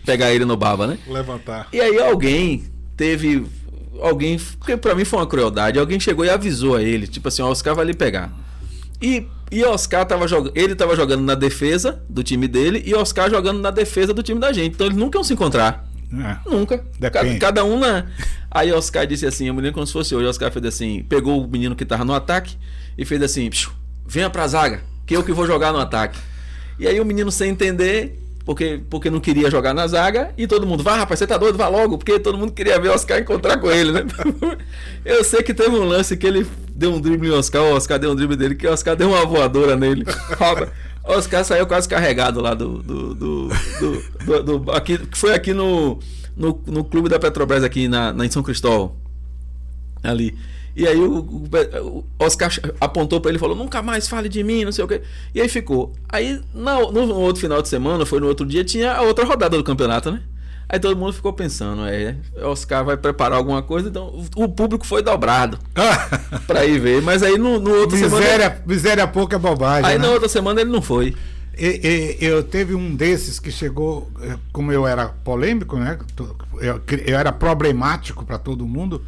[0.05, 0.97] pegar ele no baba, né?
[1.07, 1.68] Levantar.
[1.74, 2.64] E aí alguém
[2.95, 3.45] teve.
[4.01, 4.39] Alguém.
[4.57, 5.78] Porque pra mim foi uma crueldade.
[5.78, 7.07] Alguém chegou e avisou a ele.
[7.07, 8.32] Tipo assim, o Oscar vai lhe pegar.
[9.01, 10.53] E, e Oscar tava jogando.
[10.55, 14.39] Ele tava jogando na defesa do time dele e Oscar jogando na defesa do time
[14.39, 14.74] da gente.
[14.76, 15.86] Então eles nunca iam se encontrar.
[16.14, 16.49] É.
[16.49, 16.78] Nunca.
[16.99, 17.39] Cada, Depende.
[17.39, 18.05] cada um na.
[18.49, 20.28] Aí Oscar disse assim, eu me lembro como se fosse hoje.
[20.28, 22.57] Oscar fez assim, pegou o menino que tava no ataque
[22.97, 23.72] e fez assim, "Psiu,
[24.05, 26.20] venha pra zaga, que eu que vou jogar no ataque.
[26.78, 30.66] E aí o menino sem entender, porque, porque não queria jogar na zaga, e todo
[30.68, 33.20] mundo, vai rapaz, você tá doido, vá logo, porque todo mundo queria ver o Oscar
[33.20, 34.01] encontrar com ele, né?
[35.05, 36.45] Eu sei que teve um lance que ele
[36.76, 39.09] deu um drible em Oscar, o Oscar deu um drible dele, que o Oscar deu
[39.09, 40.03] uma voadora nele.
[41.04, 42.78] O Oscar saiu quase carregado lá do.
[42.80, 45.99] do, do, do- do- do- aqui, foi aqui no,
[46.38, 48.93] no, no clube da Petrobras, aqui na, na- em São Cristóvão.
[50.04, 50.38] Ali.
[50.76, 54.64] E aí o, o- Oscar apontou pra ele e falou: Nunca mais fale de mim,
[54.64, 55.02] não sei o quê.
[55.34, 55.91] E aí ficou.
[56.08, 59.58] Aí na- no, outro final de semana, foi no outro dia, tinha a outra rodada
[59.58, 60.22] do campeonato, né?
[60.72, 65.03] Aí todo mundo ficou pensando, é, Oscar vai preparar alguma coisa, então o, público foi
[65.03, 65.59] dobrado
[66.47, 67.01] pra ir ver.
[67.01, 68.22] Mas aí no, no outro semana.
[68.22, 69.91] miséria, miséria pouca é bobagem.
[69.91, 70.07] Aí né?
[70.07, 71.13] na outra semana ele não foi.
[71.57, 75.99] E- e- eu teve um desses que chegou, eh, como eu era polêmico, né?
[76.61, 79.03] Eu, eu era problemático para todo mundo.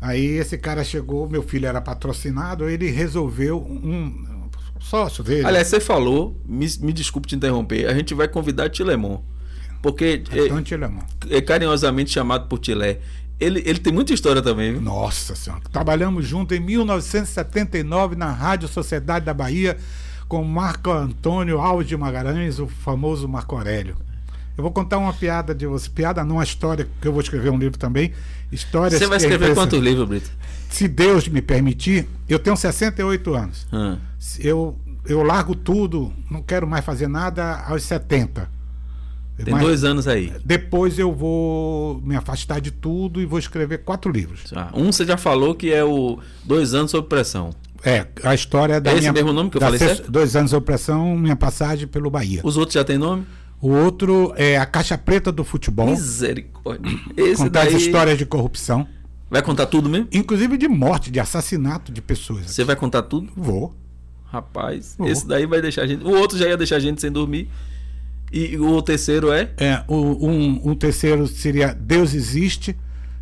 [0.00, 4.48] Aí esse cara chegou, meu filho era patrocinado, ele resolveu um
[4.80, 5.46] sócio dele.
[5.46, 9.20] Aliás, você falou, me, me desculpe te interromper, a gente vai convidar Tilemon.
[9.82, 11.04] Porque então, é, Tilemão.
[11.28, 12.98] é carinhosamente chamado por Tilé.
[13.38, 14.82] Ele, ele tem muita história também, viu?
[14.82, 15.62] Nossa Senhora.
[15.72, 19.78] Trabalhamos junto em 1979 na Rádio Sociedade da Bahia
[20.28, 23.96] com Marco Antônio Alves de Magalhães, o famoso Marco Aurélio.
[24.56, 25.88] Eu vou contar uma piada de você.
[25.88, 28.12] Piada não, uma história, que eu vou escrever um livro também.
[28.52, 30.30] Histórias Você vai que escrever quantos livros, Brito?
[30.68, 33.66] Se Deus me permitir, eu tenho 68 anos.
[34.18, 38.59] Se Eu, eu largo tudo, não quero mais fazer nada aos 70.
[39.44, 40.32] Tem Mas dois anos aí.
[40.44, 44.44] Depois eu vou me afastar de tudo e vou escrever quatro livros.
[44.54, 47.50] Ah, Um você já falou que é o Dois Anos Sob Pressão.
[47.82, 49.12] É, a história da É esse minha.
[49.12, 50.10] mesmo nome que eu falei certo?
[50.10, 52.40] Dois anos de opressão, minha passagem pelo Bahia.
[52.44, 53.24] Os outros já tem nome?
[53.60, 55.86] O outro é a Caixa Preta do Futebol.
[55.90, 56.98] Misericórdia.
[57.16, 58.86] Esse contar daí as histórias de corrupção,
[59.30, 60.08] vai contar tudo mesmo?
[60.12, 62.50] inclusive de morte, de assassinato de pessoas.
[62.50, 63.30] Você vai contar tudo?
[63.36, 63.74] Vou.
[64.26, 65.08] Rapaz, Vou.
[65.08, 66.04] esse daí vai deixar a gente.
[66.04, 67.48] O outro já ia deixar a gente sem dormir.
[68.32, 69.50] E o terceiro é.
[69.56, 72.76] É, o, um, um terceiro seria Deus existe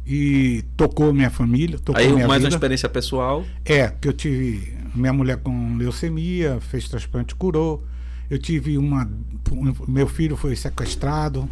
[0.07, 2.57] e tocou minha família, tocou Aí minha mais uma vida.
[2.57, 3.45] experiência pessoal.
[3.65, 7.85] É, que eu tive minha mulher com leucemia, fez transplante, curou.
[8.29, 9.11] Eu tive uma.
[9.51, 11.49] um- meu filho foi sequestrado,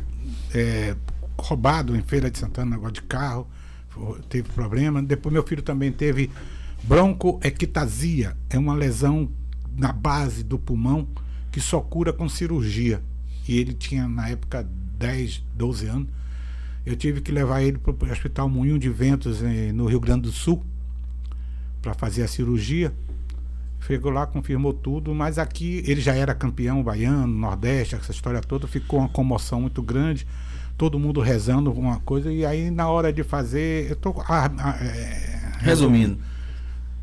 [0.55, 0.95] é,
[1.39, 3.47] roubado em Feira de Santana, negócio de carro,
[4.29, 5.03] teve problema.
[5.03, 6.31] Depois meu filho também teve
[6.83, 9.29] broncoectasia, é uma lesão
[9.77, 11.07] na base do pulmão
[11.51, 13.01] que só cura com cirurgia.
[13.49, 14.67] E ele tinha na época
[14.99, 16.09] 10, 12 anos.
[16.85, 20.23] Eu tive que levar ele para o Hospital Moinho de Ventos, eh, no Rio Grande
[20.23, 20.65] do Sul,
[21.83, 22.93] para fazer a cirurgia.
[23.81, 28.67] Chegou lá, confirmou tudo, mas aqui ele já era campeão baiano, Nordeste, essa história toda,
[28.67, 30.27] ficou uma comoção muito grande,
[30.77, 34.77] todo mundo rezando uma coisa, e aí na hora de fazer, eu tô ah, ah,
[34.81, 36.19] é, Resumindo.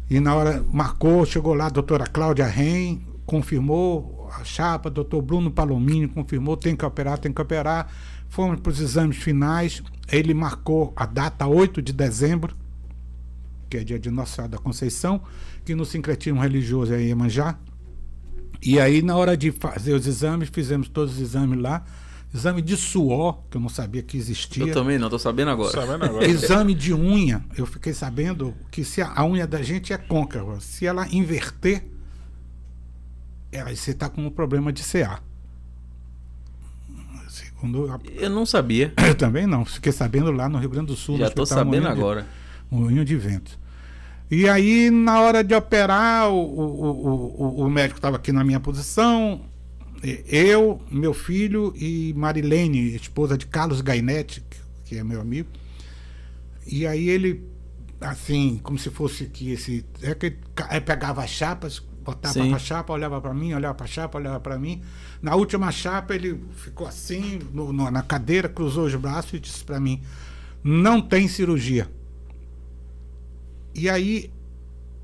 [0.10, 5.52] e na hora marcou, chegou lá a doutora Cláudia Ren, confirmou a chapa, doutor Bruno
[5.52, 7.92] Palomini confirmou, tem que operar, tem que operar.
[8.30, 12.56] Fomos para os exames finais, ele marcou a data 8 de dezembro,
[13.70, 15.22] que é dia de Nossa Senhora da Conceição,
[15.64, 17.58] que no sincretismo religioso é Iemanjá.
[18.62, 21.84] E aí, na hora de fazer os exames, fizemos todos os exames lá.
[22.34, 24.66] Exame de suor, que eu não sabia que existia.
[24.66, 25.72] Eu também não, sabendo agora.
[25.72, 26.26] Sabendo agora.
[26.28, 30.60] Exame de unha, eu fiquei sabendo que se a, a unha da gente é côncava,
[30.60, 31.93] se ela inverter,
[33.54, 35.20] ela, você está com um problema de CA.
[37.30, 38.94] Segundo a- Eu não sabia.
[39.08, 41.18] eu também não, fiquei sabendo lá no Rio Grande do Sul.
[41.18, 42.28] Já tô Hospital sabendo de- agora.
[42.70, 43.60] Moinho de vento.
[44.30, 48.60] E aí, na hora de operar, o, o, o, o- médico estava aqui na minha
[48.60, 49.42] posição,
[50.28, 54.44] eu, meu filho e Marilene, esposa de Carlos Gainetti,
[54.86, 55.50] que- é meu amigo.
[56.66, 57.44] E aí ele,
[58.02, 59.86] assim, como se fosse que esse.
[60.02, 60.38] É que ele
[60.70, 62.50] aí pegava as chapas, botava Sim.
[62.50, 64.82] pra chapa, olhava pra mim, olhava pra chapa, olhava pra mim.
[65.22, 69.64] Na última chapa, ele ficou assim, no- no- na cadeira, cruzou os braços e disse
[69.64, 70.02] pra mim:
[70.64, 71.90] Não tem cirurgia.
[73.76, 74.32] E aí,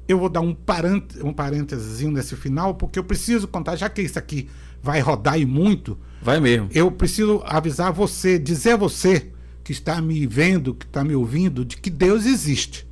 [0.07, 4.01] eu vou dar um, parant um parênteses nesse final, porque eu preciso contar, já que
[4.01, 4.49] isso aqui
[4.81, 6.69] vai rodar e muito, Vai mesmo.
[6.73, 9.31] eu preciso avisar você, dizer a você
[9.63, 12.87] que está me vendo, que está me ouvindo, de que Deus existe.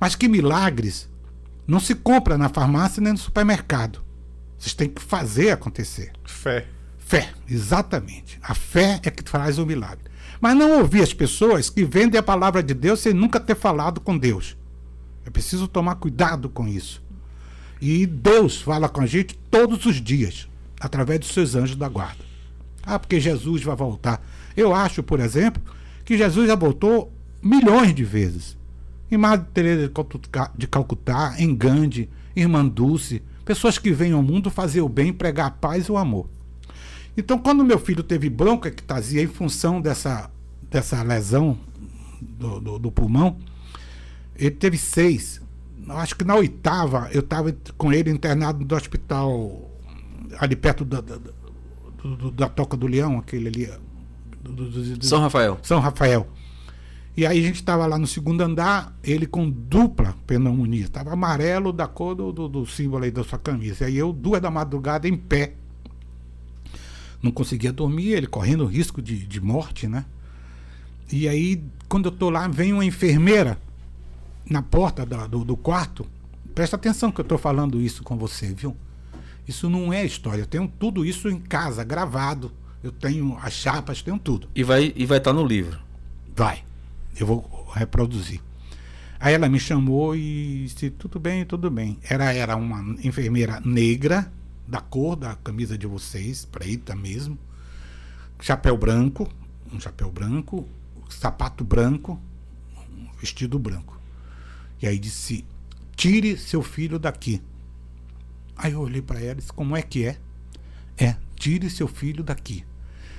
[0.00, 1.08] Mas que milagres
[1.68, 4.02] não se compra na farmácia nem no supermercado.
[4.58, 6.12] Vocês têm que fazer acontecer.
[6.24, 6.66] Fé.
[6.98, 8.38] Fé, exatamente.
[8.42, 10.06] A fé é que faz o milagre.
[10.40, 14.00] Mas não ouvir as pessoas que vendem a palavra de Deus sem nunca ter falado
[14.00, 14.56] com Deus.
[15.26, 17.02] É preciso tomar cuidado com isso.
[17.80, 20.48] E Deus fala com a gente todos os dias,
[20.80, 22.24] através dos seus anjos da guarda.
[22.82, 24.24] Ah, porque Jesus vai voltar.
[24.56, 25.62] Eu acho, por exemplo,
[26.04, 27.12] que Jesus já voltou
[27.42, 28.57] milhões de vezes.
[29.10, 34.22] Em Madre Teresa de Calcutá- de Calcutá, em Gandhi, Irmã Dulce, pessoas que vêm ao
[34.22, 36.28] mundo fazer o bem, pregar a paz e o amor.
[37.16, 40.30] Então, quando meu filho teve broncoectasia em função dessa,
[40.70, 41.58] dessa lesão
[42.20, 43.36] do, do- do pulmão,
[44.36, 45.40] ele teve seis.
[45.88, 49.70] Acho que na oitava eu estava com ele internado no hospital
[50.38, 51.16] ali perto da, da,
[52.04, 53.68] do- da Toca do Leão, aquele ali.
[54.42, 54.52] do-
[55.06, 55.58] São Rafael.
[55.62, 56.28] São Rafael.
[57.18, 60.84] E aí a gente estava lá no segundo andar, ele com dupla pneumonia.
[60.84, 63.82] Estava amarelo da cor do, do, do símbolo aí da sua camisa.
[63.82, 65.54] E aí eu, duas da madrugada, em pé.
[67.20, 70.04] Não conseguia dormir, ele correndo risco de, de morte, né?
[71.10, 73.58] E aí, quando eu tô lá, vem uma enfermeira
[74.48, 76.06] na porta da- do, do quarto.
[76.54, 78.76] Presta atenção que eu tô falando isso com você, viu?
[79.48, 80.42] Isso não é história.
[80.42, 82.52] Eu tenho tudo isso em casa, gravado.
[82.80, 84.48] Eu tenho as chapas, tenho tudo.
[84.54, 85.80] E vai e vai estar no livro.
[86.36, 86.62] Vai,
[87.18, 88.40] eu vou reproduzir.
[89.20, 91.98] Aí ela me chamou e disse: tudo bem, tudo bem.
[92.02, 94.32] Era, era uma enfermeira negra,
[94.66, 97.38] da cor da camisa de vocês, preta mesmo,
[98.40, 99.28] chapéu branco,
[99.72, 100.68] um chapéu branco,
[101.08, 102.20] sapato branco,
[102.76, 103.98] um vestido branco.
[104.80, 105.44] E aí disse:
[105.96, 107.42] tire seu filho daqui.
[108.56, 110.18] Aí eu olhei para ela e disse: como é que é?
[110.96, 112.64] É, tire seu filho daqui.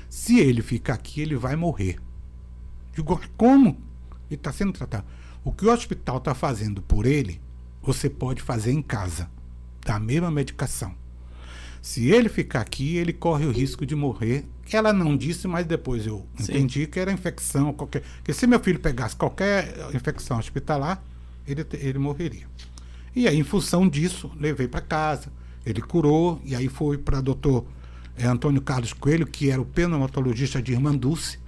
[0.10, 2.00] Se ele ficar aqui, ele vai morrer.
[2.94, 3.89] Digo, como?
[4.30, 5.06] Ele está sendo tratado.
[5.44, 7.42] O que o hospital está fazendo por ele,
[7.82, 9.30] você pode fazer em casa.
[9.86, 10.94] Da mesma medicação.
[11.82, 14.46] Se ele ficar aqui, ele corre o risco de morrer.
[14.72, 16.52] Ela não disse, mas depois eu Sim.
[16.52, 17.74] entendi que era infecção.
[17.74, 18.04] Qualquer...
[18.18, 21.02] Porque se meu filho pegasse qualquer infecção hospitalar,
[21.48, 22.48] ele, ele morreria.
[23.16, 25.32] E aí, em função disso, levei para casa.
[25.66, 27.66] Ele curou, e aí foi para doutor
[28.18, 31.40] eh, Antônio Carlos Coelho, que era o pneumatologista de Irmã Dulce.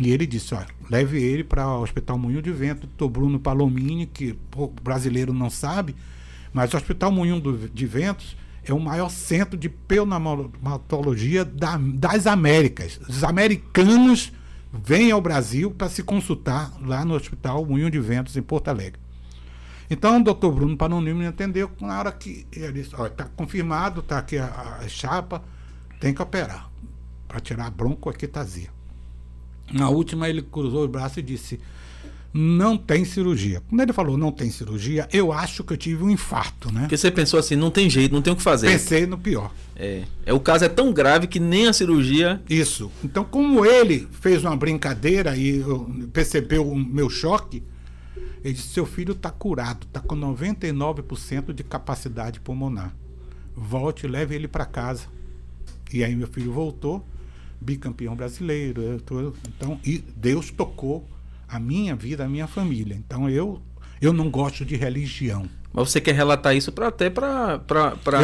[0.00, 4.06] E ele disse: olha, leve ele para o Hospital Moinho de Vento, doutor Bruno Palomini,
[4.06, 5.96] que o brasileiro não sabe,
[6.52, 7.40] mas o Hospital Moinho
[7.72, 13.00] de Ventos é o maior centro de pneumatologia da- das Américas.
[13.08, 14.32] Os americanos
[14.72, 19.00] vêm ao Brasil para se consultar lá no Hospital Moinho de Ventos, em Porto Alegre.
[19.90, 24.18] Então o doutor Bruno Panonimo me atendeu na hora que ele disse, está confirmado, está
[24.18, 25.42] aqui a, a chapa,
[25.98, 26.70] tem que operar
[27.26, 28.68] para tirar a broncoectasia.
[29.72, 31.60] Na última ele cruzou os braços e disse,
[32.32, 33.62] não tem cirurgia.
[33.68, 36.82] Quando ele falou não tem cirurgia, eu acho que eu tive um infarto, né?
[36.82, 38.66] Porque você pensou assim, não tem jeito, não tem o que fazer.
[38.68, 39.52] Pensei no pior.
[39.74, 42.40] É, é o caso é tão grave que nem a cirurgia.
[42.48, 42.90] Isso.
[43.02, 47.62] Então, como ele fez uma brincadeira e eu- percebeu o meu choque,
[48.44, 52.94] ele disse: seu filho está curado, está com 99% de capacidade pulmonar.
[53.56, 55.06] Volte e leve ele para casa.
[55.92, 57.04] E aí meu filho voltou,
[57.60, 58.80] bicampeão brasileiro.
[58.82, 61.06] eu tô- então, e Deus tocou
[61.48, 62.94] a minha vida, a minha família.
[62.94, 63.60] Então eu,
[64.00, 65.48] eu não gosto de religião.
[65.72, 67.60] Mas você quer relatar isso pra, até para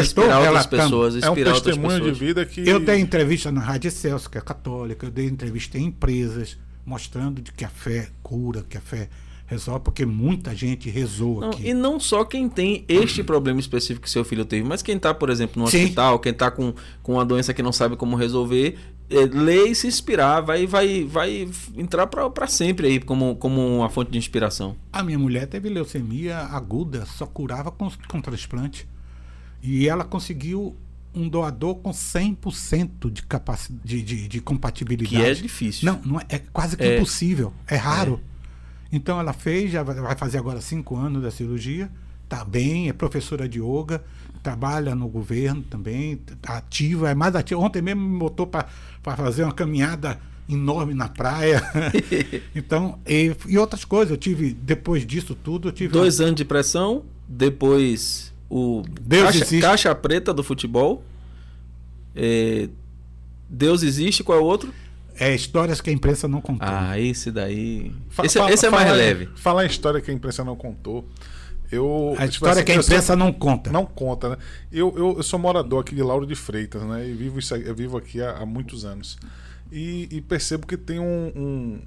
[0.00, 2.18] inspirar outras pessoas, É um inspirar outras testemunho de pessoas.
[2.18, 2.68] vida que.
[2.68, 6.56] Eu dei entrevista na Rádio Celso, que é católica, eu dei entrevista em empresas,
[6.86, 9.08] mostrando de que a fé cura, que a fé
[9.46, 11.68] resolve, porque muita gente rezou Não, aqui.
[11.68, 15.12] e não só quem tem este problema específico que seu filho teve, mas quem está,
[15.12, 15.82] por exemplo, no Sim.
[15.84, 18.78] hospital, quem está com, com uma doença que não sabe como resolver,
[19.16, 23.88] é, lê e se inspirar, vai, vai, vai entrar para sempre aí como, como uma
[23.88, 24.76] fonte de inspiração.
[24.92, 28.88] A minha mulher teve leucemia aguda, só curava com, com transplante.
[29.62, 30.76] E ela conseguiu
[31.14, 33.22] um doador com 100% de,
[33.84, 35.16] de, de, de compatibilidade.
[35.16, 35.86] Que é difícil.
[35.86, 36.96] Não, não é, é quase que É.
[36.96, 37.52] impossível.
[37.66, 38.20] É raro.
[38.90, 41.90] Então ela fez, já vai fazer agora cinco anos da cirurgia,
[42.28, 44.04] tá bem, é professora de yoga,
[44.42, 47.60] trabalha no governo também, tá ativa, é mais ativa.
[47.60, 48.66] Ontem mesmo me botou para
[49.16, 50.18] fazer uma caminhada
[50.48, 51.62] enorme na praia.
[52.54, 54.10] então, e, e outras coisas.
[54.10, 55.92] Eu tive, depois disso tudo, eu tive.
[55.92, 59.60] Dois anos de pressão, depois o Deus caixa, existe.
[59.60, 61.02] caixa preta do futebol.
[62.14, 62.68] É,
[63.48, 64.72] Deus existe, qual é o outro?
[65.16, 66.66] É histórias que a imprensa não contou.
[66.68, 67.92] Ah, esse daí.
[68.08, 69.28] Fa- esse, fala- esse é mais leve.
[69.36, 71.08] Falar em história que a imprensa não contou.
[71.74, 73.70] Eu, a tipo história assim, que a imprensa não conta.
[73.70, 74.36] Não conta, né?
[74.72, 77.06] Eu, eu, eu sou morador aqui de Lauro de Freitas, né?
[77.08, 79.18] E vivo, isso vivo aqui há, há muitos anos.
[79.72, 81.80] E, e percebo que tem um, um,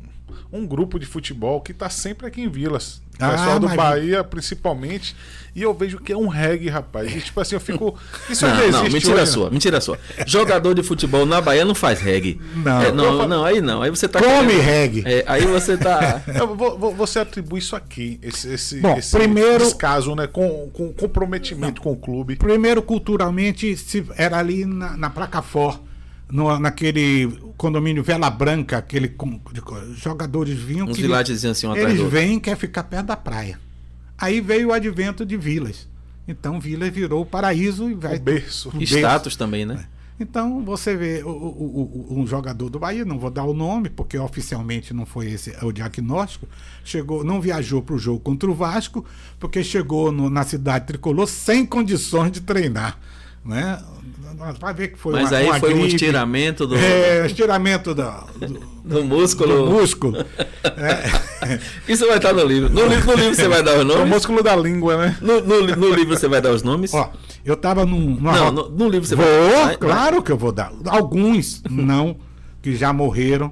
[0.51, 3.01] um grupo de futebol que está sempre aqui em Vilas.
[3.19, 5.15] O Ah, pessoal do mas- Bahia, principalmente.
[5.55, 7.11] E eu vejo que é um reggae, rapaz.
[7.15, 7.97] E tipo assim, eu fico.
[8.29, 9.25] Isso Não, ainda não, existe mentira hoje, né?
[9.31, 9.99] sua, mentira sua.
[10.27, 12.39] Jogador de futebol na Bahia não faz reggae.
[12.57, 12.79] Não.
[12.81, 13.81] É, não, falo- não, aí não.
[13.81, 14.19] Aí você tá.
[14.19, 15.03] Come querendo- reggae.
[15.03, 16.21] É, aí você tá.
[16.55, 20.27] Vou- você atribui isso aqui, esse, esse, Bom, esse primeiro- descaso, né?
[20.27, 22.35] Com, com comprometimento com o clube.
[22.35, 25.79] Primeiro, culturalmente, se era ali na, na Placa For,
[26.29, 27.27] no, naquele
[27.57, 29.61] condomínio Vela Branca, aquele com- de
[29.95, 33.59] jogadores vinham Uns vilagezinhos assim, um atrás eles vêm e quer ficar perto da praia.
[34.17, 35.87] Aí veio o advento de vilas.
[36.27, 38.69] Então Vilas virou o paraíso e vai O berço.
[38.75, 39.85] o Status também, né?
[40.19, 43.87] Então você vê o, o- o- um jogador do Bahia, não vou dar o nome,
[43.87, 46.47] porque oficialmente não foi esse o diagnóstico,
[46.83, 49.05] chegou, não viajou para o jogo contra o Vasco,
[49.39, 52.99] porque chegou no- na cidade tricolor sem condições de treinar.
[53.47, 53.81] Né?
[54.59, 55.95] Vai ver que foi Mas uma, aí uma foi um gripe.
[55.95, 58.59] estiramento do, É, estiramento da- do,
[58.99, 59.65] do músculo.
[59.65, 60.17] do músculo.
[60.63, 61.59] É.
[61.91, 62.69] Isso vai estar no livro.
[62.69, 64.09] No livro, no livro você vai dar os É o nomes?
[64.13, 65.17] músculo da língua, né?
[65.21, 66.93] No, no, no livro você vai dar os nomes?
[66.93, 67.09] Ó,
[67.43, 67.99] eu tava num.
[68.15, 70.71] numa não, no, no livro você Vou, vai vai- claro que eu vou dar.
[70.85, 72.17] Alguns não,
[72.61, 73.51] que já morreram.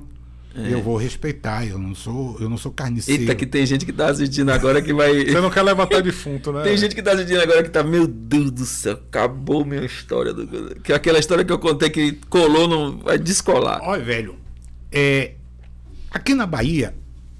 [0.57, 0.73] É.
[0.73, 1.65] Eu vou respeitar.
[1.67, 3.23] Eu não sou, eu não sou carniceiro.
[3.23, 5.25] Eita, que tem gente que tá assistindo agora que vai.
[5.25, 6.63] Você não quer levantar defunto, né?
[6.63, 10.33] Tem gente que tá assistindo agora que tá, meu Deus do céu, acabou minha história.
[10.33, 10.47] Do...
[10.81, 13.81] Que é aquela história que eu contei que colou, não vai descolar.
[13.83, 14.35] Olha, velho,
[14.91, 15.33] é,
[16.09, 16.95] aqui na Bahia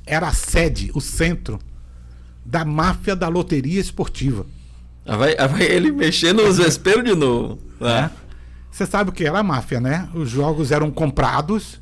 [0.05, 1.57] era a sede, o centro
[2.45, 4.45] da máfia da loteria esportiva.
[5.05, 7.59] Aí vai, aí vai ele mexendo nos vesperos de novo.
[7.79, 8.11] né?
[8.69, 10.09] Você sabe o que era a máfia, né?
[10.13, 11.79] Os jogos eram comprados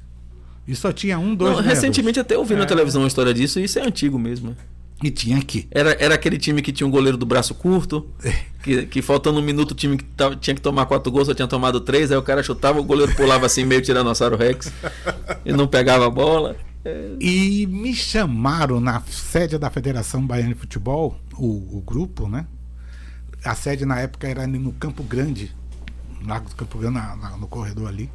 [0.67, 2.57] e só tinha um, dois Não, recentemente até eu vi É.
[2.57, 4.51] na televisão uma história disso e isso é antigo mesmo.
[4.51, 4.55] né?
[5.03, 5.67] E tinha aqui.
[5.69, 8.33] Era, era aquele time que tinha um goleiro do braço curto, É.
[8.63, 11.33] que, que faltando um minuto o time que tava- tinha que tomar quatro gols, só
[11.33, 14.71] tinha tomado três, aí o cara chutava, o goleiro pulava assim, meio tiranossauro Rex,
[15.43, 16.55] e não pegava a bola.
[16.85, 22.45] É, E me chamaram na sede da Federação Baiana de Futebol, o, o grupo, né?
[23.43, 25.51] A sede na época era no Campo Grande,
[26.25, 28.09] lá do Campo Grande, na- na- no corredor ali.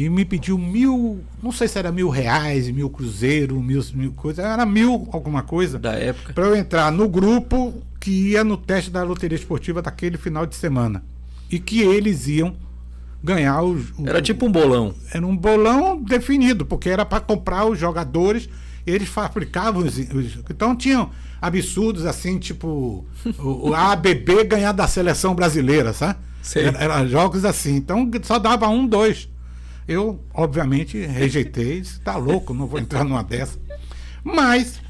[0.00, 4.44] E me pediu mil, não sei se era mil reais, mil cruzeiro, mil, mil coisas,
[4.44, 6.32] era mil alguma coisa, da época.
[6.32, 10.54] para eu entrar no grupo que ia no teste da loteria esportiva daquele final de
[10.54, 11.02] semana.
[11.50, 12.54] E que eles iam
[13.24, 14.94] ganhar o, o- Era tipo um bolão.
[15.12, 18.48] era um bolão definido, porque era para comprar os jogadores,
[18.86, 21.10] eles fabricavam os, os- Então tinham
[21.42, 23.04] absurdos assim, tipo
[23.38, 26.18] o, o ABB ganhar da seleção brasileira, sabe?
[26.40, 26.64] Sei.
[26.66, 27.74] Era, era jogos assim.
[27.76, 29.28] Então só dava um, dois.
[29.88, 31.80] Eu, obviamente, rejeitei.
[31.80, 33.58] disse, Tá louco, não vou entrar numa dessa.
[34.22, 34.80] Mas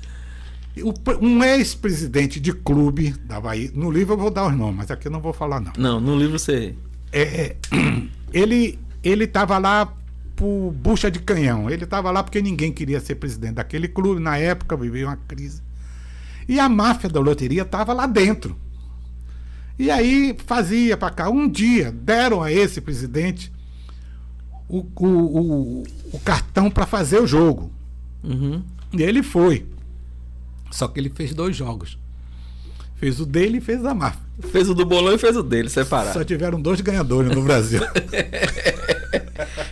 [1.21, 5.09] um ex-presidente de clube da Bahia, no livro eu vou dar os nomes, mas aqui
[5.09, 5.73] eu não vou falar não.
[5.79, 6.75] Não, no livro você.
[7.13, 7.57] É,
[8.33, 9.93] ele ele estava lá
[10.35, 11.71] por bucha de canhão.
[11.71, 14.21] Ele estava lá porque ninguém queria ser presidente daquele clube.
[14.21, 15.63] Na época vivia uma crise.
[16.49, 18.57] E a máfia da loteria estava lá dentro.
[19.79, 21.31] E aí fazia para cá.
[21.31, 23.53] Um dia deram a esse presidente
[24.69, 25.83] o, o, o,
[26.13, 27.71] o cartão para fazer o jogo.
[28.23, 28.63] Uhum.
[28.93, 29.67] E ele foi.
[30.71, 31.99] Só que ele fez dois jogos.
[32.97, 34.21] Fez o dele e fez a máfia.
[34.51, 36.19] Fez o do bolão e fez o dele, separado.
[36.19, 37.81] Só tiveram dois ganhadores no Brasil.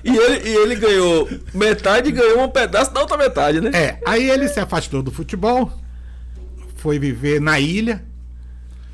[0.05, 3.70] E ele, e ele ganhou metade e ganhou um pedaço da outra metade, né?
[3.74, 5.73] É, aí ele se afastou do futebol,
[6.77, 8.05] foi viver na ilha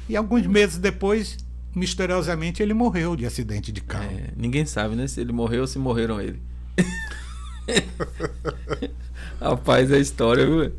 [0.09, 1.37] e alguns meses depois,
[1.75, 4.05] misteriosamente, ele morreu de acidente de carro.
[4.05, 5.07] É, ninguém sabe, né?
[5.07, 6.41] Se ele morreu ou se morreram ele.
[9.41, 10.73] Rapaz, é história, viu?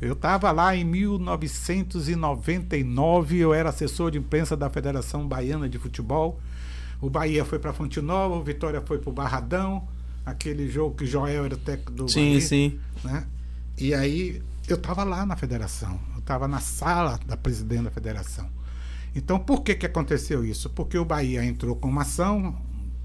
[0.00, 6.40] Eu estava lá em 1999, eu era assessor de imprensa da Federação Baiana de Futebol.
[7.00, 9.86] O Bahia foi para Fonte Nova, o Vitória foi para o Barradão,
[10.24, 12.40] aquele jogo que Joel era técnico do Sim, Bahia.
[12.40, 12.78] sim.
[13.02, 13.26] né?
[13.78, 18.48] E aí eu estava lá na federação, eu estava na sala da presidente da federação.
[19.14, 20.70] Então por que que aconteceu isso?
[20.70, 22.56] Porque o Bahia entrou com uma ação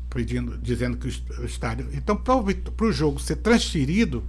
[0.10, 1.88] pedindo, dizendo que o est- o estádio.
[1.94, 4.24] Então para o jogo ser transferido,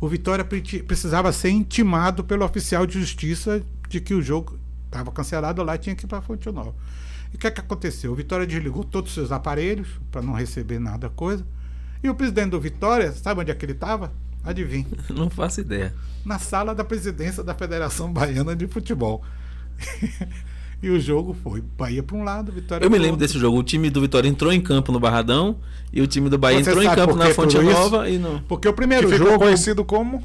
[0.00, 5.10] o Vitória pre- precisava ser intimado pelo oficial de justiça de que o jogo estava
[5.12, 6.74] cancelado lá e tinha que ir para Fonte Nova.
[7.32, 8.10] E o que, é que aconteceu?
[8.12, 11.46] O Vitória desligou todos os seus aparelhos para não receber nada coisa.
[12.02, 14.12] E o presidente do Vitória, sabe onde é que ele estava?
[14.42, 14.86] Adivinha?
[15.10, 15.94] Não faço ideia.
[16.24, 19.22] na sala da presidência da Federação Baiana de Futebol.
[20.82, 23.26] E o jogo foi Bahia para um lado, Vitória Eu me lembro outro.
[23.26, 23.58] desse jogo.
[23.58, 25.56] O time do Vitória entrou em campo no Barradão
[25.92, 27.58] e o time do Bahia Você entrou em campo na que Fonte?
[27.58, 28.40] Nova e não.
[28.48, 30.22] Porque o Que primeiro ficou jogo, conhecido como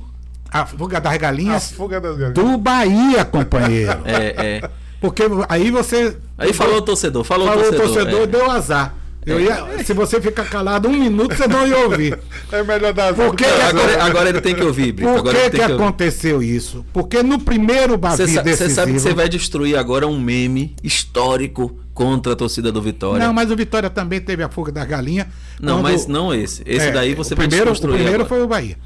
[0.50, 2.34] a fuga das a galinhas fuga das galinhas.
[2.34, 4.02] do Bahia, companheiro.
[4.06, 4.70] É, é.
[5.02, 6.18] Porque aí você.
[6.38, 7.96] Aí falou o torcedor, falou, falou o o torcedor.
[8.06, 8.28] torcedor, é.
[8.28, 8.96] deu azar.
[9.26, 12.20] Eu ia, se você ficar calado um minuto, você não ia ouvir.
[12.52, 15.10] É melhor dar Por que agora, agora ele tem que ouvir, Brito.
[15.12, 15.74] Por agora que, que que ouvir.
[15.74, 16.86] aconteceu isso?
[16.94, 18.76] Porque no primeiro Bavi Você sa- você decisivo...
[18.76, 23.26] sabe que você vai destruir agora um meme histórico contra a torcida do Vitória.
[23.26, 25.28] Não, mas o Vitória também teve a fuga da galinha.
[25.60, 26.62] Não, quando- mas não esse.
[26.66, 28.30] Esse É, daí você o vai primeiro, O desconstruir primeiro agora.
[28.30, 28.78] foi o Bahia.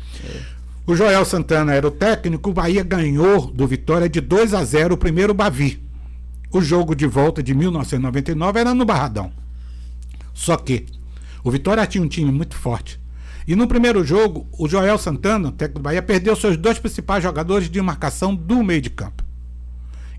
[0.87, 4.95] O Joel Santana era o técnico, o Bahia ganhou do Vitória de 2 a 0
[4.95, 5.81] o primeiro Bavi.
[6.51, 9.31] O jogo de volta de 1999 era no Barradão.
[10.39, 10.85] Só que
[11.43, 12.97] o Vitória tinha um time muito forte.
[13.45, 17.69] E no primeiro jogo, o Joel Santana, técnico do Bahia, perdeu seus dois principais jogadores
[17.69, 19.21] de marcação do meio de campo.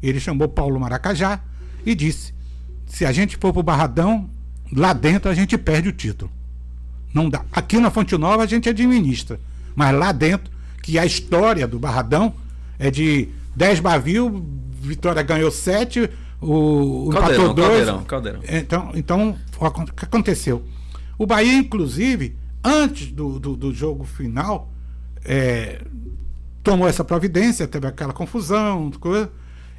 [0.03, 1.41] Ele chamou Paulo Maracajá
[1.87, 2.35] e disse:
[2.85, 4.29] se a gente for pro Barradão,
[4.71, 6.31] lá dentro a gente perde o título.
[7.15, 7.43] Não dá.
[7.51, 9.41] Aqui na Fonte Nova a gente administra.
[9.75, 10.53] Mas lá dentro,
[10.83, 12.35] que a história do Barradão
[12.79, 13.27] é de
[13.57, 14.45] 10 Bavio,
[14.83, 16.11] Vitória ganhou 7,
[16.41, 17.69] o, o Caldeirão, empatou 2.
[17.69, 18.41] Caldeirão, Caldeirão.
[18.49, 20.65] Então, então o que aconteceu?
[21.19, 24.73] O Bahia, inclusive, antes do, do, do jogo final,
[25.25, 25.83] é,
[26.63, 29.31] tomou essa providência, teve aquela confusão, coisa.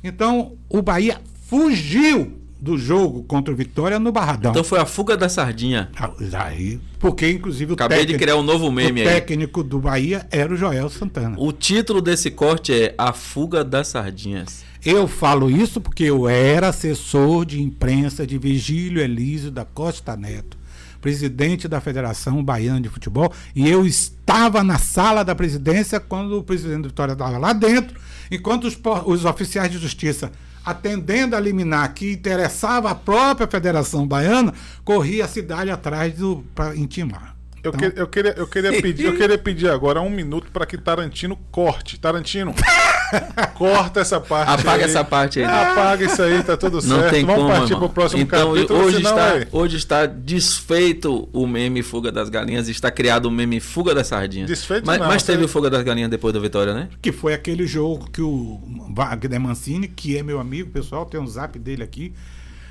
[0.03, 4.51] Então, o Bahia fugiu do jogo contra o Vitória no Barradão.
[4.51, 5.89] Então foi a fuga da sardinha.
[5.97, 6.11] Ah,
[6.45, 9.09] Aí, porque inclusive o Acabei de técnico, criar um novo meme o aí.
[9.13, 11.35] técnico do Bahia era o Joel Santana.
[11.39, 14.63] O título desse corte é A Fuga das Sardinhas.
[14.85, 20.57] Eu falo isso porque eu era assessor de imprensa de Vigílio Elísio da Costa Neto,
[20.99, 26.43] presidente da Federação Baiana de Futebol, e eu estava na sala da presidência quando o
[26.43, 30.31] presidente do Vitória estava lá dentro, enquanto os, os oficiais de justiça
[30.65, 36.13] atendendo a liminar que interessava a própria Federação Baiana, corria a cidade atrás
[36.55, 37.30] para intimar.
[37.63, 40.65] Eu, Então, que- eu queria, eu, queria pedir, eu queria pedir agora um minuto para
[40.65, 41.99] que Tarantino corte.
[41.99, 42.55] Tarantino,
[43.55, 44.49] corta essa parte.
[44.61, 44.89] Apaga aí.
[44.89, 45.45] essa parte aí.
[45.45, 45.53] né?
[45.71, 47.11] Apaga isso aí, tá tudo Não certo.
[47.11, 47.79] tem Vamos como, partir irmão.
[47.87, 48.79] pro próximo então, capítulo.
[48.79, 53.59] hoje, senão, está, hoje está desfeito o meme Fuga das Galinhas, está criado o meme
[53.59, 54.47] Fuga das Sardinhas.
[54.47, 56.89] Desfeito mas, não, mas teve você- o Fuga das Galinhas depois da vitória, né?
[57.01, 58.59] que foi aquele jogo que o
[58.95, 62.13] Wagner Mancini, que é meu amigo pessoal, tem um zap dele aqui,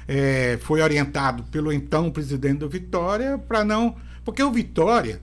[0.09, 3.95] é, foi orientado pelo então presidente do Vitória para não.
[4.31, 5.21] Porque o Vitória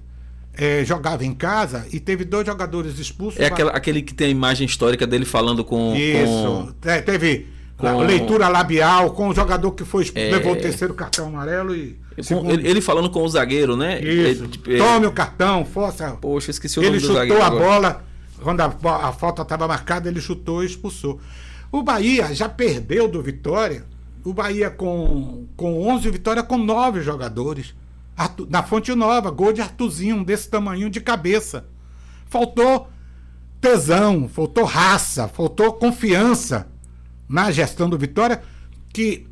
[0.54, 3.40] é, jogava em casa e teve dois jogadores expulsos.
[3.40, 5.96] É aquela- aquele que tem a imagem histórica dele falando com.
[5.96, 6.74] Isso.
[6.82, 7.48] com- É, teve
[7.78, 10.32] com- leitura labial com o jogador que foi expulso, É.
[10.32, 11.98] levou o terceiro cartão amarelo e.
[12.28, 14.00] com- ele, ele falando com o zagueiro, né?
[14.02, 14.42] Isso.
[14.44, 16.12] Ele, tipo, é- Tome o cartão, força.
[16.20, 17.42] Poxa, esqueci o Ele nome do chutou zagueiro.
[17.44, 17.64] a agora.
[17.66, 18.04] bola,
[18.42, 18.66] quando a,
[19.08, 21.20] a falta estava marcada, ele chutou e expulsou.
[21.72, 23.84] O Bahia já perdeu do Vitória.
[24.26, 27.74] O Bahia com, com 11, o Vitória com 9 jogadores.
[28.18, 31.65] Artu- na Fonte Nova, gol de Artuzinho, desse tamanho de cabeça.
[32.26, 32.89] Faltou
[33.61, 36.68] tesão, faltou raça, faltou confiança
[37.30, 38.41] na gestão do Vitória.
[38.91, 39.27] Que.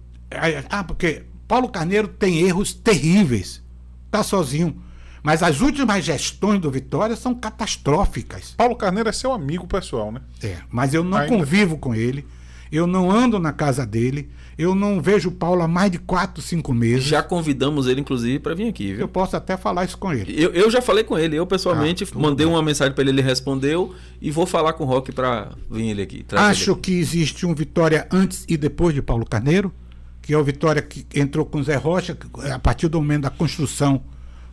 [0.69, 3.63] Ah, porque Paulo Carneiro tem erros terríveis.
[4.11, 4.81] Tá sozinho.
[5.23, 8.53] Mas as últimas gestões do Vitória são catastróficas.
[8.55, 10.21] Paulo Carneiro é seu amigo pessoal, né?
[10.43, 11.35] É, mas eu não Ainda.
[11.35, 12.25] convivo com ele.
[12.71, 14.29] Eu não ando na casa dele.
[14.57, 17.03] Eu não vejo o Paulo há mais de 4, 5 meses.
[17.03, 19.07] Já convidamos ele, inclusive, para vir aqui, Eu viu?
[19.09, 20.33] posso até falar isso com ele.
[20.41, 22.55] Eu, eu já falei com ele, eu pessoalmente Ah, mandei bem.
[22.55, 26.01] uma mensagem para ele, ele respondeu e vou falar com o Rock para vir ele
[26.01, 26.25] aqui.
[26.31, 26.79] Acho ele.
[26.79, 29.73] que existe um Vitória antes e depois de Paulo Carneiro,
[30.21, 33.29] que é o Vitória que entrou com Zé Rocha que- a partir do momento da
[33.29, 34.01] construção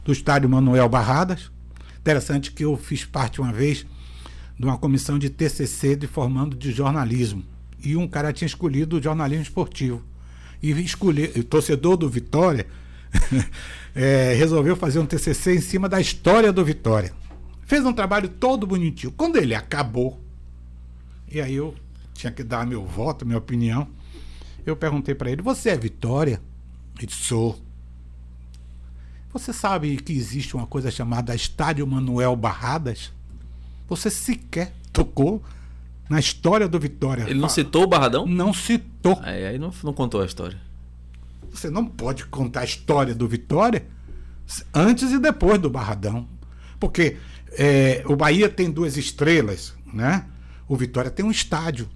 [0.05, 1.51] do estádio Manuel Barradas.
[2.01, 3.87] Interessante que eu fiz parte uma vez
[4.59, 7.45] de uma comissão de TCC de formando de jornalismo.
[7.83, 10.03] E um cara tinha escolhido o jornalismo esportivo.
[10.63, 12.67] E escolher, o torcedor do Vitória
[13.95, 17.13] eh, resolveu fazer um TCC em cima da história do Vitória.
[17.67, 19.13] Fez um trabalho todo bonitinho.
[19.13, 20.21] Quando ele acabou,
[21.29, 21.75] e aí eu
[22.15, 23.89] tinha que dar meu voto, minha opinião.
[24.65, 26.41] Eu perguntei para ele: Você é Vitória?
[26.97, 27.61] Ele disse: Sou.
[29.33, 33.11] Você sabe que existe uma coisa chamada Estádio Manuel Barradas?
[33.89, 35.43] Você sequer tocou
[36.13, 37.25] na história do Vitória.
[37.27, 38.27] Ele não citou o Barradão?
[38.27, 39.19] Não citou.
[39.23, 40.61] Aí, aí não, não contou a história.
[41.51, 43.87] Você não pode contar a história do Vitória
[44.75, 46.29] antes e depois do Barradão.
[46.79, 47.17] Porque
[47.53, 50.27] é, o Bahia tem duas estrelas, né?
[50.69, 51.89] O Vitória tem um estádio.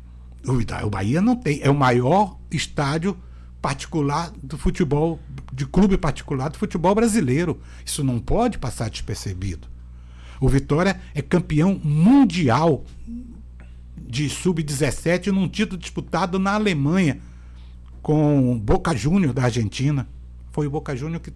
[0.46, 1.60] O Bahia não tem.
[1.62, 3.18] É o maior estádio
[3.60, 5.20] particular do futebol,
[5.52, 7.60] de clube particular do futebol brasileiro.
[7.84, 9.68] Isso não pode passar despercebido.
[10.40, 12.82] O Vitória é campeão mundial
[13.96, 17.20] de sub-17 num título disputado na Alemanha
[18.02, 20.08] com Boca Júnior da Argentina.
[20.52, 21.32] Foi o Boca Júnior que,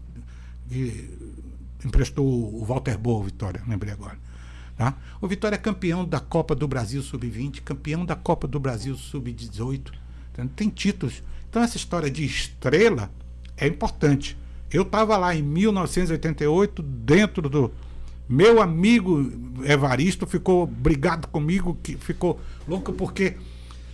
[0.69, 1.19] que
[1.85, 4.19] emprestou o Walter Boa, Vitória, lembrei agora.
[4.77, 4.97] Tá?
[5.21, 9.93] O Vitória é campeão da Copa do Brasil Sub-20, campeão da Copa do Brasil Sub-18.
[10.57, 11.23] Tem títulos.
[11.49, 13.11] Então essa história de estrela
[13.57, 14.39] é importante.
[14.73, 17.73] Eu estava lá em 1988, dentro do.
[18.31, 19.29] Meu amigo
[19.65, 23.35] Evaristo ficou brigado comigo, que ficou louco, porque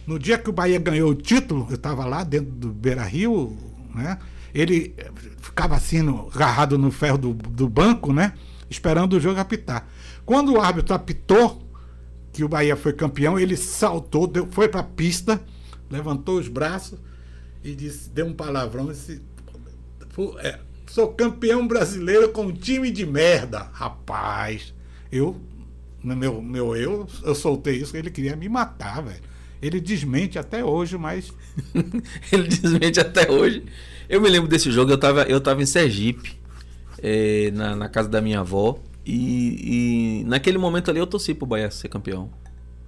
[0.07, 3.57] no dia que o Bahia ganhou o título, eu estava lá dentro do Beira Rio,
[3.95, 4.19] né?
[4.53, 4.95] Ele
[5.41, 8.35] ficava assim, no, agarrado no ferro do, do banco, né?
[8.69, 9.89] Esperando o jogo apitar.
[10.27, 11.67] Quando o árbitro apitou,
[12.31, 15.43] que o Bahia foi campeão, ele saltou, deu, foi para a pista,
[15.89, 16.99] levantou os braços
[17.65, 19.23] e disse, deu um palavrão, disse,
[20.41, 23.69] é, sou campeão brasileiro com um time de merda.
[23.73, 24.75] Rapaz,
[25.11, 25.37] eu,
[26.03, 29.23] meu, meu eu, eu soltei isso, ele queria me matar, velho.
[29.61, 31.33] Ele desmente até hoje, mas.
[32.31, 33.65] ele desmente até hoje.
[34.09, 36.39] Eu me lembro desse jogo, eu tava, eu tava em Sergipe,
[37.03, 38.79] é, na, na casa da minha avó.
[39.05, 42.31] E, e, naquele momento ali eu torci pro Bahia ser campeão.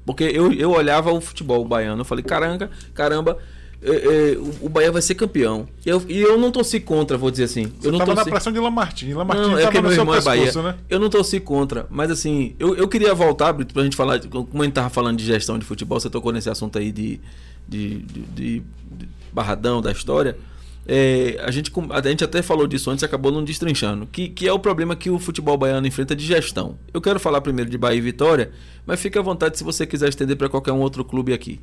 [0.04, 3.38] Porque eu, eu olhava o futebol baiano, eu falei, caramba, caramba,
[3.80, 3.90] é,
[4.32, 5.68] é, o Bahia vai ser campeão.
[5.86, 7.72] E eu, e eu não torci contra, vou dizer assim.
[7.78, 8.26] Você eu não tava torci...
[8.26, 9.14] na pressão de Lamartine.
[9.14, 10.52] Lamartine não, é que meu irmão é Bahia.
[10.62, 10.74] né?
[10.90, 14.62] Eu não torci contra, mas assim, eu, eu queria voltar, Brito, pra gente falar, como
[14.62, 17.20] a gente tava falando de gestão de futebol, você tocou nesse assunto aí de,
[17.68, 18.62] de, de, de,
[19.32, 20.36] barradão da história.
[20.90, 24.48] É, a, gente, a gente até falou disso antes e acabou não destrinchando, que, que
[24.48, 26.78] é o problema que o futebol baiano enfrenta de gestão.
[26.92, 28.50] Eu quero falar primeiro de Bahia e Vitória,
[28.84, 31.60] mas fique à vontade se você quiser estender para qualquer um outro clube aqui.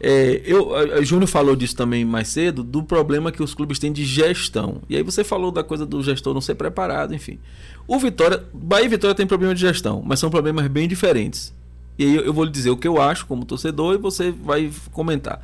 [0.00, 3.92] É, eu, a, Júnior falou disso também mais cedo, do problema que os clubes têm
[3.92, 4.82] de gestão.
[4.88, 7.38] E aí você falou da coisa do gestor não ser preparado, enfim.
[7.86, 11.54] O Vitória, Bahia e Vitória tem problema de gestão, mas são problemas bem diferentes.
[11.98, 14.30] E aí eu, eu vou lhe dizer o que eu acho como torcedor e você
[14.30, 15.40] vai comentar.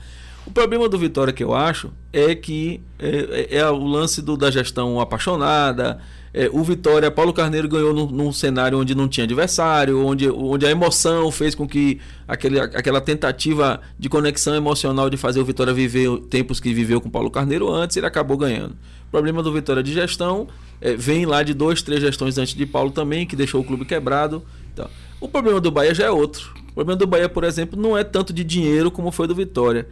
[0.47, 4.37] O problema do Vitória que eu acho é que é, é, é o lance do,
[4.37, 6.01] da gestão apaixonada,
[6.33, 10.65] é, o Vitória, Paulo Carneiro ganhou num, num, cenário onde não tinha adversário, onde, onde
[10.65, 15.73] a emoção fez com que aquele, aquela tentativa de conexão emocional de fazer o Vitória
[15.73, 18.77] viver tempos que viveu com Paulo Carneiro antes, ele acabou ganhando.
[19.09, 20.47] O problema do Vitória de gestão
[20.81, 23.85] é, vem lá de dois, três gestões antes de Paulo também, que deixou o clube
[23.85, 24.41] quebrado.
[24.73, 24.89] Então,
[25.21, 26.55] o problema do Bahia já é outro.
[26.71, 29.89] O problema do Bahia, por exemplo, não é tanto de dinheiro como foi do Vitória.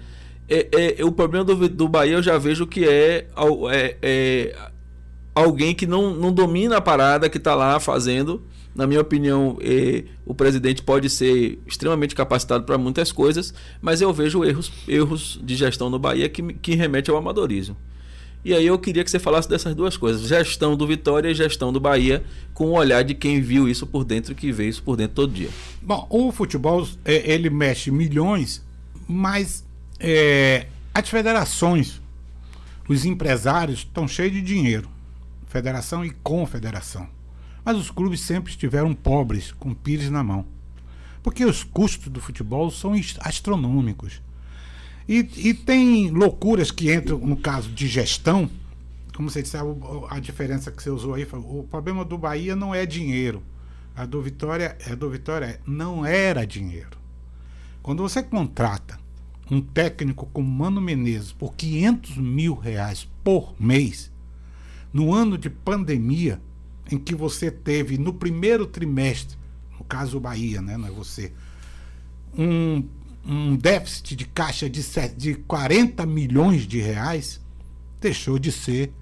[0.48, 3.26] É, é, o problema do, do Bahia eu já vejo que é,
[3.70, 4.56] é, é
[5.38, 8.42] alguém que não, não domina a parada que está lá fazendo.
[8.74, 14.12] Na minha opinião, eh, o presidente pode ser extremamente capacitado para muitas coisas, mas eu
[14.12, 17.76] vejo erros, erros de gestão no Bahia que, que remete ao amadorismo.
[18.44, 21.72] E aí eu queria que você falasse dessas duas coisas: gestão do Vitória e gestão
[21.72, 22.22] do Bahia,
[22.54, 25.14] com o olhar de quem viu isso por dentro e que vê isso por dentro
[25.16, 25.50] todo dia.
[25.82, 28.64] Bom, o futebol é, ele mexe milhões,
[29.08, 29.64] mas
[29.98, 32.00] é, as federações,
[32.88, 34.88] os empresários estão cheios de dinheiro
[35.48, 37.08] federação e confederação.
[37.64, 40.46] Mas os clubes sempre estiveram pobres, com pires na mão.
[41.22, 44.22] Porque os custos do futebol são astronômicos.
[45.08, 48.48] E, e tem loucuras que entram no caso de gestão,
[49.14, 49.62] como você disse, a,
[50.10, 53.42] a diferença que você usou aí, o problema do Bahia não é dinheiro.
[53.96, 56.96] A do Vitória, a do Vitória não era dinheiro.
[57.82, 58.96] Quando você contrata
[59.50, 64.12] um técnico como Mano Menezes por 500 mil reais por mês,
[64.92, 66.40] no ano de pandemia,
[66.90, 69.36] em que você teve no primeiro trimestre,
[69.78, 71.32] no caso o Bahia, né, não é você,
[72.36, 72.84] um,
[73.24, 74.82] um déficit de caixa de,
[75.16, 77.40] de 40 milhões de reais,
[78.00, 78.92] deixou de ser.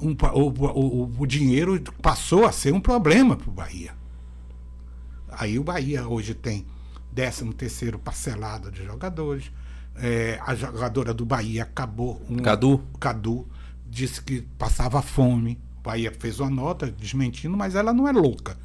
[0.00, 3.92] Um, o, o, o dinheiro passou a ser um problema para o Bahia.
[5.30, 6.66] Aí o Bahia hoje tem
[7.14, 9.50] 13 terceiro parcelado de jogadores.
[9.96, 12.22] É, a jogadora do Bahia acabou.
[12.30, 12.80] Um, Cadu.
[13.00, 13.46] Cadu
[13.88, 15.58] disse que passava fome.
[15.82, 18.56] Bahia fez uma nota desmentindo, mas ela não é louca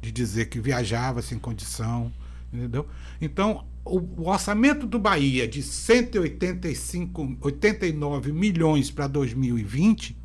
[0.00, 2.12] de dizer que viajava sem condição,
[2.52, 2.86] entendeu?
[3.20, 10.16] Então, o, o orçamento do Bahia de 185, 89 milhões para 2020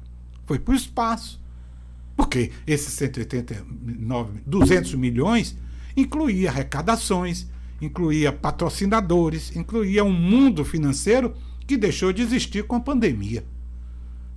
[0.46, 1.40] foi para o espaço.
[2.16, 5.56] Porque esses 189, 200 milhões
[5.96, 7.48] incluía arrecadações,
[7.82, 11.34] incluía patrocinadores, incluía um mundo financeiro
[11.66, 13.46] que deixou de existir com a pandemia.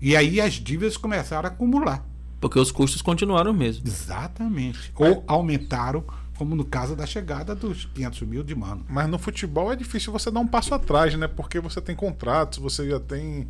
[0.03, 2.05] E aí as dívidas começaram a acumular.
[2.41, 3.87] Porque os custos continuaram mesmo.
[3.87, 4.93] Exatamente.
[4.97, 6.05] Ou aumentaram,
[6.37, 8.85] como no caso da chegada dos 500 mil de mano.
[8.89, 11.29] Mas no futebol é difícil você dar um passo atrás, né?
[11.29, 13.47] Porque você tem contratos, você já tem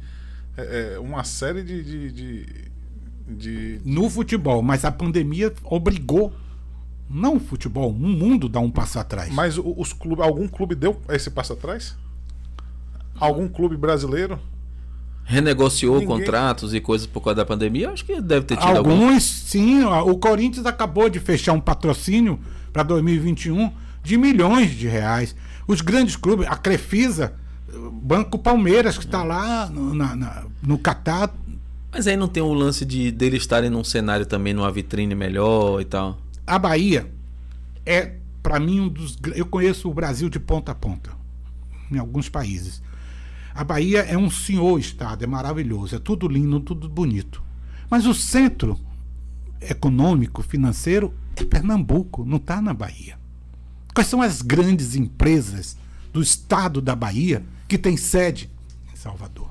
[0.54, 2.70] é, é uma série de, de, de,
[3.26, 6.34] de, No futebol, mas a pandemia obrigou
[7.08, 9.32] não o futebol, o mundo dá um passo atrás.
[9.32, 11.96] Mas os clubes, algum clube deu esse passo atrás?
[13.18, 14.38] Algum clube brasileiro?
[15.24, 17.90] Renegociou Ninguém- contratos e coisas por causa da pandemia?
[17.90, 18.90] Acho que deve ter tido algum.
[18.90, 19.82] Alguns, sim.
[19.84, 22.38] O Corinthians acabou de fechar um patrocínio
[22.72, 23.72] para 2021
[24.02, 25.34] de milhões de reais.
[25.66, 27.34] Os grandes clubes, a Crefisa,
[28.02, 31.32] Banco Palmeiras, que está lá no, na- na- no Catar.
[31.90, 35.80] Mas aí não tem o lance de dele estarem num cenário também, numa vitrine melhor
[35.80, 36.18] e tal.
[36.46, 37.06] A Bahia
[37.86, 39.16] é, para mim, um dos.
[39.34, 41.10] Eu conheço o Brasil de ponta a ponta,
[41.90, 42.82] em alguns países.
[43.54, 47.42] A Bahia é um senhor estado, é maravilhoso, é tudo lindo, tudo bonito.
[47.90, 48.78] Mas o centro
[49.60, 53.18] econômico, financeiro, é Pernambuco, não está na Bahia.
[53.94, 55.76] Quais são as grandes empresas
[56.12, 58.50] do estado da Bahia que tem sede
[58.92, 59.50] em Salvador?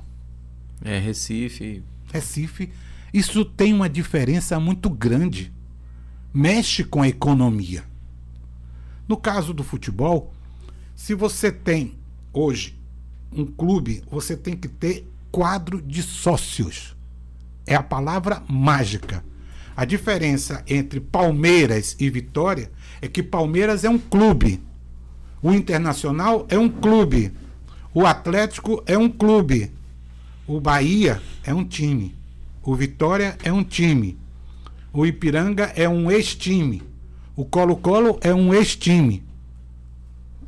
[0.84, 1.84] É, Recife.
[2.12, 2.72] Recife,
[3.14, 5.54] isso tem uma diferença muito grande.
[6.34, 7.84] Mexe com a economia.
[9.08, 10.34] No caso do futebol,
[10.96, 11.96] se você tem
[12.34, 12.81] hoje
[13.32, 16.96] um clube, você tem que ter quadro de sócios.
[17.66, 19.24] É a palavra mágica.
[19.76, 22.72] A diferença entre Palmeiras e Vitória
[23.02, 24.62] é que Palmeiras é um clube.
[25.42, 27.32] O Internacional é um clube.
[27.94, 29.72] O Atlético é um clube.
[30.46, 32.16] O Bahia é um time.
[32.62, 34.18] O Vitória é um time.
[34.94, 36.84] O Ipiranga é um ex-time.
[37.36, 39.24] O Colo-Colo é um ex-time.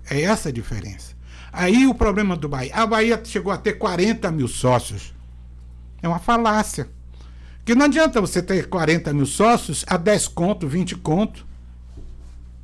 [0.09, 1.12] É essa a diferença.
[1.53, 2.73] Aí o problema do Bahia.
[2.73, 5.13] A Bahia chegou a ter 40 mil sócios.
[6.01, 6.89] É uma falácia.
[7.63, 11.45] Que não adianta você ter 40 mil sócios a 10 conto, 20 conto.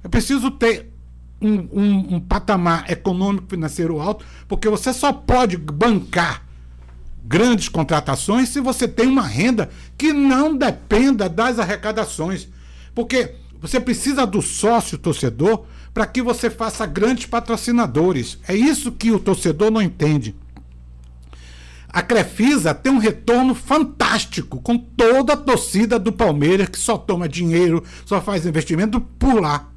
[0.04, 0.92] É preciso ter
[1.40, 6.44] um, um- um patamar econômico financeiro alto, porque você só pode bancar
[7.24, 12.48] grandes contratações se você tem uma renda que não dependa das arrecadações.
[12.96, 15.66] Porque você precisa do sócio torcedor
[16.00, 18.38] para que você faça grandes patrocinadores.
[18.48, 20.34] É isso que o torcedor não entende.
[21.90, 27.28] A Crefisa tem um retorno fantástico com toda a torcida do Palmeiras que só toma
[27.28, 29.68] dinheiro, só faz investimento por lá.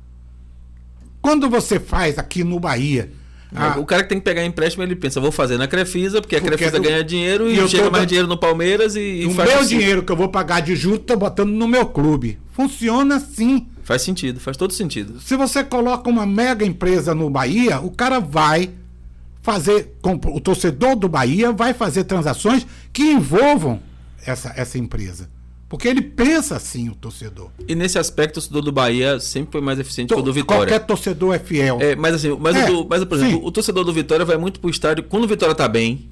[1.20, 3.10] Quando você faz aqui no Bahia,
[3.80, 6.40] O cara que tem que pegar empréstimo, ele pensa, vou fazer na Crefisa, porque a
[6.40, 9.26] Crefisa eu- ganha dinheiro e e, eu chega mais dando- dinheiro no Palmeiras e, e
[9.26, 9.76] o faz meu assim.
[9.76, 12.38] dinheiro que eu vou pagar de juros, tô botando no meu clube.
[12.52, 13.66] Funciona assim.
[13.82, 15.20] Faz sentido, faz todo sentido.
[15.20, 18.70] Se você coloca uma mega empresa no Bahia, o cara vai
[19.42, 23.80] fazer, com- o torcedor do Bahia vai fazer transações que envolvam
[24.24, 25.28] essa, essa empresa.
[25.68, 27.48] Porque ele pensa assim, o torcedor.
[27.66, 30.66] E nesse aspecto, o torcedor do Bahia sempre foi mais eficiente que o do Vitória.
[30.66, 31.78] Qualquer torcedor é fiel.
[31.80, 33.46] É, mas assim, mas, É, o do- mas, por exemplo, sim.
[33.46, 35.02] o torcedor do Vitória vai muito pro estádio.
[35.04, 36.10] Quando o Vitória tá bem,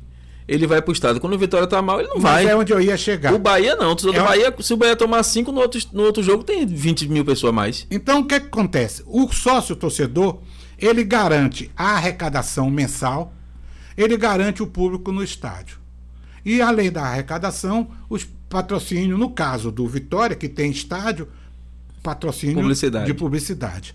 [0.52, 1.20] ele vai pro estádio.
[1.20, 2.46] Quando o Vitória tá mal, ele não Mas vai.
[2.48, 3.32] é onde eu ia chegar.
[3.32, 3.92] O Bahia não.
[3.94, 7.08] O É Bahia, se o Bahia tomar 5 no outro, no outro jogo, tem 20
[7.08, 7.86] mil pessoas a mais.
[7.90, 9.02] Então, o que, que acontece?
[9.06, 10.40] O sócio torcedor,
[10.76, 13.32] ele garante a arrecadação mensal,
[13.96, 15.78] ele garante o público no estádio.
[16.44, 21.28] E, além da arrecadação, os patrocínios, no caso do Vitória, que tem estádio,
[22.02, 23.06] patrocínio Publicidade.
[23.06, 23.94] de publicidade.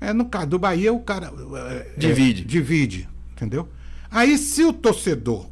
[0.00, 1.32] É, no caso do Bahia, o cara.
[1.70, 2.42] é, Divide.
[2.42, 3.68] é, divide, entendeu?
[4.10, 5.46] Aí, se o torcedor.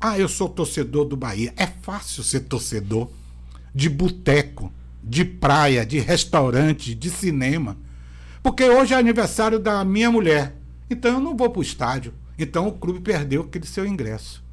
[0.00, 1.52] Ah, eu sou torcedor do Bahia.
[1.56, 3.10] É fácil ser torcedor
[3.74, 7.76] de boteco, de praia, de restaurante, de cinema.
[8.42, 10.56] Porque hoje é aniversário da minha mulher.
[10.90, 12.12] Então eu não vou para o estádio.
[12.38, 14.44] Então o clube perdeu aquele seu ingresso.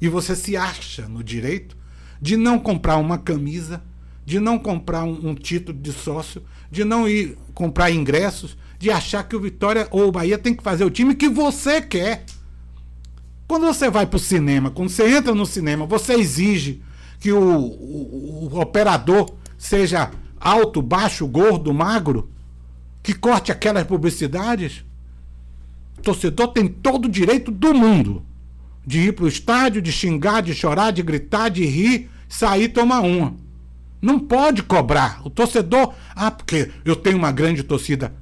[0.00, 1.76] E você se acha no direito
[2.20, 3.82] de não comprar uma camisa,
[4.24, 9.26] de não comprar um, um título de sócio, de não ir comprar ingressos, de achar
[9.26, 12.24] que o Vitória ou o Bahia tem que fazer o time que você quer.
[13.46, 16.82] Quando você vai para o cinema, quando você entra no cinema, você exige
[17.20, 20.10] que o, o- o operador seja
[20.40, 22.30] alto, baixo, gordo, magro,
[23.02, 24.84] que corte aquelas publicidades.
[25.98, 28.24] O torcedor tem todo o direito do mundo
[28.86, 33.00] de ir para o estádio, de xingar, de chorar, de gritar, de rir, sair tomar
[33.00, 33.34] uma.
[34.00, 35.20] Não pode cobrar.
[35.24, 38.14] O torcedor, ah, porque eu tenho uma grande torcida.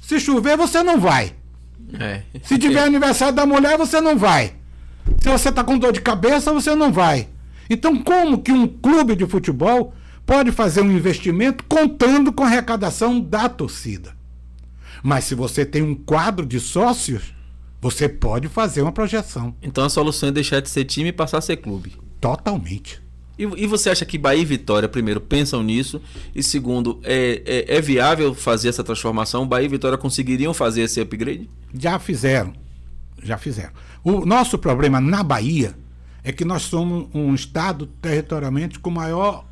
[0.00, 1.34] Se chover, você não vai.
[1.98, 2.22] É.
[2.42, 4.54] Se tiver aniversário da mulher, você não vai.
[5.20, 7.28] Se você está com dor de cabeça, você não vai.
[7.70, 9.94] Então, como que um clube de futebol
[10.26, 14.16] pode fazer um investimento contando com a arrecadação da torcida?
[15.02, 17.34] Mas se você tem um quadro de sócios,
[17.80, 19.54] você pode fazer uma projeção.
[19.62, 21.96] Então a solução é deixar de ser time e passar a ser clube.
[22.20, 23.00] Totalmente.
[23.38, 26.02] E, e você acha que Bahia e Vitória, primeiro, pensam nisso?
[26.34, 29.46] E segundo, é, é, é viável fazer essa transformação?
[29.46, 31.48] Bahia e Vitória conseguiriam fazer esse upgrade?
[31.72, 32.52] Já fizeram.
[33.22, 33.72] Já fizeram.
[34.02, 35.74] O nosso problema na Bahia
[36.24, 39.44] é que nós somos um estado territorialmente com maior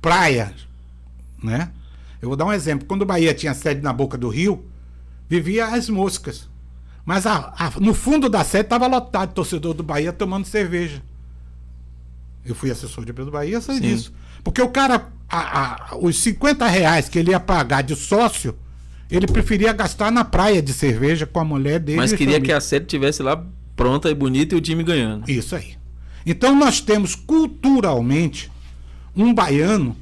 [0.00, 0.54] praia,
[1.42, 1.70] né?
[2.20, 2.86] Eu vou dar um exemplo.
[2.86, 4.64] Quando o Bahia tinha sede na boca do rio,
[5.28, 6.48] vivia as moscas.
[7.04, 11.02] Mas a- a- no fundo da sede estava lotado torcedor do Bahia tomando cerveja.
[12.44, 13.80] Eu fui assessor de do Bahia, sei Sim.
[13.82, 14.12] disso.
[14.42, 18.56] Porque o cara, a- a- os 50 reais que ele ia pagar de sócio,
[19.10, 21.98] ele preferia gastar na praia de cerveja com a mulher dele.
[21.98, 23.44] Mas queria que a série tivesse lá
[23.76, 25.28] pronta e bonita e o time ganhando.
[25.30, 25.74] Isso aí.
[26.24, 28.50] Então nós temos culturalmente
[29.16, 29.96] um baiano,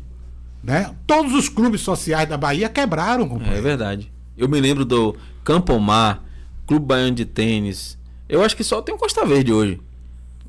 [0.63, 0.95] né?
[1.07, 3.63] Todos os clubes sociais da Bahia quebraram, É companheiro.
[3.63, 4.13] verdade.
[4.37, 6.23] Eu me lembro do Campomar,
[6.67, 7.99] Clube Baiano de Tênis.
[8.29, 9.81] Eu acho que só tem o Costa Verde hoje.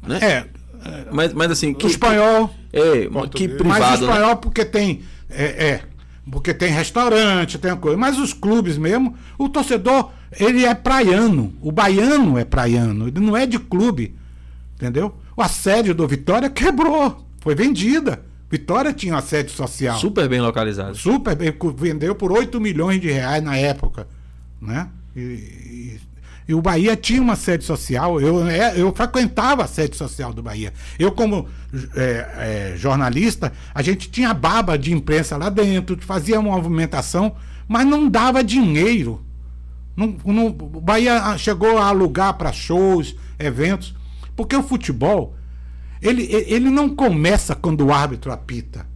[0.05, 0.19] Né?
[0.21, 0.45] É,
[1.11, 3.49] Mas, mas assim, o que, espanhol, é, que Português.
[3.49, 4.11] mas o privado, né?
[4.11, 5.81] espanhol porque tem é, é,
[6.30, 7.97] porque tem restaurante, tem coisa.
[7.97, 11.53] Mas os clubes mesmo, o torcedor, ele é praiano.
[11.61, 14.15] O baiano é praiano, ele não é de clube.
[14.76, 15.15] Entendeu?
[15.35, 18.23] A sede do Vitória quebrou, foi vendida.
[18.49, 19.97] Vitória tinha uma sede social.
[19.99, 20.95] Super bem localizado.
[20.97, 24.07] Super bem, vendeu por 8 milhões de reais na época.
[24.60, 24.89] Né?
[25.15, 25.99] E, e-
[26.49, 30.41] e o Bahia tinha uma sede social, eu, é, eu frequentava a sede social do
[30.41, 30.73] Bahia.
[30.97, 31.47] Eu, como
[31.95, 37.35] é, é, jornalista, a gente tinha baba de imprensa lá dentro, fazia uma movimentação,
[37.67, 39.23] mas não dava dinheiro.
[39.95, 43.93] Não, não- o Bahia chegou a alugar para shows, eventos,
[44.35, 45.35] porque o futebol,
[46.01, 48.88] ele, ele não começa quando o árbitro apita.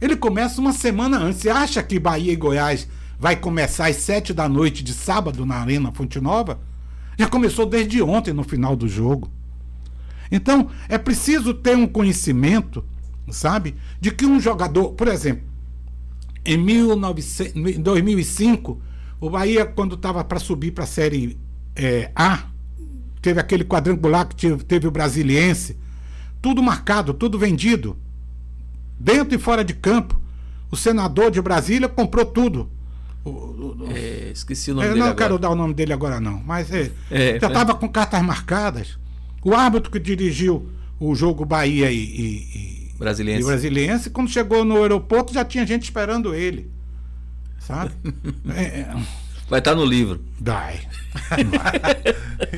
[0.00, 1.40] Ele começa uma semana antes.
[1.40, 2.86] Você acha que Bahia e Goiás
[3.18, 6.60] vai começar às sete da noite de sábado na Arena Fonte Nova?
[7.18, 9.30] Já começou desde ontem no final do jogo.
[10.30, 12.84] Então, é preciso ter um conhecimento,
[13.30, 13.76] sabe?
[14.00, 15.44] De que um jogador, por exemplo,
[16.44, 18.80] em 1900 em 2005,
[19.20, 21.38] o Bahia, quando estava para subir para a Série
[21.76, 22.46] eh, A,
[23.22, 25.78] teve aquele quadrangular que teve, teve o Brasiliense,
[26.42, 27.96] tudo marcado, tudo vendido,
[28.98, 30.20] dentro e fora de campo.
[30.70, 32.70] O senador de Brasília comprou tudo.
[33.24, 35.24] O- o- o- É, esqueci o nome eu dele não agora.
[35.24, 36.42] quero dar o nome dele agora, não.
[36.44, 37.50] Mas é, É, já é.
[37.50, 38.98] estava com cartas marcadas.
[39.42, 40.68] O árbitro que dirigiu
[41.00, 43.42] o jogo Bahia e, e, e- Brasiliense.
[43.42, 46.70] e Brasiliense, quando chegou no aeroporto, já tinha gente esperando ele.
[47.58, 47.92] Sabe?
[48.54, 48.96] é, é,
[49.48, 50.20] Vai estar no livro.
[50.38, 50.80] dai.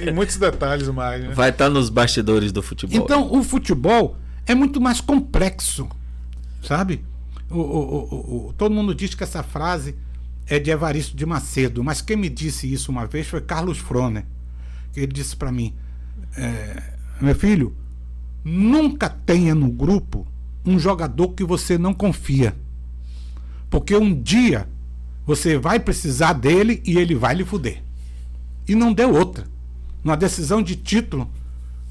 [0.07, 1.35] E muitos detalhes mais, né?
[1.35, 2.97] Vai estar nos bastidores do futebol.
[3.05, 4.17] Então, o futebol
[4.47, 5.89] é muito mais complexo,
[6.63, 7.05] sabe?
[7.51, 9.95] O, o- o- o- todo mundo diz que essa frase
[10.49, 14.25] é de Evaristo de Macedo, mas quem me disse isso uma vez foi Carlos Froner.
[14.95, 15.75] Ele disse para mim:
[16.37, 17.75] é, Meu filho,
[18.45, 20.27] nunca tenha no grupo
[20.65, 22.57] um jogador que você não confia.
[23.69, 24.69] Porque um dia
[25.27, 27.83] você vai precisar dele e ele vai lhe fuder.
[28.69, 29.47] E não deu outra.
[30.03, 31.29] Numa decisão de título,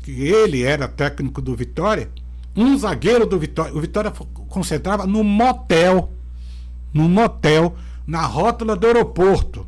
[0.01, 2.09] que ele era técnico do Vitória,
[2.55, 4.11] um zagueiro do Vitória, o Vitória
[4.47, 6.13] concentrava no motel,
[6.93, 7.75] no motel,
[8.07, 9.65] na rótula do aeroporto.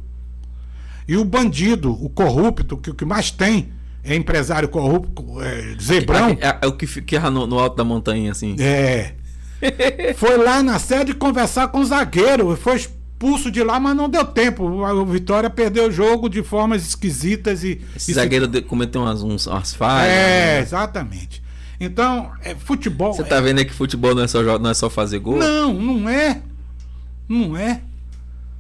[1.08, 3.70] E o bandido, o corrupto, que o que mais tem
[4.04, 6.30] é empresário corrupto, é, Zebrão.
[6.40, 8.56] É, é- é o que fica no, no alto da montanha, assim.
[8.60, 9.14] É.
[10.18, 12.56] Foi lá na sede conversar com o zagueiro.
[12.58, 14.64] Foi expulso de lá, mas não deu tempo.
[14.66, 17.82] O Vitória perdeu o jogo de formas esquisitas e.
[17.96, 20.12] Esse e se- zagueiro cometeu umas, uns- umas falhas.
[20.12, 20.60] É, né?
[20.60, 21.42] exatamente.
[21.80, 23.14] Então, é, futebol.
[23.14, 25.38] Você tá vendo aí que futebol não é só, não é só fazer gol?
[25.38, 26.42] Não, não é.
[27.30, 27.82] Não é.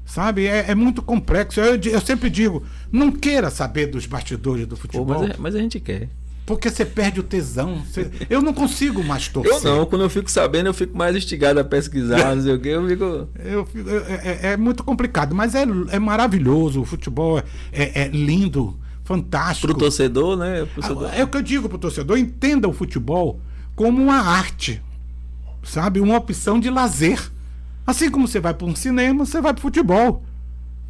[0.07, 0.47] Sabe?
[0.47, 1.59] É, é muito complexo.
[1.59, 5.53] Eu, eu sempre digo: não queira saber dos bastidores do Pô, futebol, mas, é- mas
[5.53, 6.07] a gente quer.
[6.45, 7.83] porque você perde o tesão.
[7.85, 9.53] Você- eu não consigo mais torcer.
[9.53, 12.59] Eu não, quando eu fico sabendo, eu fico mais instigado a pesquisar, não sei o
[12.59, 13.27] que, eu fico.
[13.37, 13.67] Eu
[14.07, 16.79] é, é- é muito complicado, mas é, é maravilhoso.
[16.81, 17.43] O futebol é,
[17.73, 19.67] é- é lindo, fantástico.
[19.67, 20.65] Pro torcedor, né?
[20.73, 21.09] Pro torcedor.
[21.13, 23.41] É o que eu digo pro torcedor: entenda o futebol
[23.75, 24.81] como uma arte,
[25.63, 25.99] sabe?
[25.99, 27.29] Uma opção de lazer.
[27.87, 30.21] Assim como você vai para um cinema, você vai pro futebol,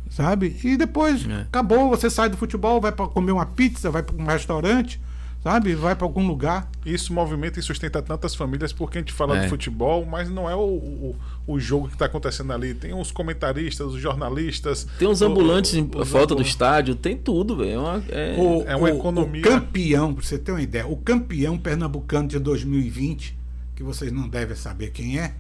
[0.10, 0.60] sabe?
[0.64, 1.42] E depois É.
[1.42, 5.00] acabou, você sai do futebol, vai para comer uma pizza, vai para um restaurante,
[5.44, 5.76] sabe?
[5.76, 6.70] Vai para algum lugar.
[6.84, 9.42] Isso movimenta e sustenta tantas famílias porque a gente fala É.
[9.44, 11.16] de futebol, mas não é o, o,
[11.46, 12.74] o jogo que está acontecendo ali.
[12.74, 14.88] Tem os comentaristas, os jornalistas.
[14.98, 17.72] Tem uns o- ambulantes o- em os volta do estádio, tem tudo, velho.
[17.74, 19.42] É uma- é- O, É uma o- economia.
[19.42, 23.38] O campeão, pra você ter uma ideia, o campeão pernambucano de 2020,
[23.76, 25.36] que vocês não devem saber quem é,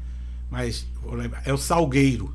[0.50, 0.88] mas
[1.46, 2.34] é o Salgueiro.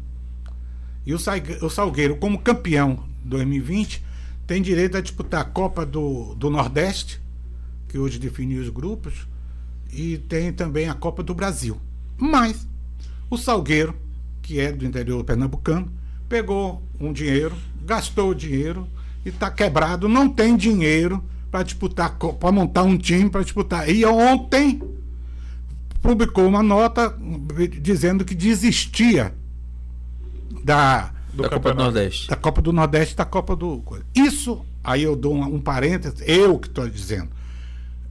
[1.05, 4.05] E o, Salgueiro, como campeão 2020,
[4.47, 7.21] tem direito a disputar a Copa do, do Nordeste,
[7.89, 9.27] que hoje define os grupos,
[9.93, 11.81] e tem também a Copa do Brasil.
[12.17, 12.67] Mas
[13.29, 13.95] o Salgueiro,
[14.41, 15.91] que é do interior pernambucano,
[16.29, 18.87] pegou um dinheiro, gastou o dinheiro
[19.25, 23.89] e está quebrado, não tem dinheiro para disputar, para montar um time para disputar.
[23.89, 24.81] E ontem
[26.03, 27.17] publicou uma nota
[27.81, 29.33] dizendo que desistia
[30.65, 31.83] da, do da Copa do.
[31.83, 32.29] Nordeste.
[32.29, 33.83] da Copa do Nordeste e da Copa do.
[34.15, 37.31] Isso aí eu dou um, um parênteses, eu que estou dizendo.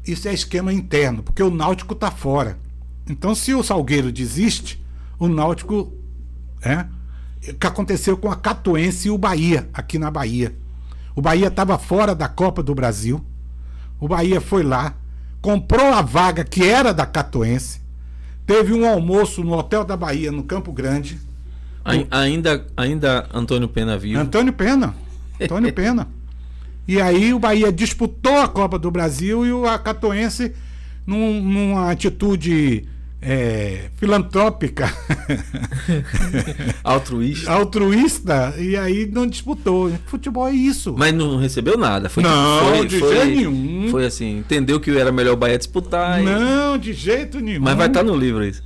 [0.08, 2.58] Isso é esquema interno, porque o Náutico está fora.
[3.08, 4.84] Então, se o Salgueiro desiste,
[5.20, 5.94] o Náutico.
[6.64, 6.86] É,
[7.50, 10.56] o que aconteceu com a Catuense e o Bahia, aqui na Bahia.
[11.16, 13.24] O Bahia estava fora da Copa do Brasil.
[14.00, 14.96] O Bahia foi lá,
[15.42, 17.81] comprou a vaga que era da Catuense,
[18.52, 21.18] teve um almoço no Hotel da Bahia, no Campo Grande.
[21.84, 24.20] Ai- Ainda, ainda Antônio Pena vivo.
[24.20, 24.94] Antônio Pena.
[25.42, 26.08] Antônio Pena.
[26.88, 30.54] E aí o Bahia disputou a Copa do Brasil e o Acatoense,
[31.08, 32.86] num- numa atitude
[33.22, 34.92] é, filantrópica,
[36.84, 37.52] Altruísta.
[37.52, 39.92] altruísta, e aí não disputou.
[40.08, 40.96] Futebol é isso.
[40.98, 42.10] Mas não recebeu nada.
[42.10, 43.88] Foi, Não, foi, de foi- jeito nenhum.
[43.90, 46.22] Foi assim, entendeu que era melhor o Bahia disputar.
[46.22, 47.62] e- Não, de jeito nenhum.
[47.62, 48.64] Mas vai estar no livro isso.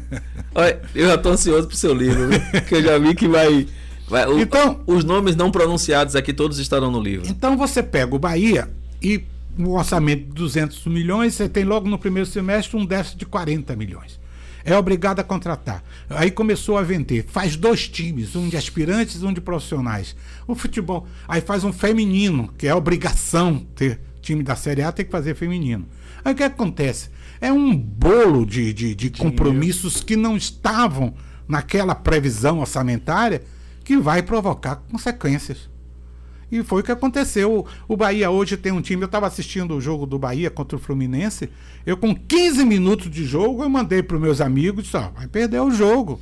[0.54, 2.28] Olha, eu já tô ansioso pro seu livro,
[2.68, 3.66] que eu já vi que vai.
[4.08, 7.26] vai- o- Então- os nomes não pronunciados aqui todos estarão no livro.
[7.28, 8.68] Então você pega o Bahia
[9.02, 9.24] e
[9.56, 13.76] no orçamento de 200 milhões, você tem logo no primeiro semestre um déficit de 40
[13.76, 14.20] milhões.
[14.64, 15.84] É obrigado a contratar.
[16.08, 17.26] Aí começou a vender.
[17.28, 20.16] Faz dois times, um de aspirantes e um de profissionais.
[20.46, 21.06] O futebol.
[21.28, 25.34] Aí faz um feminino, que é obrigação ter time da Série A, tem que fazer
[25.34, 25.86] feminino.
[26.24, 27.10] Aí o que acontece?
[27.40, 31.12] É um bolo de, de, de compromissos que não estavam
[31.46, 33.42] naquela previsão orçamentária
[33.84, 35.68] que vai provocar consequências.
[36.50, 37.66] E foi o que aconteceu.
[37.88, 39.02] O Bahia hoje tem um time.
[39.02, 41.48] Eu estava assistindo o jogo do Bahia contra o Fluminense.
[41.84, 45.26] Eu, com 15 minutos de jogo, eu mandei para os meus amigos: disse, ó, vai
[45.26, 46.20] perder o jogo.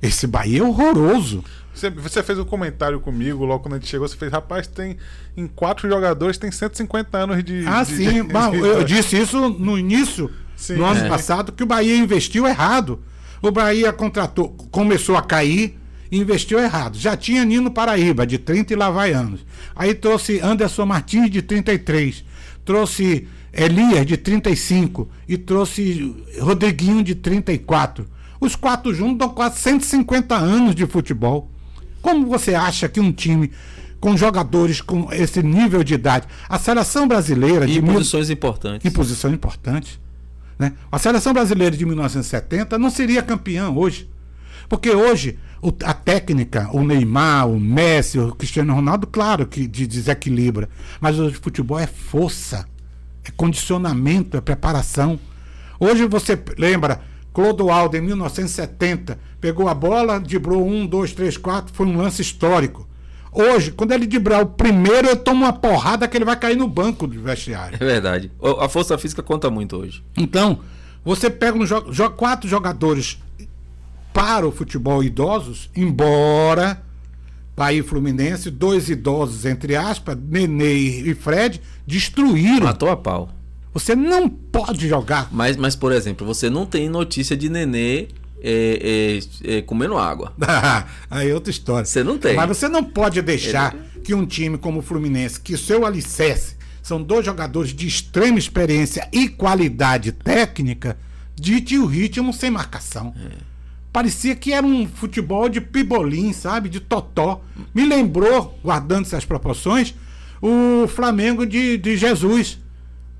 [0.00, 1.44] Esse Bahia é horroroso.
[1.74, 4.06] Você, você fez um comentário comigo logo quando a gente chegou.
[4.08, 4.96] Você fez, rapaz, tem
[5.36, 7.64] em quatro jogadores tem 150 anos de.
[7.66, 8.12] Ah, de- sim.
[8.12, 10.74] de- Bom, eu disse isso no início, Sim.
[10.76, 11.08] no ano É.
[11.08, 13.00] passado, que o Bahia investiu errado.
[13.40, 15.78] O Bahia contratou, começou a cair,
[16.10, 16.96] investiu errado.
[16.98, 19.40] Já tinha Nino Paraíba, de 30 e lá vai anos.
[19.76, 22.24] Aí trouxe Anderson Martins, de 33.
[22.64, 25.08] Trouxe Elias, de 35.
[25.28, 28.06] E trouxe Rodriguinho, de 34.
[28.40, 31.50] Os quatro juntos dão quase 150 anos de futebol.
[32.00, 33.50] Como você acha que um time
[34.00, 38.88] com jogadores com esse nível de idade, a seleção brasileira E de mil- posições importantes.
[38.88, 40.00] em posição importante.
[40.56, 40.72] Né?
[40.90, 44.08] A seleção brasileira de 1970 não seria campeã hoje.
[44.68, 49.86] Porque hoje o- a técnica, o Neymar, o Messi, o Cristiano Ronaldo, claro que de-
[49.86, 50.68] desequilibra.
[51.00, 52.66] Mas hoje o futebol é força,
[53.24, 55.18] é condicionamento, é preparação.
[55.80, 57.00] Hoje você lembra,
[57.32, 62.86] Clodoaldo em 1970 pegou a bola, driblou um, dois, três, quatro, foi um lance histórico.
[63.30, 66.66] Hoje, quando ele driblar o primeiro, eu tomo uma porrada que ele vai cair no
[66.66, 67.76] banco do vestiário.
[67.80, 68.32] É verdade.
[68.60, 70.02] A força física conta muito hoje.
[70.16, 70.60] Então,
[71.04, 73.18] você pega um jo jo- quatro jogadores
[74.12, 76.82] para o futebol idosos, embora
[77.56, 82.66] Bahia e Fluminense, dois idosos, entre aspas, Nenê e Fred, destruíram.
[82.66, 83.30] Matou a pau.
[83.74, 85.28] Você não pode jogar.
[85.32, 88.08] Mas, mas, por exemplo, você não tem notícia de nenê
[88.40, 90.32] é, é, é, comendo água.
[91.10, 91.84] Aí é outra história.
[91.84, 92.34] Você não tem.
[92.34, 96.56] Mas você não pode deixar que um time como o Fluminense, que o seu alicerce
[96.82, 100.96] são dois jogadores de extrema experiência e qualidade técnica,
[101.34, 103.14] dite o ritmo sem marcação.
[103.98, 106.68] Parecia que era um futebol de pibolim, sabe?
[106.68, 107.40] De totó.
[107.74, 109.92] Me lembrou, guardando-se as proporções,
[110.40, 112.60] o Flamengo de, de Jesus,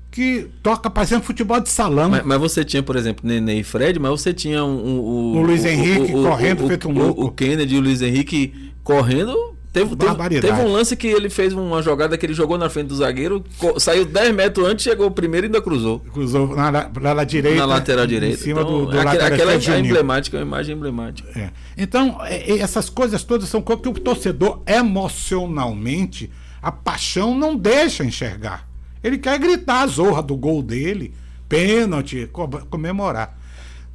[0.09, 2.09] que toca parecendo futebol de salão.
[2.11, 5.41] Mas, mas você tinha, por exemplo, Nenê e Fred, mas você tinha um, um- O
[5.41, 7.25] Luiz Henrique correndo feito um o- louco.
[7.25, 9.35] O Kennedy e o Luiz Henrique correndo.
[9.71, 12.87] Teve, teve, teve um lance que ele fez uma jogada que ele jogou na frente
[12.87, 13.43] do zagueiro,
[13.77, 15.99] saiu 10 metros antes, chegou o primeiro e ainda cruzou.
[15.99, 17.59] Cruzou na, na, na direita.
[17.59, 18.35] na lateral direita.
[18.35, 21.29] Em cima Então, do, do aquela aquela é emblemática, é uma imagem emblemática.
[21.39, 21.51] É.
[21.77, 26.31] Então, é- é- essas coisas todas são coisas que o torcedor emocionalmente,
[26.61, 28.67] a paixão não deixa enxergar.
[29.03, 31.13] Ele quer gritar a zorra do gol dele,
[31.47, 33.37] pênalti, co- comemorar.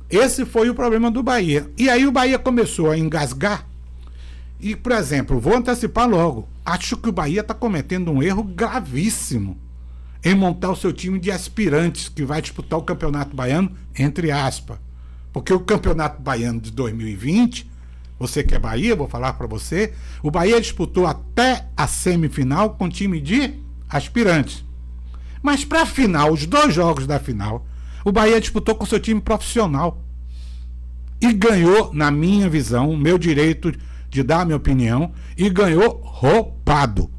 [0.09, 1.69] Esse foi o problema do Bahia.
[1.77, 3.67] E aí o Bahia começou a engasgar.
[4.65, 6.49] E, por exemplo, vou antecipar logo.
[6.65, 9.59] Acho que o Bahia está cometendo um erro gravíssimo
[10.25, 14.79] em montar o seu time de aspirantes que vai disputar o Campeonato Baiano, entre aspas.
[15.35, 17.71] Porque o Campeonato Baiano de 2020,
[18.19, 19.93] você que é Bahia, vou falar para você,
[20.23, 23.53] o Bahia disputou até a semifinal com time de
[23.87, 24.65] aspirantes.
[25.43, 27.67] Mas para a final, os dois jogos da final,
[28.03, 30.03] o Bahia disputou com seu time profissional.
[31.21, 33.71] E ganhou, na minha visão, meu direito
[34.15, 37.11] de dar a minha opinião, e ganhou roubado.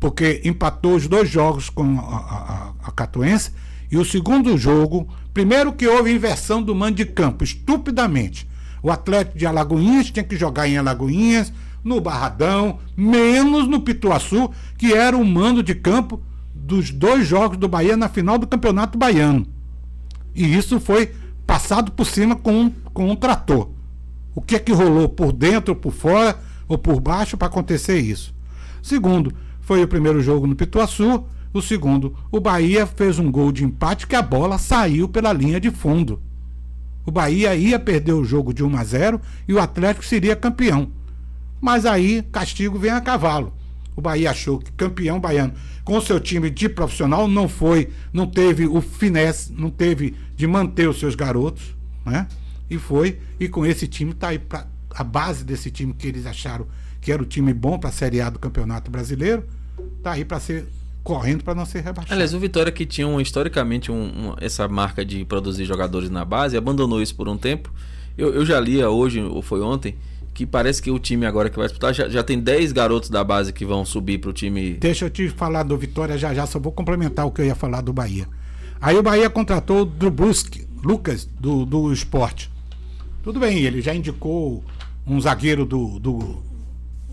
[0.00, 3.52] Porque empatou os dois jogos com a, a, a Catuense,
[3.90, 8.48] e o segundo jogo, primeiro que houve inversão do mando de campo, estupidamente.
[8.82, 11.52] O Atlético de Alagoinhas tinha que jogar em Alagoinhas,
[11.84, 16.22] no Barradão, menos no Pituaçu, que era o mando de campo
[16.54, 19.46] dos dois jogos do Bahia na final do Campeonato Baiano.
[20.34, 21.12] E isso foi
[21.46, 23.70] passado por cima com com um trator.
[24.34, 26.38] O que é que rolou por dentro, por fora
[26.68, 28.34] ou por baixo para acontecer isso?
[28.82, 31.24] Segundo, foi o primeiro jogo no Pituaçu.
[31.52, 35.60] O segundo, o Bahia fez um gol de empate que a bola saiu pela linha
[35.60, 36.22] de fundo.
[37.04, 40.90] O Bahia ia perder o jogo de 1 a 0 e o Atlético seria campeão.
[41.60, 43.52] Mas aí, castigo vem a cavalo.
[43.96, 45.52] O Bahia achou que campeão baiano
[45.84, 50.88] com seu time de profissional não foi, não teve o finesse, não teve de manter
[50.88, 51.74] os seus garotos,
[52.06, 52.28] né?
[52.70, 56.24] E foi, e com esse time tá aí pra, a base desse time que eles
[56.24, 56.66] acharam
[57.00, 59.44] que era o time bom para a Série A do Campeonato Brasileiro,
[60.02, 60.66] tá aí para ser
[61.02, 62.12] correndo para não ser rebaixado.
[62.12, 66.24] Aliás, o Vitória que tinha um, historicamente um, um, essa marca de produzir jogadores na
[66.24, 67.72] base, abandonou isso por um tempo.
[68.18, 69.96] Eu, eu já li hoje, ou foi ontem,
[70.34, 73.24] que parece que o time agora que vai disputar já, já tem 10 garotos da
[73.24, 74.74] base que vão subir para o time.
[74.74, 77.54] Deixa eu te falar do Vitória já já, só vou complementar o que eu ia
[77.54, 78.28] falar do Bahia.
[78.80, 82.49] Aí o Bahia contratou o Drubruski, Lucas, do, do esporte.
[83.22, 84.64] Tudo bem, ele já indicou
[85.06, 86.42] um zagueiro do, do,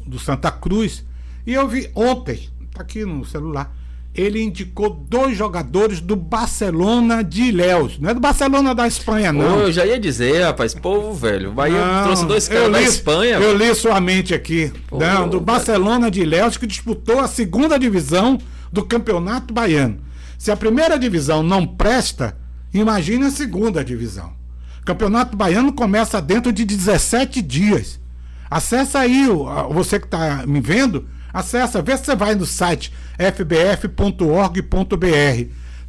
[0.05, 1.03] do Santa Cruz.
[1.45, 3.75] E eu vi ontem, tá aqui no celular,
[4.13, 7.99] ele indicou dois jogadores do Barcelona de Ilhéus.
[7.99, 9.57] Não é do Barcelona da Espanha, não.
[9.57, 11.51] Ô, eu já ia dizer, rapaz, povo velho.
[11.51, 13.37] O Bahia não, trouxe dois caras da Espanha.
[13.37, 14.71] Eu li sua mente aqui.
[14.87, 18.39] Pô, não, do Barcelona de Ilhéus, que disputou a segunda divisão
[18.71, 19.99] do Campeonato Baiano.
[20.37, 22.35] Se a primeira divisão não presta,
[22.73, 24.33] imagine a segunda divisão.
[24.87, 27.99] O Campeonato Baiano começa dentro de 17 dias.
[28.49, 29.27] Acesse aí,
[29.69, 34.63] você que está me vendo, Acessa, vê se você vai no site fbf.org.br.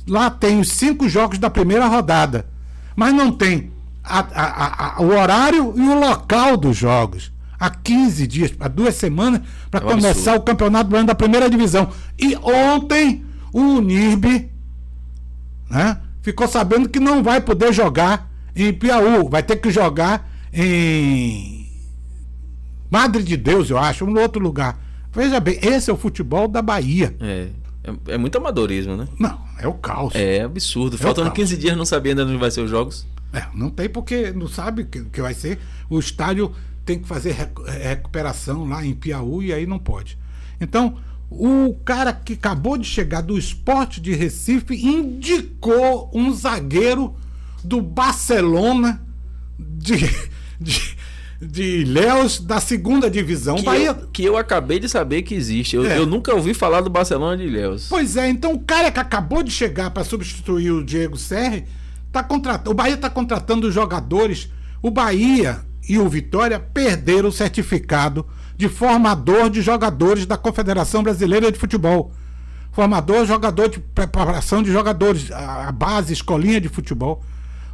[0.09, 2.47] Lá tem os cinco jogos da primeira rodada.
[2.97, 3.70] Mas não tem
[4.03, 7.31] a, a, a, o horário e o local dos jogos.
[7.57, 10.41] Há 15 dias, há duas semanas, para é começar absurdo.
[10.41, 11.89] o campeonato da primeira divisão.
[12.19, 14.51] E ontem o Unirb
[15.70, 18.28] né, ficou sabendo que não vai poder jogar
[18.67, 19.29] em Piauí.
[19.31, 21.69] Vai ter que jogar em
[22.91, 24.79] Madre de Deus, eu acho, um outro lugar.
[25.13, 27.15] Veja bem, esse é o futebol da Bahia.
[27.21, 27.49] É.
[27.85, 29.09] É, é muito amadorismo, né?
[29.19, 30.15] Não, é o caos.
[30.15, 30.97] É absurdo.
[30.97, 33.07] É Faltando 15 dias não sabendo ainda onde vai ser os jogos.
[33.33, 35.59] É, não tem porque não sabe que, que vai ser.
[35.89, 36.53] O estádio
[36.85, 37.37] tem que fazer
[37.83, 40.19] recuperação lá em Piauí e aí não pode.
[40.61, 40.97] Então,
[41.31, 47.15] o cara que acabou de chegar do esporte de Recife indicou um zagueiro
[47.65, 49.01] do Barcelona
[49.59, 49.99] de,
[50.61, 50.97] de,
[51.41, 53.57] de Léus da segunda divisão.
[53.57, 53.89] Que, Bahia...
[53.89, 55.77] eu, que eu acabei de saber que existe.
[55.77, 55.99] Eu, é.
[55.99, 57.87] eu nunca ouvi falar do Barcelona de Léus.
[57.89, 61.65] Pois é, então o cara que acabou de chegar para substituir o Diego Serri,
[62.13, 62.71] tá contratando.
[62.71, 64.49] O Bahia está contratando jogadores.
[64.83, 68.27] O Bahia e o Vitória perderam o certificado
[68.57, 72.13] de formador de jogadores da Confederação Brasileira de Futebol.
[72.73, 77.25] Formador, jogador de preparação de jogadores, a base, escolinha de futebol.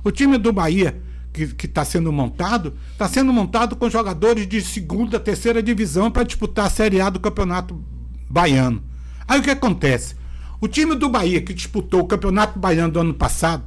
[0.05, 1.03] O time do Bahia
[1.33, 6.67] que está sendo montado, está sendo montado com jogadores de segunda, terceira divisão para disputar
[6.67, 7.83] a Série A do Campeonato
[8.31, 8.81] Baiano.
[9.27, 10.15] Aí o que acontece?
[10.61, 13.65] O time do Bahia que disputou o Campeonato Baiano do ano passado,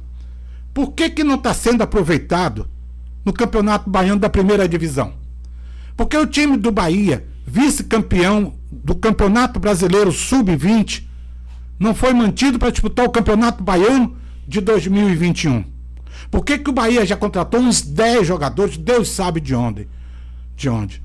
[0.72, 2.68] por que, que não está sendo aproveitado
[3.22, 5.12] no Campeonato Baiano da primeira divisão?
[5.94, 11.04] Porque o time do Bahia, vice-campeão do Campeonato Brasileiro Sub-20,
[11.78, 14.16] não foi mantido para disputar o Campeonato Baiano
[14.46, 15.77] de 2021.
[16.30, 19.88] Por que, que o Bahia já contratou uns 10 jogadores, Deus sabe de onde?
[20.56, 21.02] De onde?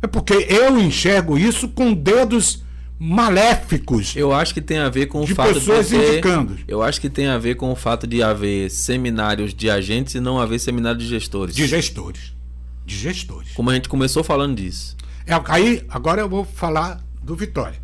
[0.00, 2.62] É porque eu enxergo isso com dedos
[2.98, 4.14] maléficos.
[4.16, 6.58] Eu acho que tem a ver com o fato pessoas de ter, indicando.
[6.66, 10.20] Eu acho que tem a ver com o fato de haver seminários de agentes e
[10.20, 11.54] não haver seminários de gestores.
[11.54, 12.32] De gestores.
[12.86, 13.52] De gestores.
[13.52, 14.96] Como a gente começou falando disso.
[15.26, 17.80] É, aí, agora eu vou falar do Vitória.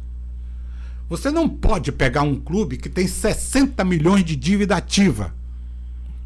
[1.08, 5.37] Você não pode pegar um clube que tem 60 milhões de dívida ativa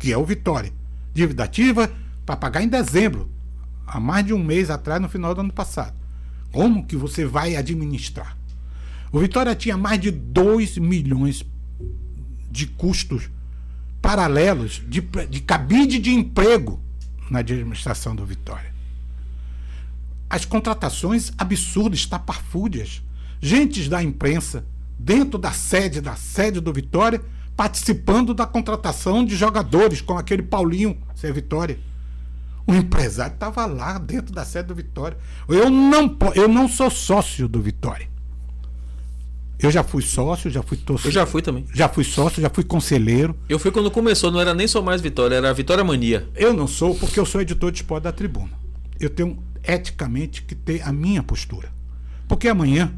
[0.03, 0.73] que é o Vitória.
[1.15, 1.89] Dívida ativa
[2.27, 3.31] para pagar em dezembro,
[3.87, 5.95] há mais de um mês atrás, no final do ano passado.
[6.51, 8.37] Como que você vai administrar?
[9.12, 11.45] O Vitória tinha mais de 2 milhões
[12.51, 13.31] de custos
[14.01, 16.81] paralelos de, de cabide de emprego
[17.31, 18.74] na administração do Vitória.
[20.29, 23.03] As contratações absurdas, estapafúrdias.
[23.41, 24.65] Gentes da imprensa,
[24.99, 27.20] dentro da sede, da sede do Vitória,
[27.57, 31.79] participando da contratação de jogadores, com aquele Paulinho, ser Vitória.
[32.66, 35.16] O empresário estava lá dentro da sede do Vitória.
[35.49, 38.09] Eu não, eu não sou sócio do Vitória.
[39.59, 41.09] Eu já fui sócio, já fui torcedor.
[41.09, 41.65] Eu já fui também.
[41.73, 43.37] Já fui sócio, já fui conselheiro.
[43.49, 46.29] Eu fui quando começou, não era nem só mais Vitória, era Vitória Mania.
[46.35, 48.51] Eu não sou, porque eu sou editor de esporte da tribuna.
[48.99, 51.73] Eu tenho eticamente que ter a minha postura.
[52.27, 52.93] Porque amanhã,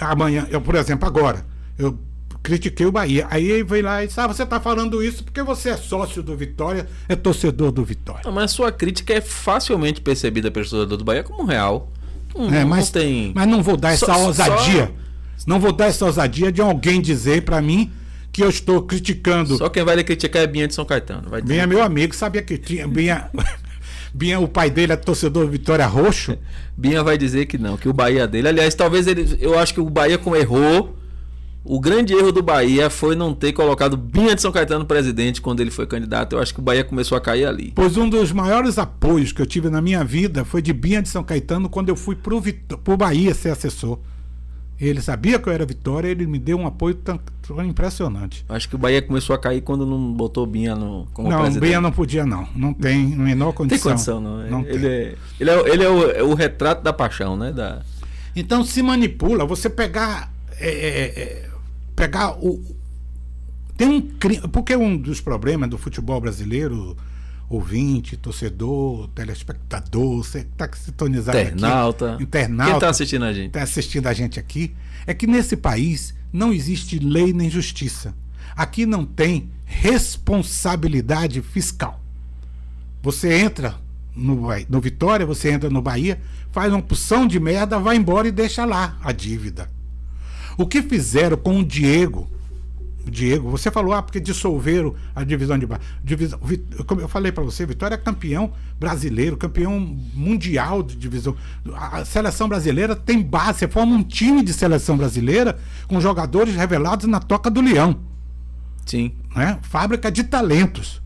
[0.00, 1.44] amanhã, eu, por exemplo, agora,
[1.76, 1.98] eu
[2.46, 3.26] critiquei o Bahia.
[3.28, 6.22] Aí ele veio lá e disse: Ah, você está falando isso porque você é sócio
[6.22, 8.22] do Vitória, é torcedor do Vitória.
[8.24, 11.90] Não, mas sua crítica é facilmente percebida pelo torcedor do Bahia como real.
[12.34, 13.32] Não, é, mas, não tem...
[13.34, 14.92] mas não vou dar essa só, ousadia.
[15.36, 15.44] Só...
[15.46, 17.90] Não vou dar essa ousadia de alguém dizer para mim
[18.30, 19.56] que eu estou criticando.
[19.56, 21.28] Só quem vai lhe criticar é Binha de São Caetano.
[21.28, 22.86] Vai Binha é meu amigo, sabia que tinha.
[22.86, 23.30] Binha,
[24.14, 26.38] Binha, o pai dele é torcedor Vitória Roxo.
[26.76, 28.48] Binha vai dizer que não, que o Bahia dele.
[28.48, 29.36] Aliás, talvez ele.
[29.40, 30.96] Eu acho que o Bahia, como errou,
[31.68, 35.60] o grande erro do Bahia foi não ter colocado Binha de São Caetano presidente quando
[35.60, 36.36] ele foi candidato.
[36.36, 37.72] Eu acho que o Bahia começou a cair ali.
[37.74, 41.08] Pois um dos maiores apoios que eu tive na minha vida foi de Binha de
[41.08, 42.60] São Caetano quando eu fui pro, Vit...
[42.84, 43.98] pro Bahia ser assessor.
[44.78, 48.44] Ele sabia que eu era Vitória, ele me deu um apoio tão, tão impressionante.
[48.48, 51.60] Acho que o Bahia começou a cair quando não botou Binha no, como não, presidente.
[51.60, 52.46] Não, Binha não podia não.
[52.54, 53.78] Não tem menor condição.
[53.78, 54.46] Tem condição não.
[54.48, 57.52] não ele, é, ele, é, ele é, o, é o retrato da paixão, né?
[57.52, 57.80] Da...
[58.36, 59.44] Então se manipula.
[59.46, 60.30] Você pegar...
[61.96, 62.62] Pegar o...
[63.76, 64.00] Tem um
[64.52, 66.96] Porque um dos problemas do futebol brasileiro
[67.48, 73.62] ouvinte, torcedor, telespectador, você está sintonizado internauta, aqui, internauta, quem está assistindo a gente, está
[73.62, 74.74] assistindo a gente aqui,
[75.06, 78.14] é que nesse país não existe lei nem justiça.
[78.56, 82.00] Aqui não tem responsabilidade fiscal.
[83.02, 83.76] Você entra
[84.14, 86.18] no, no Vitória, você entra no Bahia,
[86.50, 89.70] faz uma porção de merda, vai embora e deixa lá a dívida.
[90.56, 92.28] O que fizeram com o Diego
[93.10, 95.82] Diego, você falou, ah, porque dissolveram a divisão de base.
[96.02, 96.40] Divisão,
[96.86, 99.78] como eu falei para você, Vitória é campeão brasileiro, campeão
[100.12, 101.36] mundial de divisão.
[101.74, 107.06] A seleção brasileira tem base, você forma um time de seleção brasileira com jogadores revelados
[107.06, 108.00] na toca do leão.
[108.84, 109.12] Sim.
[109.34, 109.58] Né?
[109.62, 111.00] Fábrica de talentos.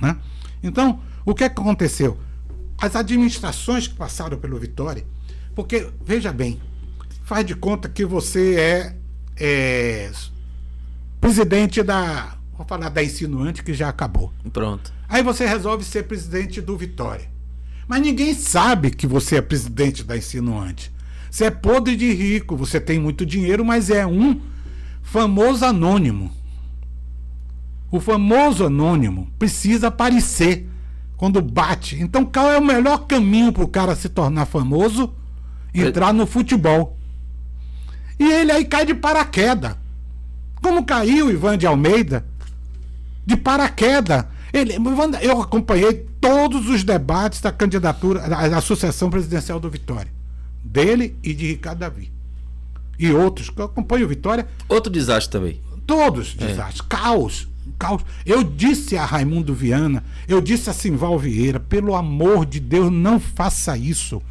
[0.00, 0.16] Né?
[0.62, 2.18] Então, o que, é que aconteceu?
[2.78, 5.04] As administrações que passaram pelo Vitória,
[5.54, 6.58] porque, veja bem,
[7.32, 8.96] faz de conta que você é,
[9.40, 10.10] é
[11.18, 12.36] presidente da.
[12.54, 14.30] Vou falar da insinuante que já acabou.
[14.52, 14.92] Pronto.
[15.08, 17.26] Aí você resolve ser presidente do Vitória.
[17.88, 20.92] Mas ninguém sabe que você é presidente da insinuante.
[21.30, 24.38] Você é podre de rico, você tem muito dinheiro, mas é um
[25.00, 26.30] famoso anônimo.
[27.90, 30.68] O famoso anônimo precisa aparecer
[31.16, 31.96] quando bate.
[31.98, 35.14] Então, qual é o melhor caminho para o cara se tornar famoso?
[35.72, 36.98] Entrar no futebol.
[38.18, 39.74] E ele aí cai de paraquedas.
[40.62, 42.24] Como caiu Ivan de Almeida?
[43.26, 44.24] De paraquedas.
[44.52, 44.74] Ele,
[45.22, 50.10] eu acompanhei todos os debates da candidatura, da, Associação Presidencial do Vitória.
[50.62, 52.12] Dele e de Ricardo Davi.
[52.98, 54.46] E outros, que eu acompanho o Vitória.
[54.68, 55.60] Outro desastre também.
[55.86, 56.46] Todos é.
[56.46, 56.80] desastres.
[56.82, 57.48] Caos.
[57.78, 58.04] Caos.
[58.24, 63.18] Eu disse a Raimundo Viana, eu disse a Simval Vieira, pelo amor de Deus, não
[63.18, 64.22] faça isso.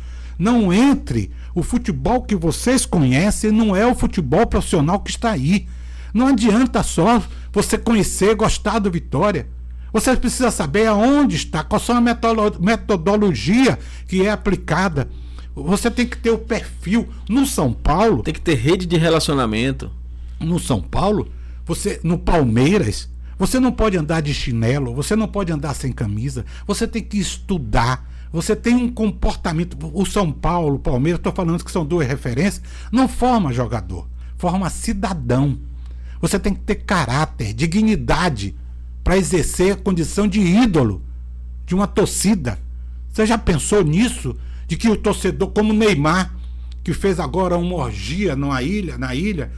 [0.42, 1.30] Não entre.
[1.54, 5.68] O futebol que vocês conhecem não é o futebol profissional que está aí.
[6.12, 7.22] Não adianta só
[7.54, 9.48] você conhecer, gostar do Vitória.
[9.94, 13.78] Você precisa saber aonde está, qual são a metodologia
[14.08, 15.08] que é aplicada.
[15.54, 17.08] Você tem que ter o perfil.
[17.30, 18.24] No São Paulo.
[18.24, 19.92] Tem que ter rede de relacionamento.
[20.40, 21.32] No São Paulo,
[21.68, 23.08] você no Palmeiras,
[23.38, 26.48] você não pode andar de chinelo, você não pode andar sem camisa.
[26.66, 28.10] Você tem que estudar.
[28.32, 29.78] Você tem um comportamento.
[29.94, 34.70] O São Paulo, o Palmeiras, estou falando que são duas referências, não forma jogador, forma
[34.70, 35.58] cidadão.
[36.22, 38.56] Você tem que ter caráter, dignidade
[39.04, 41.02] para exercer a condição de ídolo
[41.66, 42.60] de uma torcida.
[43.12, 44.38] Você já pensou nisso?
[44.68, 46.34] De que o torcedor, como Neymar,
[46.84, 49.52] que fez agora uma orgia na ilha, na ilha,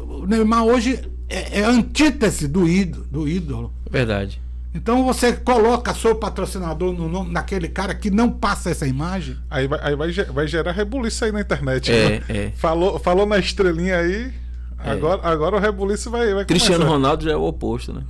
[0.00, 3.72] o Neymar hoje é, é antítese do ídolo, do ídolo.
[3.90, 4.40] Verdade.
[4.78, 9.36] Então você coloca seu patrocinador no nome naquele cara que não passa essa imagem.
[9.50, 11.90] Aí vai, aí vai, vai gerar rebuliço aí na internet.
[11.90, 12.22] É, né?
[12.28, 12.52] é.
[12.54, 14.32] Falou, falou na estrelinha aí.
[14.78, 14.90] É.
[14.90, 16.94] Agora, agora o rebuliço vai, vai Cristiano começar.
[16.94, 18.02] Ronaldo já é o oposto, né?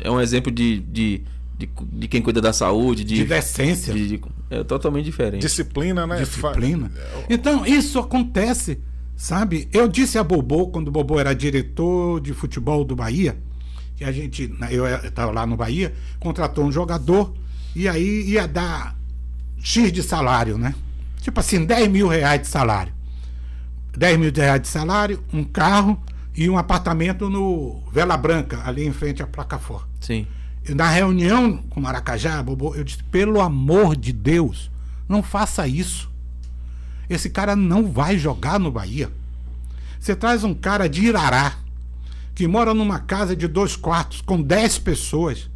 [0.00, 1.22] É um exemplo de, de,
[1.56, 3.94] de, de quem cuida da saúde, de, de decência.
[3.94, 4.20] De, de,
[4.50, 5.42] é totalmente diferente.
[5.42, 6.18] Disciplina, né?
[6.18, 6.90] Disciplina.
[7.30, 8.80] Então, isso acontece,
[9.14, 9.68] sabe?
[9.72, 13.38] Eu disse a Bobô, quando o Bobô era diretor de futebol do Bahia,
[13.96, 17.34] que a gente, eu estava lá no Bahia, contratou um jogador
[17.74, 18.96] e aí ia dar
[19.58, 20.74] X de salário, né?
[21.20, 22.92] Tipo assim, 10 mil reais de salário.
[23.96, 26.00] 10 mil reais de salário, um carro
[26.36, 29.86] e um apartamento no Vela Branca, ali em frente à placa Ford.
[30.00, 30.26] Sim.
[30.68, 34.70] E na reunião com Maracajá, Bobo, eu disse: pelo amor de Deus,
[35.08, 36.10] não faça isso.
[37.08, 39.10] Esse cara não vai jogar no Bahia.
[39.98, 41.54] Você traz um cara de Irará,
[42.36, 45.48] que mora numa casa de dois quartos, com dez pessoas.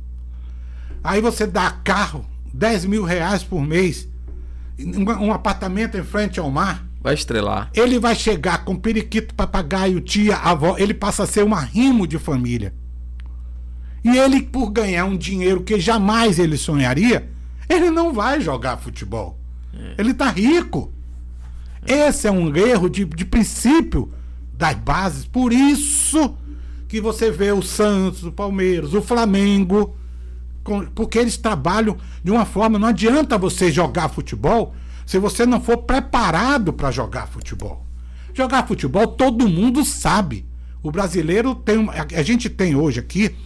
[1.04, 2.24] Aí você dá carro,
[2.54, 4.08] 10 mil reais por mês.
[4.78, 7.70] um, apartamento em frente ao mar, Vai estrelar.
[7.74, 12.18] ele vai chegar com periquito, papagaio, tia, avó, ele passa a ser um arrimo de
[12.18, 12.72] família.
[14.02, 17.28] E ele, por ganhar um dinheiro que jamais ele sonharia,
[17.68, 19.38] ele não vai jogar futebol.
[19.98, 20.90] Ele tá rico.
[21.86, 24.10] Esse é um erro de, de princípio
[24.54, 25.26] das bases.
[25.26, 26.34] Por isso
[26.90, 29.96] que você vê o Santos, o Palmeiras, o Flamengo,
[30.64, 32.80] com- porque eles trabalham de uma forma.
[32.80, 34.74] Não adianta você jogar futebol
[35.06, 37.86] se você não for preparado para jogar futebol.
[38.34, 40.44] Jogar futebol todo mundo sabe.
[40.82, 41.88] O brasileiro tem.
[41.90, 43.36] A a gente tem hoje aqui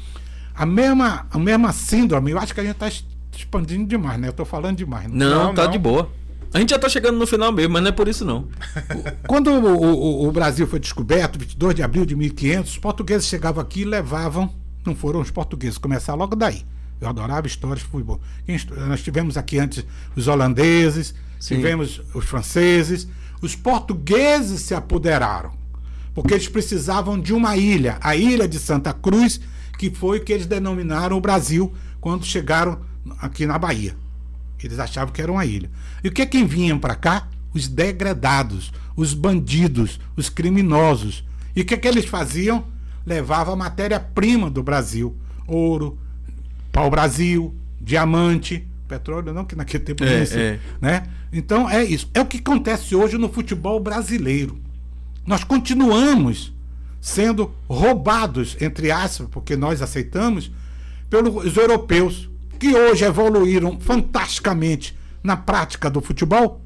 [0.54, 2.30] a mesma, a mesma síndrome.
[2.30, 2.88] Eu acho que a gente está
[3.36, 4.28] expandindo demais, né?
[4.28, 5.06] Eu tô falando demais.
[5.10, 5.70] Não, Não, tá não.
[5.70, 6.08] de boa.
[6.54, 8.46] A gente já tá chegando no final mesmo, mas não é por isso não.
[9.26, 13.60] Quando o, o- o Brasil foi descoberto, 22 de abril de 1500, os portugueses chegavam
[13.60, 14.48] aqui e levavam.
[14.86, 16.62] Não foram os portugueses, começar logo daí.
[17.00, 18.20] Eu adorava histórias de futebol.
[18.86, 21.56] Nós tivemos aqui antes os holandeses, Sim.
[21.56, 23.08] tivemos os franceses.
[23.42, 25.52] Os portugueses se apoderaram,
[26.14, 29.40] porque eles precisavam de uma ilha, a ilha de Santa Cruz,
[29.76, 32.78] que foi o que eles denominaram o Brasil quando chegaram
[33.18, 33.96] aqui na Bahia.
[34.64, 35.70] Eles achavam que era uma ilha.
[36.02, 37.28] E o que é quem vinham para cá?
[37.52, 41.24] Os degradados, os bandidos, os criminosos.
[41.54, 42.64] E o que é que eles faziam?
[43.06, 45.16] Levavam a matéria-prima do Brasil:
[45.46, 45.98] ouro,
[46.72, 50.58] pau-brasil, diamante, petróleo, não, que naquele tempo É, não é.
[50.80, 51.02] né?
[51.32, 52.08] Então é isso.
[52.14, 54.58] É o que acontece hoje no futebol brasileiro.
[55.26, 56.52] Nós continuamos
[57.00, 60.50] sendo roubados, entre aspas, porque nós aceitamos,
[61.10, 62.30] pelos europeus,
[62.64, 66.62] que hoje evoluíram fantasticamente na prática do futebol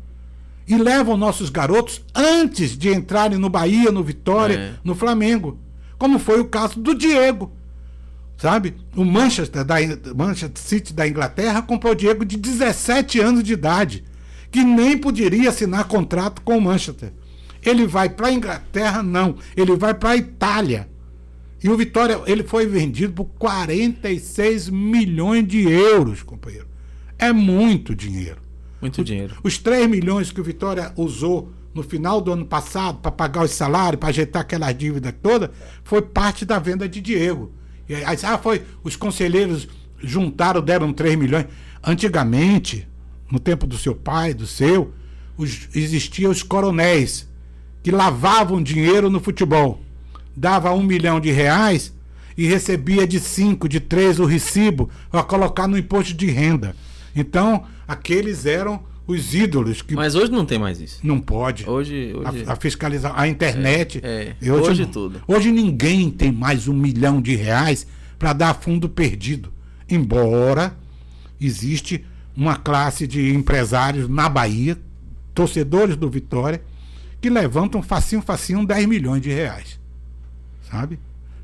[0.65, 4.73] e levam nossos garotos antes de entrarem no Bahia, no Vitória, É.
[4.85, 5.59] no Flamengo.
[5.99, 7.51] Como foi o caso do Diego.
[8.37, 8.77] Sabe?
[8.95, 9.75] O Manchester, da,
[10.15, 14.05] Manchester City da Inglaterra comprou o Diego de 17 anos de idade,
[14.53, 17.13] que nem poderia assinar contrato com o Manchester.
[17.61, 19.03] Ele vai para a Inglaterra?
[19.03, 19.35] Não.
[19.57, 20.89] Ele vai para a Itália.
[21.63, 26.67] E o Vitória, ele foi vendido por 46 milhões de euros, companheiro.
[27.19, 28.41] É muito dinheiro.
[28.81, 29.37] Muito dinheiro.
[29.43, 33.51] Os 3 milhões que o Vitória usou no final do ano passado para pagar os
[33.51, 35.51] salários, para ajeitar aquelas dívidas todas,
[35.83, 37.53] foi parte da venda de Diego.
[37.89, 39.67] E aí, ah, foi, os conselheiros
[39.99, 41.47] juntaram, deram 3 milhões.
[41.83, 42.87] Antigamente,
[43.31, 44.93] no tempo do seu pai, do seu,
[45.37, 47.29] os, existiam os coronéis
[47.83, 49.83] que lavavam dinheiro no futebol.
[50.39, 51.93] Dava um milhão de reais
[52.37, 56.77] e recebia de cinco, de três o recibo para colocar no imposto de renda.
[57.15, 61.01] Então, aqueles eram os ídolos que Mas hoje não tem mais isso.
[61.03, 61.69] não pode.
[61.69, 64.01] Hoje, hoje A, a fiscalização, a internet.
[64.05, 64.53] É, é.
[64.53, 65.21] Hoje não- tudo.
[65.27, 67.85] Hoje ninguém tem mais um milhão de reais
[68.19, 69.53] para dar fundo perdido.
[69.91, 70.77] Embora
[71.41, 72.05] existe
[72.37, 74.79] uma classe de empresários na Bahia,
[75.35, 76.63] torcedores do Vitória,
[77.21, 79.78] que levantam facinho, facinho 10 milhões de reais.
[80.71, 80.99] Sabe?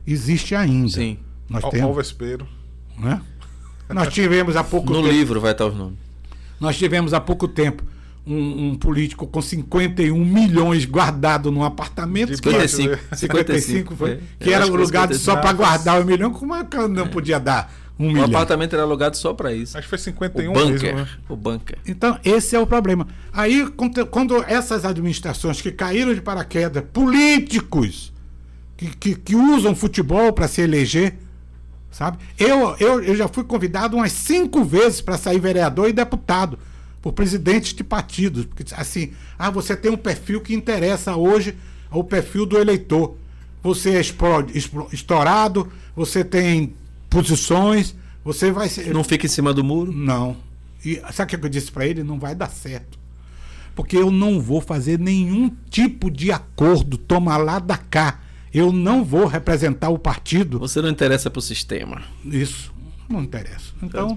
[0.07, 0.89] Existe ainda.
[0.89, 1.19] Sim.
[1.49, 1.97] Nós ao temos.
[1.97, 2.47] vespeiro.
[2.99, 3.21] Né?
[3.89, 5.13] Nós tivemos há pouco No tempo.
[5.13, 5.99] livro vai estar os nomes.
[6.61, 7.83] Nós tivemos há pouco tempo
[8.27, 12.35] um, um político com 51 milhões guardado num apartamento.
[12.35, 12.99] De que- 55.
[13.17, 14.11] 55 foi.
[14.13, 14.21] é.
[14.41, 15.25] Que Eu era o foi lugar 55.
[15.25, 16.33] só para guardar o milhão.
[16.33, 18.25] Como é que eu não podia dar um O milhão?
[18.25, 19.77] apartamento era alugado só pra isso.
[19.77, 20.83] Acho que foi O 51 bunker.
[20.83, 21.09] mesmo, né?
[21.29, 21.79] O bunker.
[21.87, 23.07] Então, esse é o problema.
[23.33, 28.13] Aí, quando- quando essas administrações que caíram de paraquedas, políticos
[28.77, 31.19] que, que, que usam futebol para se eleger,
[31.91, 32.19] sabe?
[32.39, 36.59] Eu, eu, eu já fui convidado umas cinco vezes para sair vereador e deputado
[37.01, 38.47] por presidentes de partidos.
[38.47, 41.57] Porque, assim, ah, você tem um perfil que interessa hoje
[41.91, 43.17] ao perfil do eleitor.
[43.63, 44.01] Você é
[44.93, 46.75] estourado, você tem
[47.09, 47.95] posições,
[48.25, 48.93] você vai ser.
[48.93, 49.93] Não fica em cima do muro.
[49.93, 50.37] Não.
[50.85, 52.03] E sabe o que eu disse pra ele?
[52.03, 52.99] Não vai dar certo.
[53.75, 58.21] Porque eu não vou fazer nenhum tipo de acordo, toma lá da cá.
[58.55, 60.61] Eu não vou representar o partido.
[60.61, 62.03] Você não interessa pro sistema.
[62.25, 62.73] Isso
[63.09, 63.73] não interessa.
[63.83, 64.17] Então,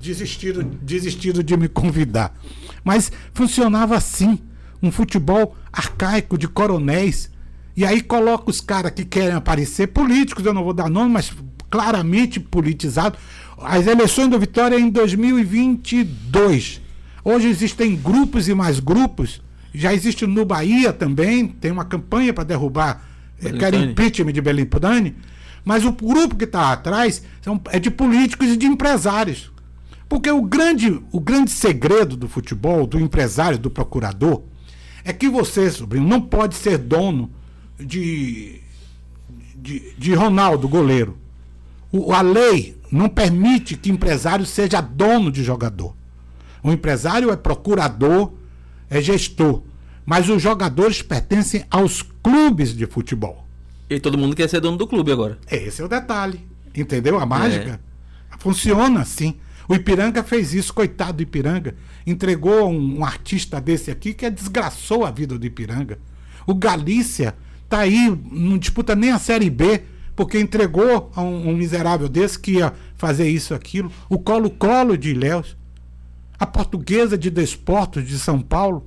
[0.00, 2.36] desistiram, desistiram de me convidar.
[2.82, 4.38] Mas funcionava assim,
[4.82, 7.30] um futebol arcaico de coronéis.
[7.76, 11.32] E aí coloca os caras que querem aparecer, políticos, eu não vou dar nome, mas
[11.70, 13.18] claramente politizados.
[13.58, 16.80] As eleições do Vitória é em 2022.
[17.24, 19.40] Hoje existem grupos e mais grupos.
[19.72, 23.92] Já existe no Bahia também, tem uma campanha para derrubar, querem Belintani.
[23.92, 25.16] impeachment de Belintani.
[25.64, 29.50] Mas o grupo que está atrás são, é de políticos e de empresários.
[30.08, 34.42] Porque o grande, o grande segredo do futebol, do empresário, do procurador,
[35.04, 37.30] é que você, sobrinho, não pode ser dono
[37.78, 38.60] de,
[39.56, 41.16] de, de Ronaldo, goleiro.
[41.90, 45.94] O, a lei não permite que empresário seja dono de jogador.
[46.62, 48.32] O empresário é procurador,
[48.88, 49.62] é gestor.
[50.04, 53.46] Mas os jogadores pertencem aos clubes de futebol.
[53.88, 55.38] E todo mundo quer ser dono do clube agora.
[55.50, 56.40] Esse é o detalhe.
[56.74, 57.80] Entendeu a mágica?
[58.32, 58.36] É.
[58.38, 59.36] Funciona assim.
[59.68, 61.74] O Ipiranga fez isso, coitado do Ipiranga.
[62.06, 65.98] Entregou um, um, artista desse aqui que desgraçou a vida do Ipiranga.
[66.46, 67.34] O Galícia
[67.68, 69.82] tá aí, não disputa nem a Série B,
[70.14, 73.90] porque entregou a um, um miserável desse que ia fazer isso aquilo.
[74.08, 75.56] O Colo-Colo de Ilhéus.
[76.38, 78.86] A portuguesa de Desportos de São Paulo.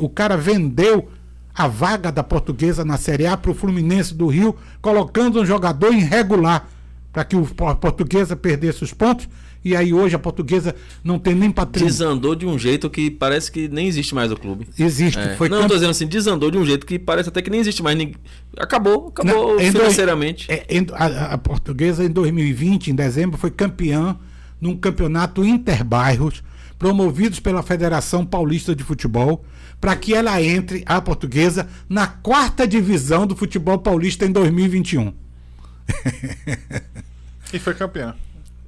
[0.00, 1.08] O cara vendeu
[1.54, 5.92] a vaga da portuguesa na Série A para o Fluminense do Rio, colocando um jogador
[5.92, 6.68] irregular
[7.12, 7.44] para que o
[7.76, 9.28] portuguesa perdesse os pontos
[9.64, 10.74] e aí hoje a portuguesa
[11.04, 11.92] não tem nem patrimônio.
[11.92, 14.66] Desandou de um jeito que parece que nem existe mais o clube.
[14.78, 15.18] Existe.
[15.18, 15.36] É.
[15.36, 15.68] Foi não, camp...
[15.68, 17.98] tô dizendo assim, desandou de um jeito que parece até que nem existe mais.
[18.56, 20.46] Acabou, acabou não, financeiramente.
[20.46, 20.52] Do...
[20.52, 24.16] É, a, a, portuguesa em 2020, em dezembro, foi campeã
[24.58, 26.42] num campeonato interbairros
[26.78, 29.44] promovidos pela Federação Paulista de Futebol
[29.80, 35.12] para que ela entre, a portuguesa, na quarta divisão do futebol paulista em 2021.
[37.52, 38.14] e foi campeã.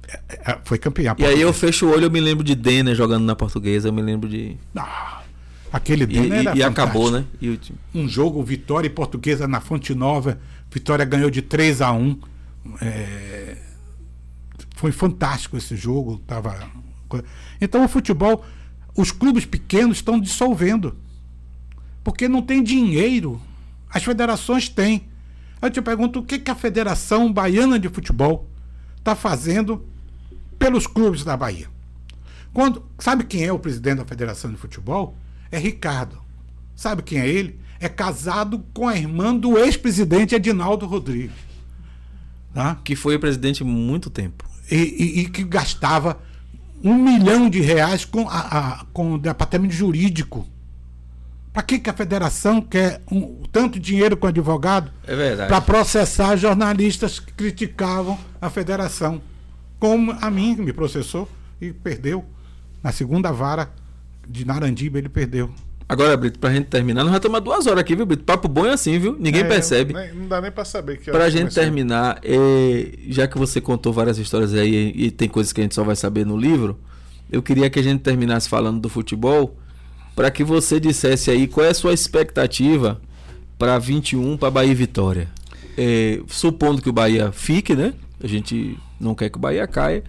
[0.07, 1.15] É, é, foi campeão.
[1.19, 3.93] E aí eu fecho o olho, eu me lembro de Denner jogando na portuguesa, eu
[3.93, 4.57] me lembro de.
[4.75, 5.21] Ah,
[5.71, 7.25] aquele Denner e, era e acabou, né?
[7.41, 7.59] E
[7.93, 10.39] Um jogo, Vitória e Portuguesa na Fonte Nova.
[10.71, 12.19] Vitória ganhou de 3 a 1
[12.81, 13.57] é...
[14.75, 16.17] Foi fantástico esse jogo.
[16.25, 16.57] Tava...
[17.61, 18.43] Então o futebol,
[18.95, 20.97] os clubes pequenos estão dissolvendo.
[22.03, 23.41] Porque não tem dinheiro.
[23.89, 25.07] As federações têm.
[25.61, 28.49] Eu te pergunto o que, que a Federação Baiana de Futebol
[28.97, 29.85] está fazendo
[30.59, 31.67] pelos clubes da Bahia.
[32.53, 35.15] Quando, sabe quem é o presidente da Federação de Futebol?
[35.51, 36.21] É Ricardo.
[36.75, 37.59] Sabe quem é ele?
[37.79, 41.35] É casado com a irmã do ex-presidente Edinaldo Rodrigues.
[42.53, 42.77] Tá?
[42.83, 44.45] Que foi presidente muito tempo.
[44.69, 46.19] E, e, e, que gastava
[46.83, 50.47] um milhão de reais com, a, a com o departamento jurídico.
[51.53, 54.91] Para que, que a federação quer um, tanto dinheiro com advogado?
[55.05, 55.45] É.
[55.45, 59.21] Para processar jornalistas que criticavam a federação
[59.79, 61.29] como a mim, que me processou
[61.61, 62.25] e perdeu.
[62.81, 63.69] Na segunda vara
[64.27, 65.53] de Narandiba, ele perdeu.
[65.87, 68.23] Agora, Brito, pra gente terminar, nós já estamos duas horas aqui, viu, Brito?
[68.23, 69.15] Papo bom é assim, viu?
[69.19, 69.93] Ninguém é, percebe.
[69.93, 73.93] Nem, não dá nem pra saber que Pra gente terminar, é, já que você contou
[73.93, 76.79] várias histórias aí e tem coisas que a gente só vai saber no livro,
[77.31, 79.55] eu queria que a gente terminasse falando do futebol,
[80.15, 83.01] para que você dissesse aí qual é a sua expectativa
[83.57, 85.29] para 21 para Bahia e Vitória.
[85.77, 87.93] É, supondo que o Bahia fique, né?
[88.21, 90.03] A gente não quer que o Bahia caia.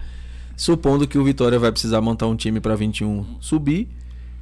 [0.55, 3.89] Supondo que o Vitória vai precisar montar um time para 21 subir.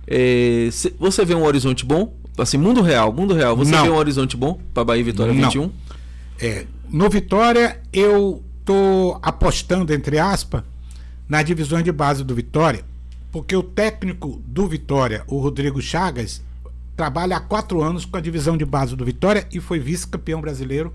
[0.06, 0.70] É,
[1.00, 2.14] você vê um horizonte bom?
[2.38, 3.56] Assim, mundo real, mundo real.
[3.56, 3.84] Você não.
[3.84, 5.44] vê um horizonte bom para Bahia e Vitória não.
[5.44, 5.72] 21?
[6.40, 10.64] É, no Vitória, eu tô apostando, entre aspas,
[11.28, 12.84] nas divisões de base do Vitória,
[13.34, 16.44] porque o técnico do Vitória, o Rodrigo Chagas,
[16.96, 20.94] trabalha há quatro anos com a divisão de base do Vitória e foi vice-campeão brasileiro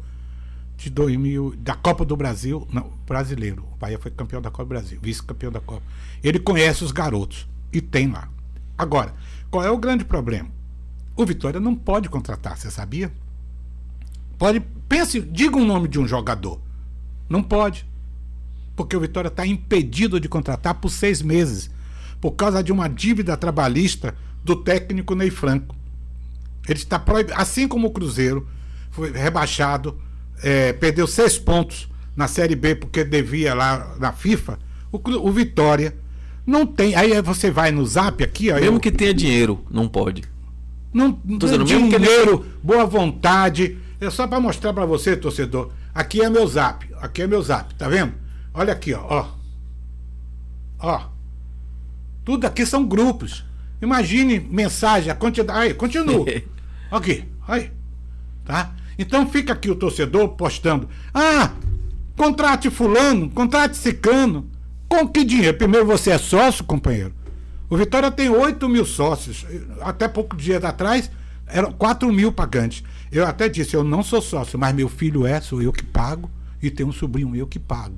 [0.76, 3.64] de 2000, da Copa do Brasil, não, brasileiro.
[3.72, 5.82] O Bahia foi campeão da Copa do Brasil, vice-campeão da Copa.
[6.22, 8.28] Ele conhece os garotos e tem lá.
[8.78, 9.12] Agora,
[9.50, 10.48] qual é o grande problema?
[11.16, 13.12] O Vitória não pode contratar, você sabia?
[14.38, 16.60] Pode, pense, diga o nome de um jogador.
[17.28, 17.84] Não pode.
[18.76, 21.68] Porque o Vitória está impedido de contratar por seis meses,
[22.20, 24.14] por causa de uma dívida trabalhista
[24.44, 25.74] do técnico Ney Franco.
[26.68, 28.46] Ele está proibido, assim como o Cruzeiro
[28.90, 29.96] foi rebaixado
[30.42, 34.58] é, perdeu seis pontos na Série B porque devia lá na FIFA,
[34.90, 35.94] o, o Vitória
[36.46, 36.94] não tem.
[36.94, 38.50] Aí você vai no zap aqui.
[38.50, 40.24] Ó, mesmo eu, que tenha dinheiro, não pode.
[40.92, 42.44] Não, dizendo, dinheiro, ele...
[42.62, 43.78] boa vontade.
[44.00, 45.70] É só para mostrar para você, torcedor.
[45.94, 46.88] Aqui é meu zap.
[47.00, 48.14] Aqui é meu zap, tá vendo?
[48.54, 49.04] Olha aqui, ó.
[49.08, 49.26] Ó.
[50.78, 51.17] ó.
[52.28, 53.42] Tudo aqui são grupos.
[53.80, 55.58] Imagine mensagem, a quantidade.
[55.58, 56.26] Aí, continua.
[56.92, 57.70] aqui, aí.
[58.44, 58.74] Tá?
[58.98, 61.52] Então fica aqui o torcedor postando: ah,
[62.18, 64.46] contrate Fulano, contrate Cicano.
[64.86, 65.56] Com que dinheiro?
[65.56, 67.14] Primeiro você é sócio, companheiro.
[67.70, 69.46] O Vitória tem 8 mil sócios.
[69.80, 71.10] Até pouco dias atrás
[71.46, 72.84] eram 4 mil pagantes.
[73.10, 76.30] Eu até disse: eu não sou sócio, mas meu filho é, sou eu que pago,
[76.62, 77.96] e tem um sobrinho meu que pago.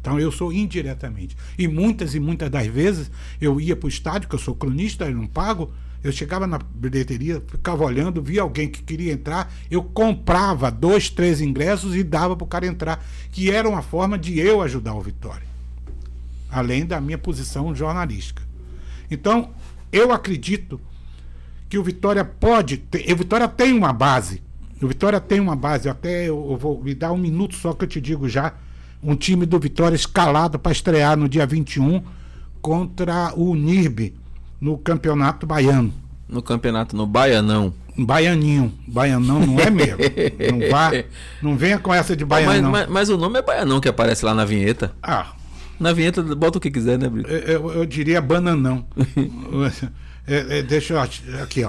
[0.00, 1.36] Então eu sou indiretamente.
[1.58, 3.10] E muitas e muitas das vezes
[3.40, 5.72] eu ia para o estádio, que eu sou cronista, eu não pago,
[6.02, 11.42] eu chegava na bilheteria, ficava olhando, via alguém que queria entrar, eu comprava dois, três
[11.42, 15.00] ingressos e dava para o cara entrar, que era uma forma de eu ajudar o
[15.02, 15.46] Vitória,
[16.50, 18.42] além da minha posição jornalística.
[19.10, 19.50] Então,
[19.92, 20.80] eu acredito
[21.68, 24.42] que o Vitória pode ter, o Vitória tem uma base,
[24.80, 27.84] o Vitória tem uma base, até eu, eu vou me dar um minuto só que
[27.84, 28.54] eu te digo já,
[29.02, 32.02] um time do Vitória escalado para estrear no dia 21
[32.60, 34.14] contra o NIRB
[34.60, 35.92] no Campeonato Baiano.
[36.28, 37.72] No campeonato, no Baianão.
[37.98, 38.72] Baianinho.
[38.86, 39.96] Baianão não é mesmo.
[39.98, 40.90] Não, vá,
[41.42, 42.70] não venha com essa de Mas, Baianão.
[42.70, 44.92] mas, mas o nome é Baianão que aparece lá na vinheta.
[45.02, 45.32] Ah,
[45.78, 47.28] Na vinheta, bota o que quiser, né, Brito?
[47.30, 48.86] eu, eu- diria bananão.
[50.26, 51.00] É, é, deixa eu.
[51.42, 51.68] Aqui, ó.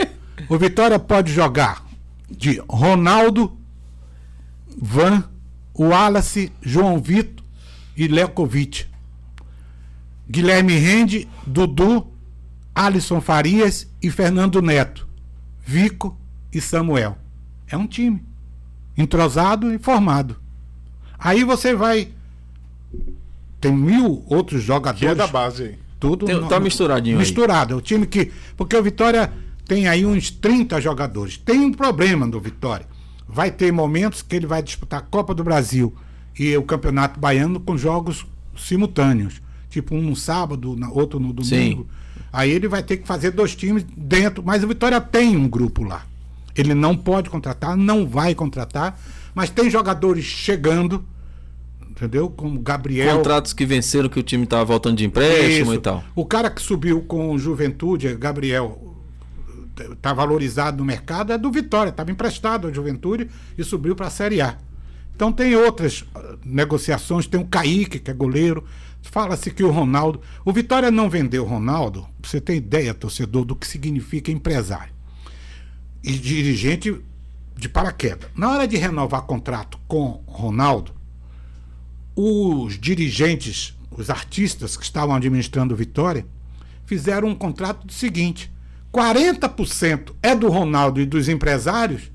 [0.54, 1.84] O Vitória pode jogar
[2.30, 3.58] de Ronaldo,
[4.80, 5.24] Van,
[5.84, 7.44] Wallace, João Vitor
[7.96, 8.86] e Lekovic.
[10.30, 12.08] Guilherme Rende, Dudu,
[12.74, 15.08] Alisson Farias e Fernando Neto.
[15.66, 16.18] Vico
[16.54, 17.18] e Samuel.
[17.68, 18.24] É um time.
[18.98, 20.38] Entrosado e formado.
[21.18, 22.10] Aí você vai.
[23.60, 25.10] Tem mil outros Que jogadores.
[25.10, 25.80] é da base aí.
[26.00, 27.20] Tudo Tem- tá misturadinho aí.
[27.20, 27.74] Misturado.
[27.74, 28.32] É o time que.
[28.58, 29.32] Porque o Vitória
[29.68, 31.38] tem aí uns 30 jogadores.
[31.38, 32.88] Tem um problema no Vitória.
[33.32, 35.96] Vai ter momentos que ele vai disputar a Copa do Brasil
[36.38, 38.26] e o Campeonato Baiano com jogos
[38.58, 39.42] simultâneos.
[39.70, 41.88] Tipo, um no sábado, outro no domingo.
[42.32, 44.44] Aí ele vai ter que fazer dois times dentro.
[44.46, 46.06] Mas o Vitória tem um grupo lá.
[46.56, 49.00] Ele não pode contratar, não vai contratar,
[49.34, 51.06] mas tem jogadores chegando,
[51.90, 52.30] entendeu?
[52.30, 53.18] Como Gabriel.
[53.18, 55.76] Contratos que venceram que o time tava voltando de empréstimo Isso.
[55.76, 56.04] e tal.
[56.14, 59.01] O cara que subiu com o Juventude, Gabriel,
[59.92, 64.12] está valorizado no mercado, é do Vitória, estava emprestado à Juventude e subiu para a
[64.12, 64.58] Série A.
[65.16, 68.64] Então tem outras ah, negociações, tem o Kaique, que é goleiro.
[69.04, 70.22] Fala-se que o Ronaldo.
[70.44, 74.94] O Vitória não vendeu o Ronaldo, você ter ideia, torcedor, do que significa empresário.
[76.04, 77.00] E dirigente
[77.56, 78.30] de paraquedas.
[78.36, 80.92] Na hora de renovar contrato com Ronaldo,
[82.16, 86.26] os dirigentes, os artistas que estavam administrando o Vitória,
[86.86, 88.52] fizeram um contrato do seguinte:
[88.94, 92.12] 40% é do Ronaldo e dos empresários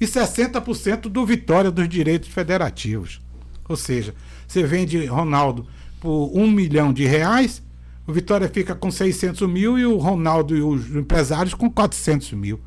[0.00, 3.20] e 60% do Vitória dos direitos federativos.
[3.68, 4.14] Ou seja,
[4.46, 5.66] você vende Ronaldo
[6.00, 7.62] por um milhão de reais,
[8.06, 12.60] o Vitória fica com 600 mil e o Ronaldo e os empresários com 400 mil.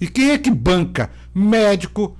[0.00, 1.10] E quem é que banca?
[1.34, 2.16] Médico,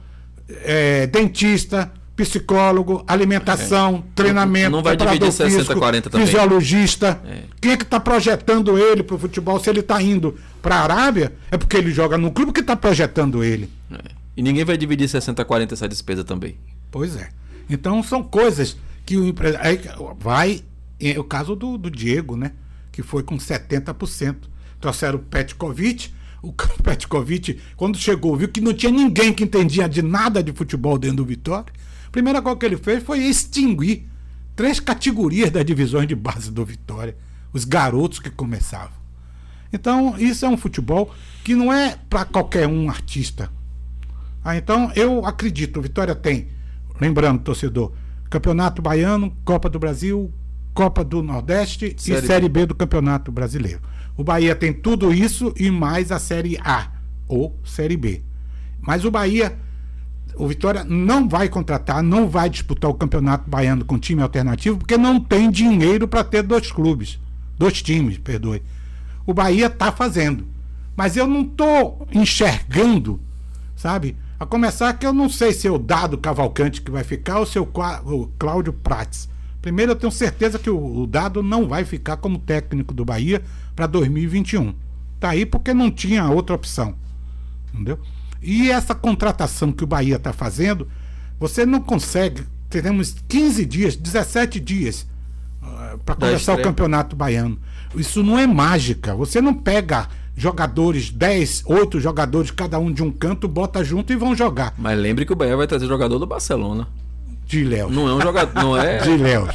[0.49, 6.27] eh, dentista, psicólogo, alimentação, treinamento, Não vai dividir 60, físico, 40 também.
[6.27, 7.21] fisiologista.
[7.27, 7.43] É.
[7.61, 9.59] Quem é que está projetando ele para o futebol?
[9.59, 12.77] Se ele está indo para a Arábia, é porque ele joga no clube que está
[12.77, 13.71] projetando ele.
[13.91, 13.99] É.
[14.37, 16.57] E ninguém vai dividir 60, 40 essa despesa também.
[16.91, 17.31] Pois é.
[17.69, 19.81] Então são coisas que o empresário.
[20.19, 20.63] Vai.
[21.01, 22.53] É o caso do, do Diego, né?
[22.93, 24.37] Que foi com 70%.
[24.81, 26.11] Trouxeram o Petkovic.
[26.43, 26.53] O
[26.83, 31.19] Petkovic, quando chegou, viu que não tinha ninguém que entendia de nada de futebol dentro
[31.19, 31.73] do Vitória.
[32.13, 34.07] Primeira coisa que ele fez foi extinguir
[34.55, 37.17] três categorias das divisões de base do Vitória.
[37.53, 39.03] Os garotos que começavam.
[39.73, 41.13] Então, isso é um futebol
[41.43, 43.51] que não é para qualquer um artista.
[44.45, 46.49] Ah, então eu acredito, o Vitória tem,
[47.01, 47.93] lembrando, torcedor,
[48.29, 50.33] Campeonato Baiano, Copa do Brasil,
[50.75, 53.81] Copa do Nordeste Série e Série B do Campeonato Brasileiro.
[54.17, 56.91] O Bahia tem tudo isso e mais a Série A
[57.29, 58.23] ou Série B.
[58.81, 59.57] Mas o Bahia,
[60.35, 64.97] o Vitória não vai contratar, não vai disputar o Campeonato Baiano com time alternativo, porque
[64.97, 67.19] não tem dinheiro para ter dois clubes,
[67.59, 68.63] dois times, perdoe.
[69.27, 70.47] O Bahia está fazendo.
[70.97, 73.21] Mas eu não estou enxergando,
[73.77, 74.17] sabe?
[74.39, 77.47] A começar que eu não sei se é o Dado Cavalcante que vai ficar ou
[77.47, 79.29] se é o Cláudio Prates.
[79.61, 83.43] Primeiro, eu tenho certeza que o, o Dado não vai ficar como técnico do Bahia
[83.77, 84.75] para 2021.
[85.21, 86.95] Tá aí porque não tinha outra opção.
[87.73, 88.01] Entendeu?
[88.43, 90.89] E essa contratação que o Bahia está fazendo,
[91.39, 92.43] você não consegue.
[92.69, 95.07] Teremos 15 dias, 17 dias
[96.05, 97.59] para Da começar o campeonato baiano.
[97.95, 99.15] Isso não é mágica.
[99.15, 104.17] Você não pega jogadores, 10, 8 jogadores, cada um de um canto, bota junto e
[104.17, 104.75] vão jogar.
[104.79, 106.89] Mas lembre que o Bahia vai trazer jogador do Barcelona.
[107.47, 107.91] De Léo.
[107.91, 108.55] Não é um jogador.
[108.55, 109.49] Não é, De Léo.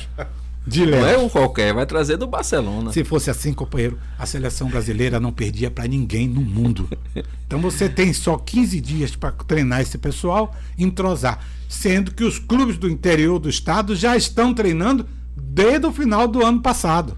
[0.67, 2.91] Não é um qualquer, vai trazer do Barcelona.
[2.91, 6.89] Se fosse assim, companheiro, a seleção brasileira não perdia para ninguém no mundo.
[7.47, 11.39] Então você tem só 15 dias para treinar esse pessoal, entrosar.
[11.69, 16.45] Sendo que os clubes do interior do estado já estão treinando desde o final do
[16.45, 17.17] ano passado.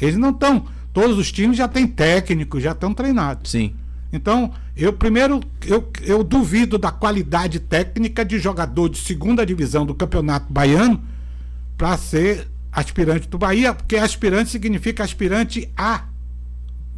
[0.00, 0.66] Eles não estão.
[0.92, 3.52] Todos os times já têm técnico, já estão treinados.
[3.52, 3.76] Sim.
[4.12, 9.94] Então, eu primeiro eu, eu duvido da qualidade técnica de jogador de segunda divisão do
[9.94, 11.00] Campeonato Baiano
[11.78, 16.04] para ser aspirante do Bahia, porque aspirante significa aspirante a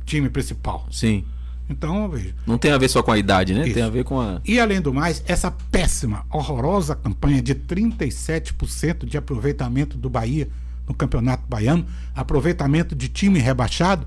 [0.04, 0.88] time principal.
[0.90, 1.24] Sim.
[1.68, 2.34] Então, eu vejo.
[2.44, 3.64] Não tem a ver só com a idade, né?
[3.64, 3.74] Isso.
[3.74, 4.40] Tem a ver com a.
[4.44, 10.48] E além do mais, essa péssima, horrorosa campanha de 37% de aproveitamento do Bahia
[10.88, 14.04] no Campeonato Baiano, aproveitamento de time rebaixado,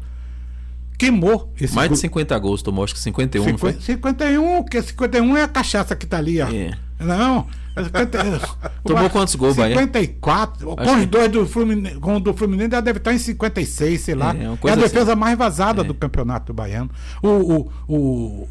[0.97, 2.01] queimou esse Mais de grupo.
[2.01, 3.71] 50 gols, tomou acho que 51, não foi?
[3.71, 6.49] 50, 51, que 51 é a cachaça que tá ali, ó.
[6.49, 6.77] É.
[6.99, 7.47] Não,
[8.83, 9.75] Tomou quantos gols, Bahia?
[9.77, 10.75] 54.
[10.75, 14.15] Com os dois do Fluminense, com o do Fluminense, já deve estar em 56, sei
[14.15, 14.35] lá.
[14.35, 15.19] É, É, a defesa assim.
[15.19, 15.83] mais vazada É.
[15.83, 16.89] do campeonato baiano.
[17.21, 18.47] O, o, o,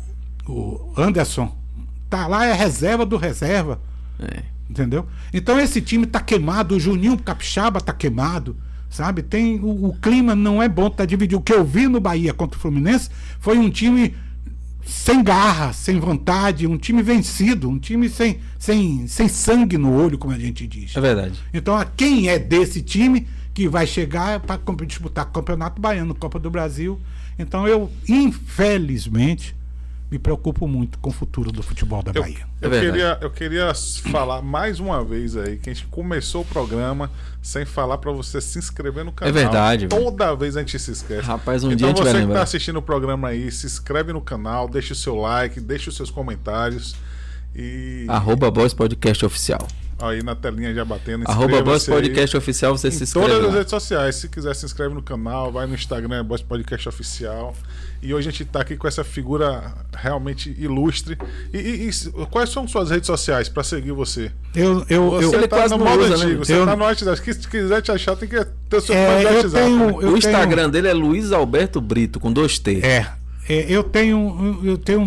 [0.48, 1.54] o Anderson
[2.10, 3.80] tá lá, é reserva do reserva.
[4.18, 4.42] É.
[4.68, 5.06] Entendeu?
[5.32, 8.56] Então esse time tá queimado, o Juninho Capixaba tá queimado,
[8.88, 9.22] sabe?
[9.22, 11.38] Tem o, o clima não é bom, tá dividido.
[11.38, 14.14] O que eu vi no Bahia contra o Fluminense foi um time
[14.84, 20.18] sem garra, sem vontade, um time vencido, um time sem, sem, sem sangue no olho,
[20.18, 20.96] como a gente diz.
[20.96, 21.38] É verdade.
[21.52, 26.98] Então, quem é desse time que vai chegar para disputar Campeonato Baiano, Copa do Brasil.
[27.38, 29.54] Então, eu, infelizmente,
[30.12, 32.46] me preocupo muito com o futuro do futebol da Eu, Bahia.
[32.60, 32.86] eu É verdade.
[32.92, 33.72] queria, eu queria
[34.12, 37.10] falar mais uma vez aí que a gente começou o programa
[37.40, 39.30] sem falar pra você se inscrever no canal.
[39.30, 40.02] É verdade, velho.
[40.04, 41.22] Toda vez a gente se esquece.
[41.26, 42.36] Rapaz, um então dia a gente vai você que lembrar.
[42.36, 45.96] tá assistindo o programa aí, se inscreve no canal, deixa o seu like, deixa os
[45.96, 46.94] seus comentários
[47.56, 49.66] e Arroba Boys Podcast Oficial.
[49.98, 51.24] aí na telinha já batendo.
[51.26, 51.96] Arroba Boys inscreva-se aí.
[52.02, 53.58] Podcast Oficial, você se em inscreve todas as lá.
[53.58, 54.16] redes sociais.
[54.16, 57.54] Se quiser, se inscreve no canal, vai no Instagram, é Boys Podcast Oficial.
[58.02, 61.16] E hoje a gente tá aqui com essa figura realmente ilustre.
[61.54, 64.32] E, e- e quais são suas redes sociais pra seguir você?
[64.56, 66.24] Eu, eu, Você eu, Ele tá quase no não modo usa, né?
[66.24, 67.34] antigo, você Eu- tá no WhatsApp.
[67.34, 69.64] Se quiser te achar, tem que ter o seu É, próprio eu WhatsApp.
[69.64, 70.06] tenho- né?
[70.08, 72.80] eu o Instagram dele é Luiz Alberto Brito, com dois T.
[72.84, 73.06] É,
[73.48, 75.02] é, eu tenho, eu tenho,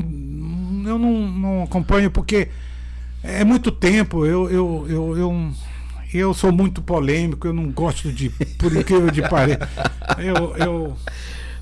[0.88, 2.48] eu não, não acompanho porque
[3.22, 4.26] é muito tempo.
[4.26, 5.52] Eu, eu, eu, eu,
[6.14, 7.46] eu sou muito polêmico.
[7.46, 9.60] Eu não gosto de, por incrível de parecer.
[10.18, 10.98] Eu, eu,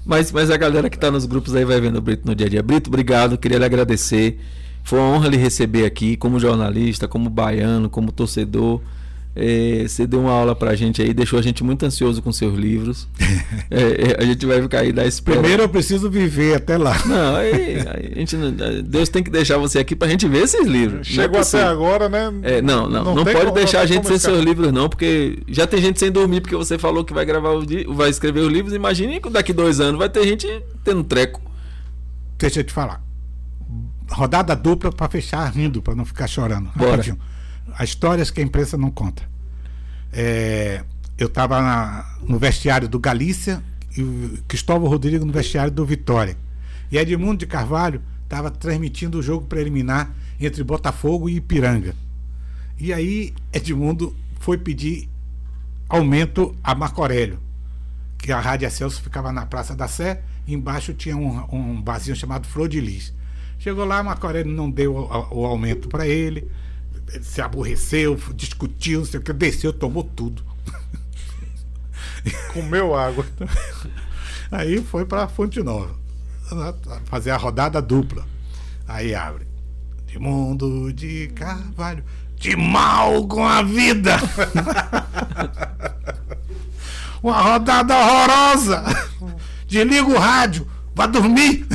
[0.05, 2.47] Mas, mas a galera que tá nos grupos aí vai vendo o Brito no dia
[2.47, 2.63] a dia.
[2.63, 4.39] Brito, obrigado, queria lhe agradecer.
[4.83, 8.81] Foi uma honra lhe receber aqui, como jornalista, como baiano, como torcedor.
[9.35, 12.55] É, você deu uma aula pra gente aí, deixou a gente muito ansioso com seus
[12.57, 13.07] livros.
[13.71, 15.39] É, é, a gente vai ficar aí da espera.
[15.39, 16.95] primeiro eu preciso viver até lá.
[17.07, 18.51] Não, aí, a gente, não-
[18.83, 21.07] Deus tem que deixar você aqui pra gente ver esses livros.
[21.07, 21.67] Não é Chegou até possível.
[21.67, 22.31] agora, né?
[22.43, 24.87] É, não, não, não, tem pode como- deixar não a gente sem seus livros, não,
[24.89, 27.65] porque já tem gente sem dormir porque você falou que vai gravar o
[27.95, 28.73] vai escrever os livros.
[28.75, 30.47] Imagine que daqui dois anos vai ter gente
[30.83, 31.41] tendo treco.
[32.37, 33.01] Deixa eu te falar.
[34.11, 36.69] Rodada dupla para fechar rindo, para não ficar chorando.
[36.75, 36.91] Bora.
[36.91, 37.17] Rapidinho.
[37.73, 39.23] As histórias que a imprensa não conta.
[40.11, 40.83] É,
[41.17, 43.63] eu estava no vestiário do Galícia
[43.97, 46.37] e o Cristóvão Rodrigues no vestiário do Vitória.
[46.91, 51.95] E Edmundo de Carvalho estava transmitindo o jogo preliminar entre Botafogo e Ipiranga.
[52.79, 55.09] E aí Edmundo foi pedir
[55.87, 57.39] aumento a Marco Aurélio
[58.23, 62.47] que a Rádio Celso ficava na Praça da Sé, embaixo tinha um, um barzinho chamado
[62.47, 63.13] Flor de Lis.
[63.59, 66.49] Chegou lá, Marco Aurélio não deu o, o aumento para ele
[67.21, 70.43] se aborreceu, discutiu, não sei o que, desceu, tomou tudo.
[72.53, 73.25] Comeu água.
[74.51, 75.95] Aí foi para Fonte Nova,
[77.05, 78.25] fazer a rodada dupla.
[78.87, 79.47] Aí abre.
[80.05, 82.03] De mundo de Carvalho,
[82.35, 84.15] de mal com a vida.
[87.23, 88.83] Uma rodada horrorosa.
[89.65, 91.65] Desliga o rádio, vá dormir.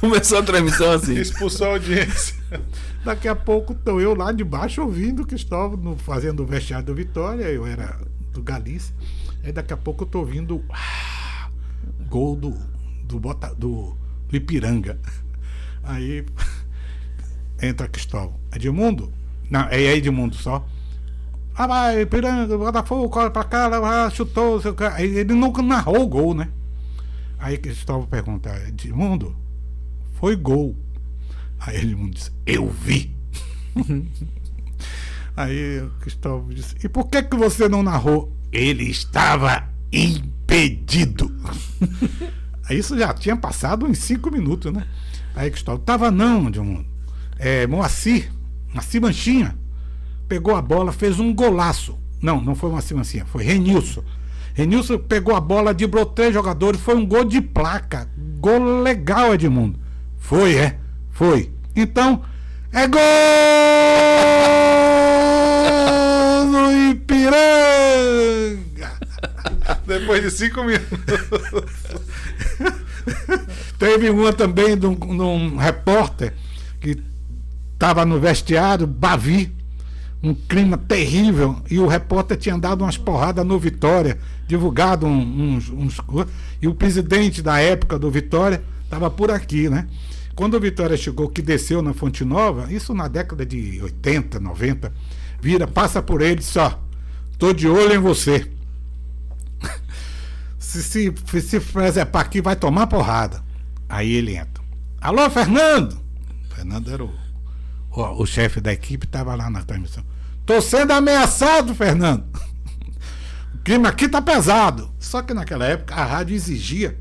[0.00, 1.14] Começou a transmissão assim.
[1.14, 2.34] Expulsou a audiência.
[3.04, 6.86] Daqui a pouco estou eu lá de baixo ouvindo o Cristóvão no, fazendo o vestiário
[6.86, 8.00] do Vitória, eu era
[8.32, 8.94] do Galícia.
[9.42, 11.50] Aí daqui a pouco eu tô ouvindo ah,
[12.08, 12.54] gol do,
[13.02, 13.94] do, Bota, do,
[14.26, 14.98] do Ipiranga.
[15.82, 16.24] Aí
[17.60, 18.40] entra Cristóvão.
[18.54, 19.12] Edmundo?
[19.50, 20.66] Não, é Edmundo só.
[21.54, 24.60] Ah, vai, Ipiranga, Botafogo, corre pra cá, chutou.
[24.60, 24.84] quê.
[24.94, 26.48] Aí ele nunca narrou o gol, né?
[27.38, 29.36] Aí Cristóvão pergunta, Edmundo,
[30.14, 30.74] foi gol.
[31.66, 33.14] Aí Edmundo disse, eu vi.
[35.36, 38.36] Aí o Cristóvão disse, e por que, que você não narrou?
[38.52, 41.34] Ele estava impedido.
[42.70, 44.86] Isso já tinha passado uns cinco minutos, né?
[45.34, 46.86] Aí Cristóvão, tava não, Edmundo.
[47.38, 48.30] É, Moacir,
[48.72, 49.58] Moacir Manchinha,
[50.28, 51.98] pegou a bola, fez um golaço.
[52.20, 54.04] Não, não foi Moacir Manchinha, foi Renilson.
[54.52, 58.08] Renilson pegou a bola, driblou três jogadores, foi um gol de placa.
[58.38, 59.78] Gol legal, Edmundo.
[60.18, 60.78] Foi, é?
[61.10, 61.53] Foi.
[61.76, 62.22] Então,
[62.72, 63.00] é gol
[66.50, 68.92] do Ipiranga!
[69.86, 70.94] Depois de cinco minutos.
[73.78, 76.34] Teve uma também de um, de um repórter
[76.80, 77.02] que
[77.74, 79.52] estava no vestiário, Bavi,
[80.22, 85.68] um clima terrível, e o repórter tinha dado umas porradas no Vitória, divulgado um- uns,
[85.68, 85.96] uns
[86.62, 89.86] E o presidente da época do Vitória estava por aqui, né?
[90.34, 94.92] Quando o Vitória chegou, que desceu na Fonte Nova, isso na década de 80, 90,
[95.40, 96.74] vira, passa por ele e disse, ó,
[97.38, 98.50] tô de olho em você.
[100.58, 103.42] se, se, se presepar aqui, vai tomar porrada.
[103.88, 104.64] Aí ele entra.
[105.00, 106.00] Alô, Fernando!
[106.52, 107.12] Fernando era o,
[107.92, 110.04] o, o chefe da equipe estava lá na transmissão.
[110.44, 112.24] Tô sendo ameaçado, Fernando.
[113.54, 114.90] O clima aqui tá pesado.
[114.98, 116.98] Só que naquela época a rádio exigia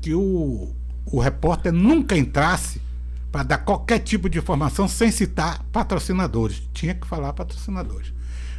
[0.00, 0.74] que o,
[1.14, 2.82] o repórter nunca entrasse
[3.30, 6.62] para dar qualquer tipo de informação sem citar patrocinadores.
[6.72, 8.12] Tinha que falar patrocinadores.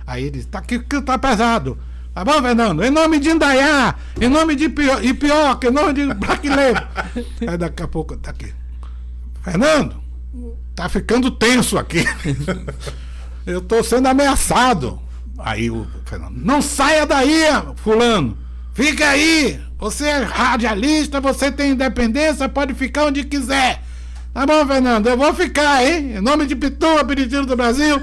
[0.07, 1.77] Aí ele disse, tá aqui que tá pesado.
[2.14, 2.82] Tá bom, Fernando?
[2.82, 6.82] Em nome de Indaiá, em nome de Ipioca, em nome de Braquileiro.
[7.45, 8.53] Aí daqui a pouco tá aqui.
[9.41, 9.98] Fernando,
[10.73, 12.06] tá ficando tenso aqui.
[13.45, 14.98] Eu tô sendo ameaçado.
[15.38, 17.44] Aí o Fernando, não saia daí,
[17.76, 18.38] fulano.
[18.73, 19.60] Fica aí.
[19.77, 23.81] Você é radialista, você tem independência, pode ficar onde quiser.
[24.34, 26.18] Tá bom, Fernando, eu vou ficar, hein?
[26.18, 28.02] Em nome de Pitu, Aperitivo do Brasil,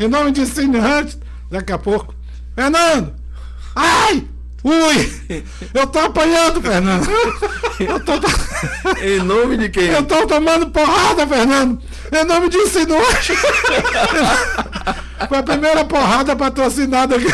[0.00, 1.14] em nome de Cine Hunt,
[1.50, 2.14] daqui a pouco.
[2.54, 3.14] Fernando!
[3.74, 4.26] Ai!
[4.64, 5.42] Ui!
[5.74, 7.08] Eu tô apanhando, Fernando!
[7.80, 8.12] Eu tô...
[9.02, 9.88] em nome de quem?
[9.88, 11.80] Eu tô tomando porrada, Fernando!
[12.12, 13.32] Em nome de Sinuante!
[15.28, 17.26] Foi a primeira porrada patrocinada aqui.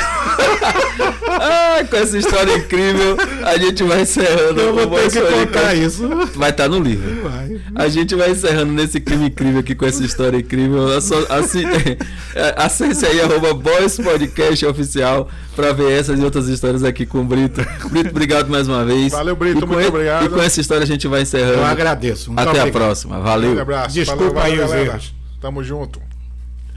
[1.29, 4.61] ah, com essa história incrível, a gente vai encerrando.
[4.61, 6.09] Eu vou ter que contar isso.
[6.35, 7.29] Vai estar tá no livro.
[7.29, 7.61] Vai.
[7.75, 10.89] A gente vai encerrando nesse crime incrível aqui com essa história incrível.
[10.97, 11.65] Assim,
[12.57, 17.25] acesse aí, arroba Boys Podcast Oficial para ver essas e outras histórias aqui com o
[17.25, 17.61] Brito.
[17.91, 19.13] Brito, obrigado mais uma vez.
[19.13, 20.27] Valeu, Brito, muito ele, obrigado.
[20.27, 21.59] E com essa história a gente vai encerrando.
[21.59, 22.33] Eu agradeço.
[22.33, 22.69] Até obrigado.
[22.69, 23.21] a próxima.
[23.21, 23.55] Valeu.
[23.55, 23.95] Um abraço.
[23.95, 25.15] Desculpa valeu, aí os erros.
[25.41, 26.01] Tamo junto.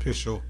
[0.03, 0.41] Fechou.